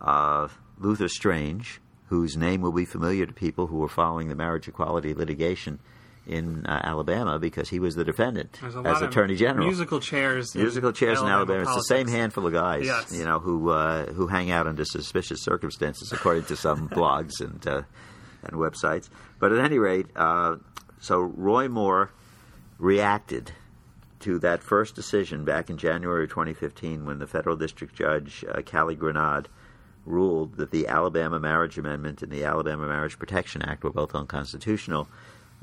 uh, 0.00 0.48
Luther 0.78 1.06
Strange, 1.06 1.80
whose 2.08 2.36
name 2.36 2.60
will 2.60 2.72
be 2.72 2.84
familiar 2.84 3.24
to 3.24 3.32
people 3.32 3.68
who 3.68 3.76
were 3.76 3.88
following 3.88 4.26
the 4.26 4.34
marriage 4.34 4.66
equality 4.66 5.14
litigation 5.14 5.78
in 6.26 6.66
uh, 6.66 6.80
Alabama 6.82 7.38
because 7.38 7.68
he 7.68 7.78
was 7.78 7.94
the 7.94 8.04
defendant 8.04 8.58
as 8.62 9.02
Attorney 9.02 9.36
General. 9.36 9.66
Musical 9.66 10.00
chairs. 10.00 10.54
in 10.54 10.62
Musical 10.62 10.92
chairs 10.92 11.20
in 11.20 11.26
Alabama. 11.28 11.62
It's 11.62 11.74
the 11.74 11.82
same 11.82 12.08
handful 12.08 12.46
of 12.46 12.52
guys, 12.52 12.84
Yes. 12.84 13.12
you 13.16 13.24
know, 13.24 13.38
who 13.38 13.70
uh, 13.70 14.06
who 14.12 14.26
hang 14.26 14.50
out 14.50 14.66
under 14.66 14.84
suspicious 14.84 15.42
circumstances, 15.42 16.12
according 16.12 16.44
to 16.46 16.56
some 16.56 16.88
blogs 16.90 17.40
and 17.40 17.64
uh, 17.66 17.82
and 18.42 18.52
websites. 18.52 19.08
But 19.38 19.52
at 19.52 19.64
any 19.64 19.78
rate, 19.78 20.06
uh, 20.16 20.56
so 21.00 21.20
Roy 21.20 21.68
Moore 21.68 22.10
reacted 22.78 23.52
to 24.20 24.38
that 24.40 24.62
first 24.62 24.94
decision 24.94 25.44
back 25.44 25.70
in 25.70 25.76
January 25.78 26.26
2015 26.26 27.04
when 27.04 27.18
the 27.18 27.26
federal 27.26 27.56
district 27.56 27.94
judge 27.94 28.44
uh, 28.50 28.62
Callie 28.62 28.96
Granade 28.96 29.46
ruled 30.04 30.56
that 30.56 30.70
the 30.70 30.86
Alabama 30.88 31.38
Marriage 31.38 31.78
Amendment 31.78 32.22
and 32.22 32.30
the 32.32 32.44
Alabama 32.44 32.86
Marriage 32.86 33.18
Protection 33.18 33.62
Act 33.62 33.84
were 33.84 33.90
both 33.90 34.14
unconstitutional. 34.14 35.08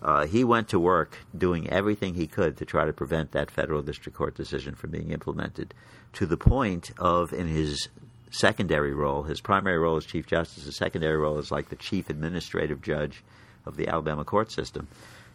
Uh, 0.04 0.26
he 0.26 0.44
went 0.44 0.68
to 0.68 0.80
work 0.80 1.18
doing 1.36 1.70
everything 1.70 2.14
he 2.14 2.28
could 2.28 2.58
to 2.58 2.66
try 2.66 2.86
to 2.86 2.92
prevent 2.92 3.32
that 3.32 3.50
federal 3.50 3.82
district 3.82 4.18
court 4.18 4.36
decision 4.36 4.76
from 4.76 4.92
being 4.92 5.12
implemented 5.12 5.74
to 6.12 6.26
the 6.26 6.36
point 6.36 6.92
of, 6.98 7.32
in 7.32 7.48
his 7.48 7.88
secondary 8.30 8.94
role, 8.94 9.24
his 9.24 9.40
primary 9.40 9.78
role 9.78 9.96
as 9.96 10.06
Chief 10.06 10.28
Justice, 10.28 10.66
his 10.66 10.76
secondary 10.76 11.18
role 11.18 11.38
is 11.38 11.52
like 11.52 11.70
the 11.70 11.76
chief 11.78 12.10
administrative 12.10 12.82
judge 12.82 13.24
of 13.66 13.78
the 13.78 13.88
Alabama 13.88 14.26
court 14.26 14.52
system. 14.52 14.88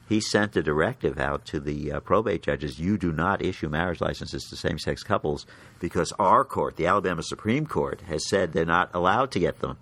He 0.06 0.20
sent 0.20 0.56
a 0.56 0.62
directive 0.62 1.18
out 1.18 1.44
to 1.46 1.60
the 1.60 1.92
uh, 1.92 2.00
probate 2.00 2.42
judges 2.42 2.78
you 2.78 2.98
do 2.98 3.12
not 3.12 3.42
issue 3.42 3.68
marriage 3.68 4.00
licenses 4.00 4.44
to 4.44 4.56
same 4.56 4.78
sex 4.78 5.02
couples 5.02 5.46
because 5.80 6.12
our 6.18 6.44
court, 6.44 6.76
the 6.76 6.86
Alabama 6.86 7.22
Supreme 7.22 7.66
Court, 7.66 8.00
has 8.02 8.26
said 8.28 8.52
they're 8.52 8.64
not 8.64 8.90
allowed 8.94 9.30
to 9.32 9.40
get 9.40 9.60
them. 9.60 9.78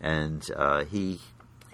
And 0.00 0.46
uh, 0.54 0.84
he 0.84 1.20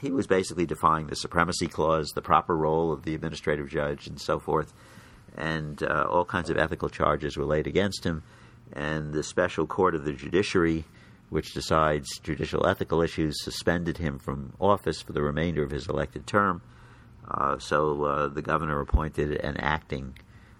he 0.02 0.10
was 0.10 0.26
basically 0.26 0.66
defying 0.66 1.06
the 1.06 1.14
supremacy 1.14 1.68
clause, 1.68 2.10
the 2.10 2.20
proper 2.20 2.56
role 2.56 2.92
of 2.92 3.04
the 3.04 3.14
administrative 3.14 3.68
judge, 3.68 4.08
and 4.08 4.20
so 4.20 4.40
forth. 4.40 4.74
And 5.36 5.80
uh, 5.80 6.06
all 6.10 6.24
kinds 6.24 6.50
of 6.50 6.58
ethical 6.58 6.88
charges 6.88 7.36
were 7.36 7.44
laid 7.44 7.68
against 7.68 8.04
him. 8.04 8.24
And 8.72 9.12
the 9.12 9.22
special 9.22 9.64
court 9.64 9.94
of 9.94 10.04
the 10.04 10.12
judiciary, 10.12 10.84
which 11.30 11.54
decides 11.54 12.18
judicial 12.18 12.66
ethical 12.66 13.00
issues, 13.00 13.44
suspended 13.44 13.98
him 13.98 14.18
from 14.18 14.52
office 14.60 15.00
for 15.00 15.12
the 15.12 15.22
remainder 15.22 15.62
of 15.62 15.70
his 15.70 15.88
elected 15.88 16.26
term. 16.26 16.62
Uh, 17.30 17.58
so 17.58 18.02
uh, 18.02 18.28
the 18.28 18.42
governor 18.42 18.80
appointed 18.80 19.40
an 19.40 19.56
acting 19.58 20.18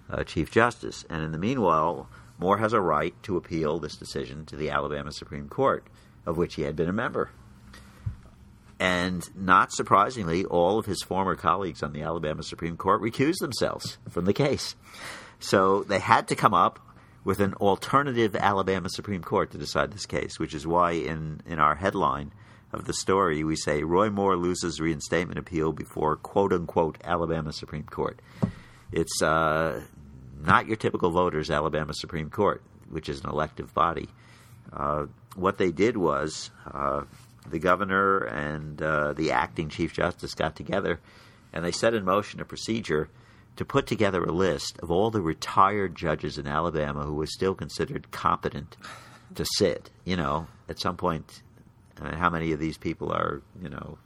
uh, 0.09 0.23
chief 0.23 0.53
justice. 0.53 1.05
And 1.11 1.25
in 1.25 1.33
the 1.33 1.39
meanwhile, 1.39 2.09
Moore 2.39 2.59
has 2.59 2.73
a 2.73 2.81
right 2.81 3.15
to 3.25 3.37
appeal 3.37 3.81
this 3.81 3.97
decision 3.97 4.47
to 4.47 4.57
the 4.57 4.71
Alabama 4.71 5.11
Supreme 5.11 5.49
Court, 5.49 5.85
of 6.27 6.37
which 6.37 6.55
he 6.55 6.63
had 6.63 6.77
been 6.77 6.89
a 6.89 6.93
member. 6.93 7.31
And 8.79 9.29
not 9.37 9.73
surprisingly, 9.73 10.45
all 10.45 10.79
of 10.79 10.87
his 10.87 11.03
former 11.03 11.37
colleagues 11.37 11.83
on 11.83 11.93
the 11.93 12.03
Alabama 12.03 12.43
Supreme 12.43 12.77
Court 12.77 13.01
recused 13.01 13.39
themselves 13.39 13.99
from 14.11 14.25
the 14.25 14.33
case. 14.33 14.75
So 15.39 15.85
they 15.85 15.99
had 15.99 16.29
to 16.29 16.37
come 16.37 16.55
up 16.55 16.79
with 17.25 17.41
an 17.41 17.55
alternative 17.55 18.35
Alabama 18.35 18.89
Supreme 18.89 19.23
Court 19.23 19.53
to 19.53 19.59
decide 19.59 19.93
this 19.93 20.07
case, 20.07 20.39
which 20.39 20.55
is 20.55 20.67
why 20.67 20.93
in, 20.93 21.41
in 21.47 21.59
our 21.59 21.75
headline 21.75 22.33
of 22.73 22.87
the 22.87 22.95
story, 22.95 23.45
we 23.45 23.55
say 23.55 23.83
Roy 23.83 24.11
Moore 24.11 24.37
loses 24.37 24.81
reinstatement 24.81 25.39
appeal 25.39 25.73
before 25.73 26.17
quote 26.17 26.53
unquote 26.53 26.99
Alabama 27.05 27.53
Supreme 27.53 27.85
Court. 27.85 28.21
It's 28.91 29.23
uh, 29.23 29.83
not 30.41 30.67
your 30.67 30.77
typical 30.77 31.11
voters, 31.11 31.51
Alabama 31.51 31.93
Supreme 31.95 32.31
Court, 32.31 32.63
which 32.89 33.09
is 33.09 33.21
an 33.21 33.31
elective 33.31 33.73
body. 33.75 34.09
Uh, 34.73 35.07
what 35.37 35.59
they 35.59 35.71
did 35.71 35.97
was 35.97 36.51
uh, 36.73 37.03
the 37.49 37.59
governor 37.59 38.19
and 38.19 38.81
uh, 38.81 39.13
the 39.13 39.33
acting 39.33 39.69
chief 39.69 39.93
justice 39.93 40.35
got 40.35 40.57
together 40.57 41.01
and 41.53 41.65
they 41.65 41.73
set 41.73 41.95
in 41.95 42.05
motion 42.05 42.41
a 42.41 42.45
procedure 42.45 43.09
to 43.57 43.65
put 43.65 43.87
together 43.87 44.23
a 44.25 44.33
list 44.33 44.79
of 44.83 44.91
all 44.91 45.11
the 45.11 45.21
retired 45.21 45.95
judges 45.95 46.39
in 46.39 46.47
Alabama 46.47 47.03
who 47.03 47.15
were 47.15 47.27
still 47.27 47.55
considered 47.55 48.11
competent 48.11 48.77
to 49.35 49.45
sit. 49.57 49.91
You 50.05 50.17
know, 50.17 50.47
at 50.69 50.81
some 50.81 50.97
point, 50.97 51.43
I 52.01 52.05
mean, 52.05 52.15
how 52.15 52.31
many 52.31 52.53
of 52.53 52.61
these 52.61 52.79
people 52.79 53.13
are, 53.13 53.43
you 53.61 53.69
know, 53.69 53.99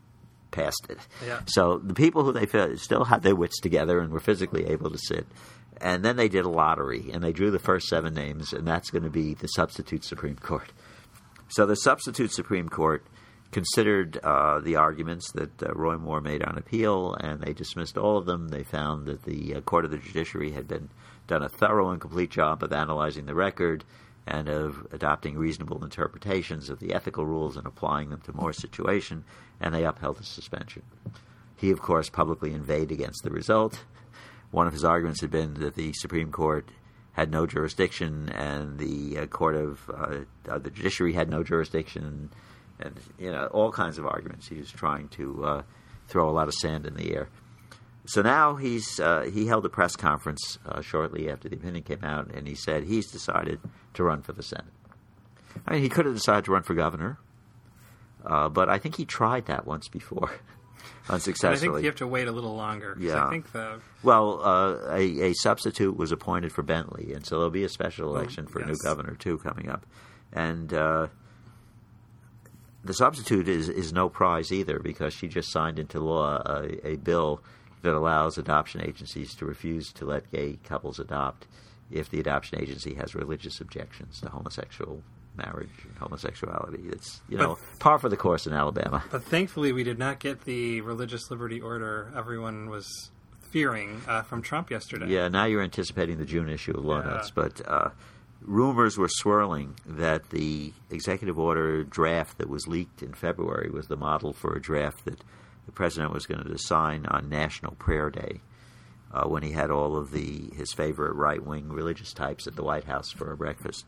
past 0.51 0.87
it? 0.89 0.99
Yeah. 1.25 1.41
So 1.47 1.79
the 1.79 1.95
people 1.95 2.25
who 2.25 2.33
they 2.33 2.47
felt 2.47 2.79
still 2.79 3.05
had 3.05 3.23
their 3.23 3.37
wits 3.37 3.61
together 3.61 4.01
and 4.01 4.13
were 4.13 4.21
physically 4.21 4.67
able 4.67 4.91
to 4.91 4.99
sit. 4.99 5.27
And 5.81 6.05
then 6.05 6.17
they 6.17 6.29
did 6.29 6.45
a 6.45 6.51
lottery 6.51 7.11
and 7.13 7.23
they 7.23 7.33
drew 7.33 7.51
the 7.51 7.59
first 7.59 7.87
seven 7.87 8.15
names, 8.15 8.53
and 8.53 8.67
that's 8.67 8.91
going 8.91 9.05
to 9.05 9.11
be 9.11 9.35
the 9.35 9.47
substitute 9.49 10.05
Supreme 10.05 10.37
Court. 10.37 10.73
So 11.49 11.67
the 11.67 11.77
substitute 11.77 12.33
Supreme 12.33 12.69
Court 12.69 13.07
considered 13.53 14.19
uh, 14.23 14.61
the 14.61 14.77
arguments 14.77 15.31
that 15.33 15.63
uh, 15.63 15.73
Roy 15.73 15.97
Moore 15.97 16.21
made 16.21 16.43
on 16.43 16.59
appeal, 16.59 17.15
and 17.15 17.41
they 17.41 17.53
dismissed 17.53 17.97
all 17.97 18.19
of 18.19 18.27
them. 18.27 18.49
They 18.49 18.65
found 18.65 19.07
that 19.07 19.25
the 19.25 19.55
uh, 19.55 19.61
Court 19.61 19.85
of 19.85 19.91
the 19.91 19.99
Judiciary 19.99 20.53
had 20.53 20.69
been 20.69 20.91
done 21.27 21.43
a 21.43 21.49
thorough 21.49 21.91
and 21.91 22.01
complete 22.01 22.31
job 22.31 22.63
of 22.63 22.73
analyzing 22.73 23.27
the 23.27 23.35
record 23.35 23.85
and 24.27 24.49
of 24.49 24.87
adopting 24.93 25.39
reasonable 25.39 25.85
interpretations 25.85 26.69
of 26.69 26.81
the 26.81 26.93
ethical 26.93 27.25
rules 27.25 27.57
and 27.57 27.67
applying 27.67 28.11
them 28.11 28.21
to 28.23 28.33
Moore's 28.33 28.59
situation, 28.59 29.25
and 29.61 29.75
they 29.75 29.85
upheld 29.85 30.17
the 30.17 30.25
suspension. 30.25 30.83
He, 31.57 31.71
of 31.71 31.81
course, 31.81 32.11
publicly 32.11 32.53
inveighed 32.53 32.91
against 32.91 33.23
the 33.23 33.31
result. 33.31 33.85
One 34.51 34.67
of 34.67 34.73
his 34.73 34.85
arguments 34.85 35.21
had 35.21 35.31
been 35.31 35.55
that 35.55 35.75
the 35.75 35.93
Supreme 35.93 36.31
Court 36.31 36.69
had 37.13 37.31
no 37.31 37.47
jurisdiction, 37.47 38.29
and 38.31 38.79
the 38.79 39.19
uh, 39.19 39.27
Court 39.27 39.55
of 39.55 39.91
uh, 39.91 40.59
the 40.59 40.71
Judiciary 40.71 41.15
had 41.15 41.31
no 41.31 41.43
jurisdiction, 41.43 42.31
and 42.81 42.95
you 43.19 43.31
know 43.31 43.47
all 43.47 43.73
kinds 43.73 43.99
of 43.99 44.07
arguments. 44.07 44.49
He 44.49 44.57
was 44.57 44.71
trying 44.71 45.09
to 45.11 45.45
uh, 45.45 45.63
throw 46.09 46.29
a 46.29 46.33
lot 46.33 46.49
of 46.49 46.55
sand 46.55 46.87
in 46.87 46.95
the 46.95 47.15
air. 47.15 47.29
So 48.07 48.23
now 48.23 48.55
he's 48.55 49.01
uh, 49.01 49.29
he 49.33 49.47
held 49.47 49.67
a 49.67 49.69
press 49.69 49.97
conference 49.97 50.59
uh, 50.65 50.81
shortly 50.81 51.29
after 51.29 51.49
the 51.49 51.57
opinion 51.57 51.83
came 51.83 52.05
out, 52.05 52.33
and 52.33 52.47
he 52.47 52.55
said 52.55 52.85
he's 52.85 53.11
decided 53.11 53.61
to 53.95 54.05
run 54.05 54.23
for 54.23 54.33
the 54.33 54.43
Senate. 54.43 54.73
I 55.67 55.73
mean, 55.73 55.83
he 55.83 55.89
could 55.89 56.07
have 56.07 56.15
decided 56.15 56.45
to 56.45 56.53
run 56.53 56.63
for 56.63 56.75
governor, 56.75 57.19
uh, 58.25 58.49
but 58.49 58.69
I 58.69 58.79
think 58.79 58.97
he 58.97 59.05
tried 59.05 59.47
that 59.47 59.67
once 59.67 59.89
before, 59.89 60.31
unsuccessfully. 61.09 61.69
I 61.69 61.73
think 61.73 61.83
you 61.83 61.89
have 61.89 61.97
to 61.97 62.07
wait 62.07 62.29
a 62.29 62.33
little 62.33 62.55
longer. 62.55 62.97
Yeah. 63.01 63.27
I 63.27 63.31
think 63.31 63.51
the 63.53 63.81
Well, 64.05 64.41
uh, 64.45 64.95
a, 64.95 65.31
a 65.31 65.33
substitute 65.35 65.97
was 65.97 66.13
appointed 66.13 66.53
for 66.53 66.63
Bentley, 66.63 67.13
and 67.13 67.27
so 67.27 67.37
there'll 67.37 67.51
be 67.51 67.65
a 67.65 67.69
special 67.69 68.15
election 68.15 68.47
for 68.47 68.61
a 68.61 68.67
new 68.67 68.77
governor 68.85 69.17
too 69.17 69.39
coming 69.39 69.69
up, 69.69 69.85
and 70.33 70.73
uh, 70.73 71.09
the 72.87 72.95
substitute 72.95 73.49
is 73.49 73.69
is 73.69 73.93
no 73.93 74.09
prize 74.09 74.53
either 74.53 74.79
because 74.79 75.13
she 75.15 75.29
just 75.29 75.51
signed 75.53 75.79
into 75.79 76.01
law 76.01 76.43
a, 76.45 76.87
a 76.87 76.97
bill 76.97 77.41
that 77.83 77.95
allows 77.95 78.39
adoption 78.39 78.81
agencies 78.83 79.35
to 79.35 79.45
refuse 79.45 79.93
to 79.93 80.05
let 80.05 80.31
gay 80.33 80.59
couples 80.65 80.99
adopt 80.99 81.47
if 81.91 82.11
the 82.11 82.19
adoption 82.19 82.61
agency 82.61 82.95
has 82.95 83.15
religious 83.15 83.61
objections 83.61 84.21
to 84.21 84.29
homosexual 84.29 85.03
marriage 85.37 85.71
and 85.85 85.97
homosexuality. 85.99 86.83
It's 86.91 87.21
you 87.29 87.37
know 87.39 87.59
par 87.79 87.99
for 87.99 88.09
the 88.09 88.17
course 88.17 88.47
in 88.47 88.53
Alabama. 88.53 89.05
But 89.11 89.23
thankfully, 89.25 89.73
we 89.73 89.85
did 89.85 89.99
not 89.99 90.19
get 90.19 90.45
the 90.45 90.81
religious 90.81 91.31
liberty 91.31 91.61
order 91.61 92.11
everyone 92.17 92.71
was 92.71 93.11
fearing 93.51 94.01
uh, 94.09 94.23
from 94.23 94.43
Trump 94.43 94.71
yesterday. 94.71 95.07
Yeah, 95.09 95.29
now 95.29 95.45
you're 95.45 95.63
anticipating 95.63 96.19
the 96.19 96.25
June 96.25 96.49
issue 96.49 96.73
of 96.77 96.85
Law 96.85 97.01
Yeah. 97.01 97.11
Notes, 97.11 97.31
but 97.31 97.61
uh, 97.69 97.91
rumors 98.41 98.97
were 98.97 99.09
swirling 99.09 99.75
that 99.87 100.31
the 100.31 100.73
executive 100.91 101.39
order 101.39 101.83
draft 101.85 102.39
that 102.39 102.49
was 102.49 102.67
leaked 102.67 103.03
in 103.03 103.15
February 103.15 103.71
was 103.71 103.89
the 103.89 103.97
model 103.97 104.33
for 104.33 104.55
a 104.55 104.61
draft 104.61 105.05
that 105.05 105.23
the 105.67 105.73
president 105.73 106.13
was 106.13 106.27
going 106.27 106.43
to 106.45 106.59
sign 106.59 107.07
on 107.07 107.29
National 107.29 107.73
Prayer 107.73 108.11
Day. 108.11 108.41
Uh, 109.13 109.27
when 109.27 109.43
he 109.43 109.53
had 109.53 109.71
all 109.71 109.97
of 109.97 110.11
the 110.11 110.51
his 110.57 110.73
favorite 110.73 111.15
right 111.15 111.43
wing 111.43 111.69
religious 111.69 112.13
types 112.13 112.47
at 112.47 112.57
the 112.57 112.63
White 112.63 112.85
House 112.85 113.13
for 113.13 113.33
a 113.33 113.37
breakfast, 113.37 113.87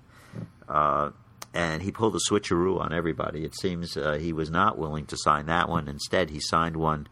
uh, 0.69 1.11
and 1.53 1.83
he 1.83 1.91
pulled 1.91 2.15
a 2.15 2.31
switcheroo 2.31 2.81
on 2.81 2.95
everybody. 2.95 3.45
It 3.45 3.55
seems 3.59 3.97
uh, 3.97 4.13
he 4.13 4.33
was 4.33 4.49
not 4.49 4.79
willing 4.79 5.07
to 5.07 5.17
sign 5.19 5.47
that 5.47 5.69
one. 5.69 5.89
Instead, 5.89 6.31
he 6.31 6.41
signed 6.41 6.77
one 6.77 7.09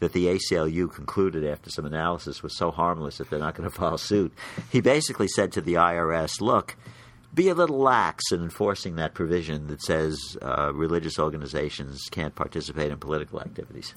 that 0.00 0.12
the 0.12 0.26
ACLU 0.26 0.92
concluded 0.92 1.44
after 1.44 1.70
some 1.70 1.86
analysis 1.86 2.42
was 2.42 2.56
so 2.56 2.70
harmless 2.70 3.18
that 3.18 3.30
they're 3.30 3.38
not 3.38 3.54
going 3.54 3.68
to 3.70 3.74
file 3.74 3.98
suit. 3.98 4.32
He 4.70 4.80
basically 4.80 5.28
said 5.28 5.52
to 5.52 5.60
the 5.60 5.74
IRS, 5.74 6.40
look, 6.40 6.76
be 7.32 7.48
a 7.48 7.54
little 7.54 7.78
lax 7.78 8.32
in 8.32 8.42
enforcing 8.42 8.96
that 8.96 9.14
provision 9.14 9.68
that 9.68 9.82
says 9.82 10.36
uh, 10.42 10.72
religious 10.74 11.18
organizations 11.18 12.08
can't 12.10 12.34
participate 12.34 12.90
in 12.90 12.98
political 12.98 13.40
activities. 13.40 13.94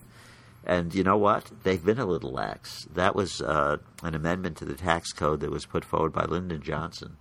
And 0.66 0.94
you 0.94 1.04
know 1.04 1.18
what? 1.18 1.52
They've 1.64 1.84
been 1.84 2.00
a 2.00 2.06
little 2.06 2.32
lax. 2.32 2.86
That 2.94 3.16
was 3.16 3.42
uh, 3.42 3.78
an 4.02 4.16
amendment 4.16 4.58
to 4.58 4.66
the 4.66 4.76
tax 4.76 5.12
code 5.12 5.42
that 5.42 5.52
was 5.52 5.66
put 5.66 5.84
forward 5.84 6.14
by 6.14 6.26
Lyndon 6.26 6.62
Johnson 6.62 7.18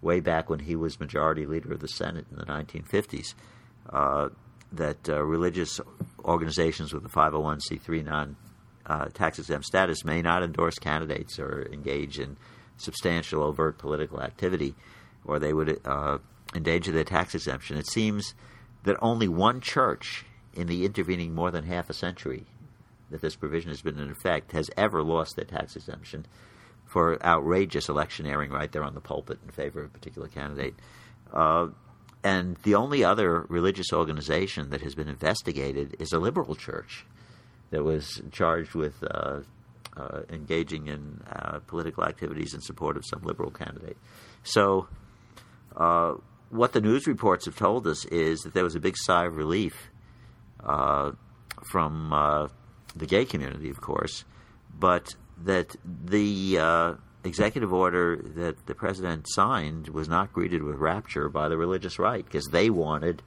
way 0.00 0.18
back 0.18 0.50
when 0.50 0.60
he 0.60 0.74
was 0.74 0.98
majority 0.98 1.46
leader 1.46 1.72
of 1.72 1.80
the 1.80 1.88
Senate 1.88 2.26
in 2.30 2.38
the 2.38 2.44
1950s. 2.44 3.34
Uh, 3.88 4.30
that 4.72 5.08
uh, 5.08 5.22
religious 5.22 5.80
organizations 6.24 6.92
with 6.92 7.04
a 7.04 7.08
501c3 7.08 8.04
non 8.04 8.36
uh, 8.86 9.06
tax 9.06 9.38
exempt 9.38 9.66
status 9.66 10.04
may 10.04 10.22
not 10.22 10.42
endorse 10.42 10.78
candidates 10.78 11.38
or 11.38 11.68
engage 11.72 12.18
in 12.18 12.36
substantial 12.76 13.42
overt 13.42 13.78
political 13.78 14.20
activity, 14.20 14.74
or 15.24 15.38
they 15.38 15.52
would 15.52 15.80
uh, 15.84 16.18
endanger 16.54 16.92
their 16.92 17.04
tax 17.04 17.34
exemption. 17.34 17.76
It 17.76 17.86
seems 17.86 18.34
that 18.84 18.96
only 19.00 19.28
one 19.28 19.60
church 19.60 20.24
in 20.54 20.66
the 20.66 20.84
intervening 20.84 21.34
more 21.34 21.50
than 21.50 21.64
half 21.64 21.88
a 21.88 21.94
century 21.94 22.44
that 23.10 23.20
this 23.20 23.36
provision 23.36 23.70
has 23.70 23.82
been 23.82 23.98
in 23.98 24.10
effect 24.10 24.52
has 24.52 24.70
ever 24.76 25.02
lost 25.02 25.36
their 25.36 25.44
tax 25.44 25.76
exemption 25.76 26.26
for 26.86 27.22
outrageous 27.24 27.88
electioneering 27.88 28.50
right 28.50 28.72
there 28.72 28.84
on 28.84 28.94
the 28.94 29.00
pulpit 29.00 29.38
in 29.44 29.50
favor 29.50 29.80
of 29.80 29.86
a 29.86 29.88
particular 29.88 30.28
candidate. 30.28 30.74
Uh, 31.32 31.68
and 32.24 32.56
the 32.62 32.74
only 32.74 33.04
other 33.04 33.46
religious 33.48 33.92
organization 33.92 34.70
that 34.70 34.82
has 34.82 34.94
been 34.94 35.08
investigated 35.08 35.96
is 35.98 36.12
a 36.12 36.18
liberal 36.18 36.54
church 36.54 37.04
that 37.70 37.82
was 37.82 38.22
charged 38.30 38.74
with 38.74 39.02
uh, 39.10 39.40
uh, 39.96 40.20
engaging 40.30 40.86
in 40.86 41.20
uh, 41.30 41.58
political 41.66 42.04
activities 42.04 42.54
in 42.54 42.60
support 42.60 42.96
of 42.96 43.04
some 43.06 43.22
liberal 43.22 43.50
candidate. 43.50 43.96
So, 44.44 44.88
uh, 45.76 46.14
what 46.50 46.72
the 46.74 46.80
news 46.80 47.06
reports 47.06 47.46
have 47.46 47.56
told 47.56 47.86
us 47.86 48.04
is 48.06 48.40
that 48.40 48.52
there 48.54 48.64
was 48.64 48.74
a 48.74 48.80
big 48.80 48.94
sigh 48.96 49.24
of 49.24 49.36
relief 49.36 49.90
uh, 50.62 51.12
from 51.64 52.12
uh, 52.12 52.48
the 52.94 53.06
gay 53.06 53.24
community, 53.24 53.70
of 53.70 53.80
course, 53.80 54.24
but 54.78 55.14
that 55.44 55.74
the 55.84 56.58
executive 57.24 57.72
order 57.72 58.16
that 58.16 58.66
the 58.66 58.74
president 58.74 59.26
signed 59.28 59.88
was 59.88 60.08
not 60.08 60.32
greeted 60.32 60.62
with 60.62 60.76
rapture 60.76 61.28
by 61.28 61.48
the 61.48 61.56
religious 61.56 61.98
right 61.98 62.24
because 62.24 62.46
they 62.46 62.70
wanted 62.70 63.22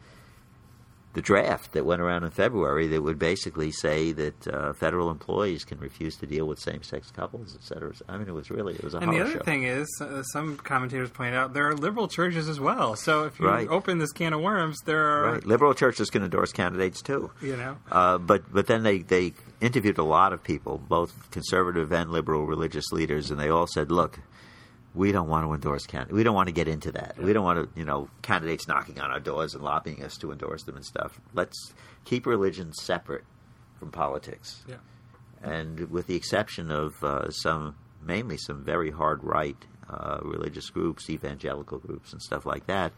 the 1.16 1.22
draft 1.22 1.72
that 1.72 1.86
went 1.86 2.02
around 2.02 2.24
in 2.24 2.30
February 2.30 2.86
that 2.88 3.02
would 3.02 3.18
basically 3.18 3.72
say 3.72 4.12
that 4.12 4.48
uh, 4.48 4.74
federal 4.74 5.10
employees 5.10 5.64
can 5.66 5.80
refuse 5.80 6.16
to 6.18 6.28
deal 6.28 6.46
with 6.46 6.60
same-sex 6.60 7.10
couples, 7.10 7.56
et 7.60 7.64
cetera. 7.64 7.92
I 8.08 8.18
mean, 8.18 8.28
it 8.28 8.34
was 8.34 8.52
really 8.52 8.76
it 8.76 8.84
was 8.84 8.94
a 8.94 8.98
And 9.00 9.12
the 9.12 9.22
other 9.22 9.32
show. 9.32 9.40
thing 9.40 9.64
is, 9.64 9.88
uh, 10.02 10.22
some 10.24 10.58
commentators 10.58 11.10
point 11.10 11.34
out 11.34 11.54
there 11.54 11.68
are 11.70 11.74
liberal 11.76 12.08
churches 12.08 12.48
as 12.48 12.60
well. 12.60 12.96
So 12.96 13.24
if 13.24 13.40
you 13.40 13.48
Right. 13.48 13.68
open 13.68 13.98
this 13.98 14.12
can 14.12 14.34
of 14.34 14.42
worms, 14.42 14.78
there 14.86 15.04
are, 15.08 15.32
right, 15.34 15.46
liberal 15.46 15.74
churches 15.74 16.10
can 16.10 16.22
endorse 16.24 16.52
candidates 16.52 17.02
too. 17.02 17.32
you 17.42 17.56
know, 17.58 17.78
Uh, 17.92 18.18
but 18.18 18.44
but 18.54 18.68
then 18.68 18.84
they, 18.84 19.00
they 19.00 19.34
interviewed 19.62 19.98
a 19.98 20.04
lot 20.04 20.34
of 20.34 20.44
people, 20.44 20.78
both 20.78 21.32
conservative 21.32 21.92
and 21.92 22.12
liberal 22.12 22.46
religious 22.46 22.92
leaders, 22.92 23.32
and 23.32 23.40
they 23.40 23.50
all 23.50 23.68
said, 23.68 23.90
"Look, 23.92 24.20
we 24.96 25.12
don't 25.12 25.28
want 25.28 25.46
to 25.46 25.54
endorse 25.54 25.86
candidates. 25.86 26.16
We 26.16 26.24
don't 26.24 26.36
want 26.36 26.48
to 26.48 26.54
get 26.54 26.68
into 26.68 26.92
that. 26.94 27.18
We 27.18 27.34
don't 27.34 27.44
want 27.44 27.60
to, 27.60 27.80
you 27.80 27.86
know, 27.86 28.10
candidates 28.22 28.68
knocking 28.68 29.00
on 29.00 29.12
our 29.12 29.20
doors 29.20 29.54
and 29.54 29.64
lobbying 29.64 30.04
us 30.04 30.18
to 30.18 30.32
endorse 30.32 30.64
them 30.64 30.76
and 30.76 30.86
stuff. 30.86 31.20
Let's 31.34 31.74
keep 32.06 32.26
religion 32.26 32.74
separate 32.74 33.26
from 33.80 33.92
politics." 33.92 34.64
yeah. 34.68 34.78
and 35.44 35.92
with 35.92 36.08
the 36.08 36.16
exception 36.16 36.72
of 36.72 37.04
uh, 37.04 37.30
some, 37.30 37.76
mainly 38.02 38.38
some 38.38 38.64
very 38.64 38.90
hard 38.92 39.24
right 39.24 39.58
uh, 39.90 40.20
religious 40.24 40.70
groups, 40.70 41.10
evangelical 41.10 41.78
groups, 41.78 42.14
and 42.14 42.22
stuff 42.22 42.46
like 42.46 42.66
that, 42.68 42.94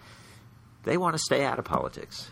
they 0.84 0.98
want 0.98 1.16
to 1.16 1.20
stay 1.20 1.44
out 1.44 1.60
of 1.60 1.66
politics. 1.66 2.32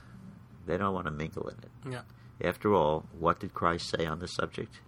They 0.66 0.78
don't 0.78 0.94
want 0.94 1.06
to 1.06 1.12
mingle 1.12 1.48
in 1.50 1.58
it. 1.58 1.92
Yeah. 1.92 2.02
After 2.48 2.74
all, 2.74 3.06
what 3.18 3.40
did 3.40 3.54
Christ 3.54 3.90
say 3.90 4.06
on 4.06 4.20
the 4.20 4.28
subject? 4.28 4.80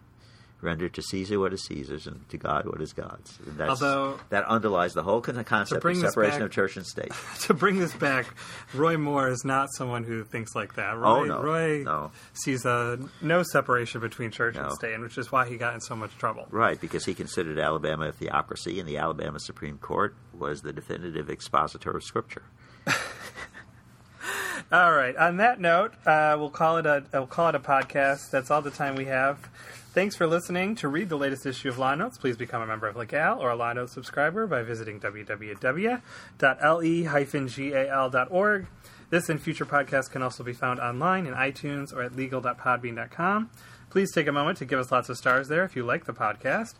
Render 0.60 0.90
to 0.90 1.02
Caesar 1.04 1.40
what 1.40 1.54
is 1.54 1.64
Caesar's, 1.66 2.08
and 2.08 2.28
to 2.30 2.38
God 2.38 2.66
what 2.66 2.82
is 2.82 2.92
God's. 2.92 3.38
And 3.46 3.58
that's, 3.60 3.70
Although- 3.82 4.20
that 4.30 4.44
underlies 4.46 4.94
the 4.94 5.04
whole 5.04 5.22
concept 5.22 5.86
of 5.86 5.98
separation 5.98 6.40
back- 6.40 6.42
of 6.42 6.52
church 6.52 6.78
and 6.78 6.86
state. 6.86 7.12
to 7.42 7.54
bring 7.54 7.78
this 7.78 7.94
back, 7.94 8.26
Roy 8.74 8.98
Moore 8.98 9.28
is 9.30 9.46
not 9.46 9.70
someone 9.74 10.04
who 10.04 10.24
thinks 10.24 10.56
like 10.56 10.74
that. 10.76 10.98
Roy, 10.98 11.08
Oh, 11.08 11.24
no, 11.26 11.42
Roy 11.44 11.84
no. 11.84 12.12
sees 12.34 12.66
uh, 12.66 12.98
no 13.22 13.44
separation 13.44 14.02
between 14.02 14.32
church 14.32 14.56
and 14.56 14.72
state, 14.72 15.00
which 15.00 15.18
is 15.20 15.32
why 15.32 15.48
he 15.48 15.58
got 15.58 15.76
in 15.76 15.80
so 15.82 15.96
much 15.96 16.18
trouble. 16.18 16.48
Right, 16.50 16.82
because 16.82 17.06
he 17.06 17.14
considered 17.14 17.60
Alabama 17.60 18.08
a 18.08 18.12
theocracy, 18.12 18.80
and 18.80 18.90
the 18.90 18.98
Alabama 18.98 19.40
Supreme 19.40 19.78
Court 19.78 20.16
was 20.34 20.62
the 20.62 20.74
definitive 20.74 21.30
expositor 21.30 21.92
of 21.92 22.04
Scripture. 22.04 22.44
All 24.72 24.92
right. 24.92 25.16
On 25.16 25.38
that 25.38 25.62
note, 25.62 25.94
uh, 26.06 26.36
we'll 26.38 26.50
call 26.50 26.78
it 26.78 26.86
a 26.86 27.06
we'll 27.14 27.28
call 27.28 27.50
it 27.50 27.56
a 27.56 27.60
podcast. 27.60 28.32
That's 28.32 28.52
all 28.52 28.62
the 28.62 28.72
time 28.72 28.96
we 28.96 29.06
have. 29.06 29.48
Thanks 29.94 30.16
for 30.16 30.28
listening. 30.28 30.76
To 30.76 30.88
read 30.88 31.10
the 31.10 31.18
latest 31.18 31.46
issue 31.48 31.70
of 31.70 31.80
Law 31.80 31.96
Notes, 31.96 32.18
please 32.20 32.38
become 32.38 32.62
a 32.62 32.68
member 32.68 32.88
of 32.88 32.96
Legal 32.96 33.40
or 33.40 33.50
a 33.50 33.56
Law 33.56 33.74
Notes 33.74 33.94
subscriber 33.94 34.46
by 34.46 34.62
visiting 34.62 35.00
www.le-gal.org. 35.00 35.88
This 39.10 39.30
and 39.30 39.42
future 39.42 39.66
podcasts 39.66 40.12
can 40.12 40.22
also 40.22 40.44
be 40.44 40.54
found 40.54 40.80
online 40.80 41.26
in 41.26 41.34
iTunes 41.34 41.96
or 41.96 42.04
at 42.04 42.16
legal.podbean.com. 42.16 43.50
Please 43.90 44.12
take 44.14 44.28
a 44.28 44.32
moment 44.32 44.58
to 44.60 44.66
give 44.66 44.80
us 44.80 44.92
lots 44.92 45.10
of 45.10 45.18
stars 45.18 45.48
there 45.48 45.64
if 45.64 45.76
you 45.76 45.84
like 45.84 46.06
the 46.06 46.14
podcast. 46.14 46.76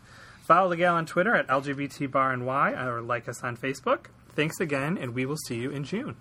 Follow 0.46 0.68
Legal 0.68 0.94
on 0.94 1.04
Twitter 1.04 1.34
at 1.34 1.48
LGBTBarNY 1.48 2.86
or 2.86 3.00
like 3.02 3.28
us 3.28 3.42
on 3.42 3.56
Facebook. 3.56 4.06
Thanks 4.36 4.60
again, 4.60 4.96
and 4.96 5.14
we 5.14 5.26
will 5.26 5.36
see 5.36 5.56
you 5.56 5.70
in 5.70 5.84
June. 5.84 6.16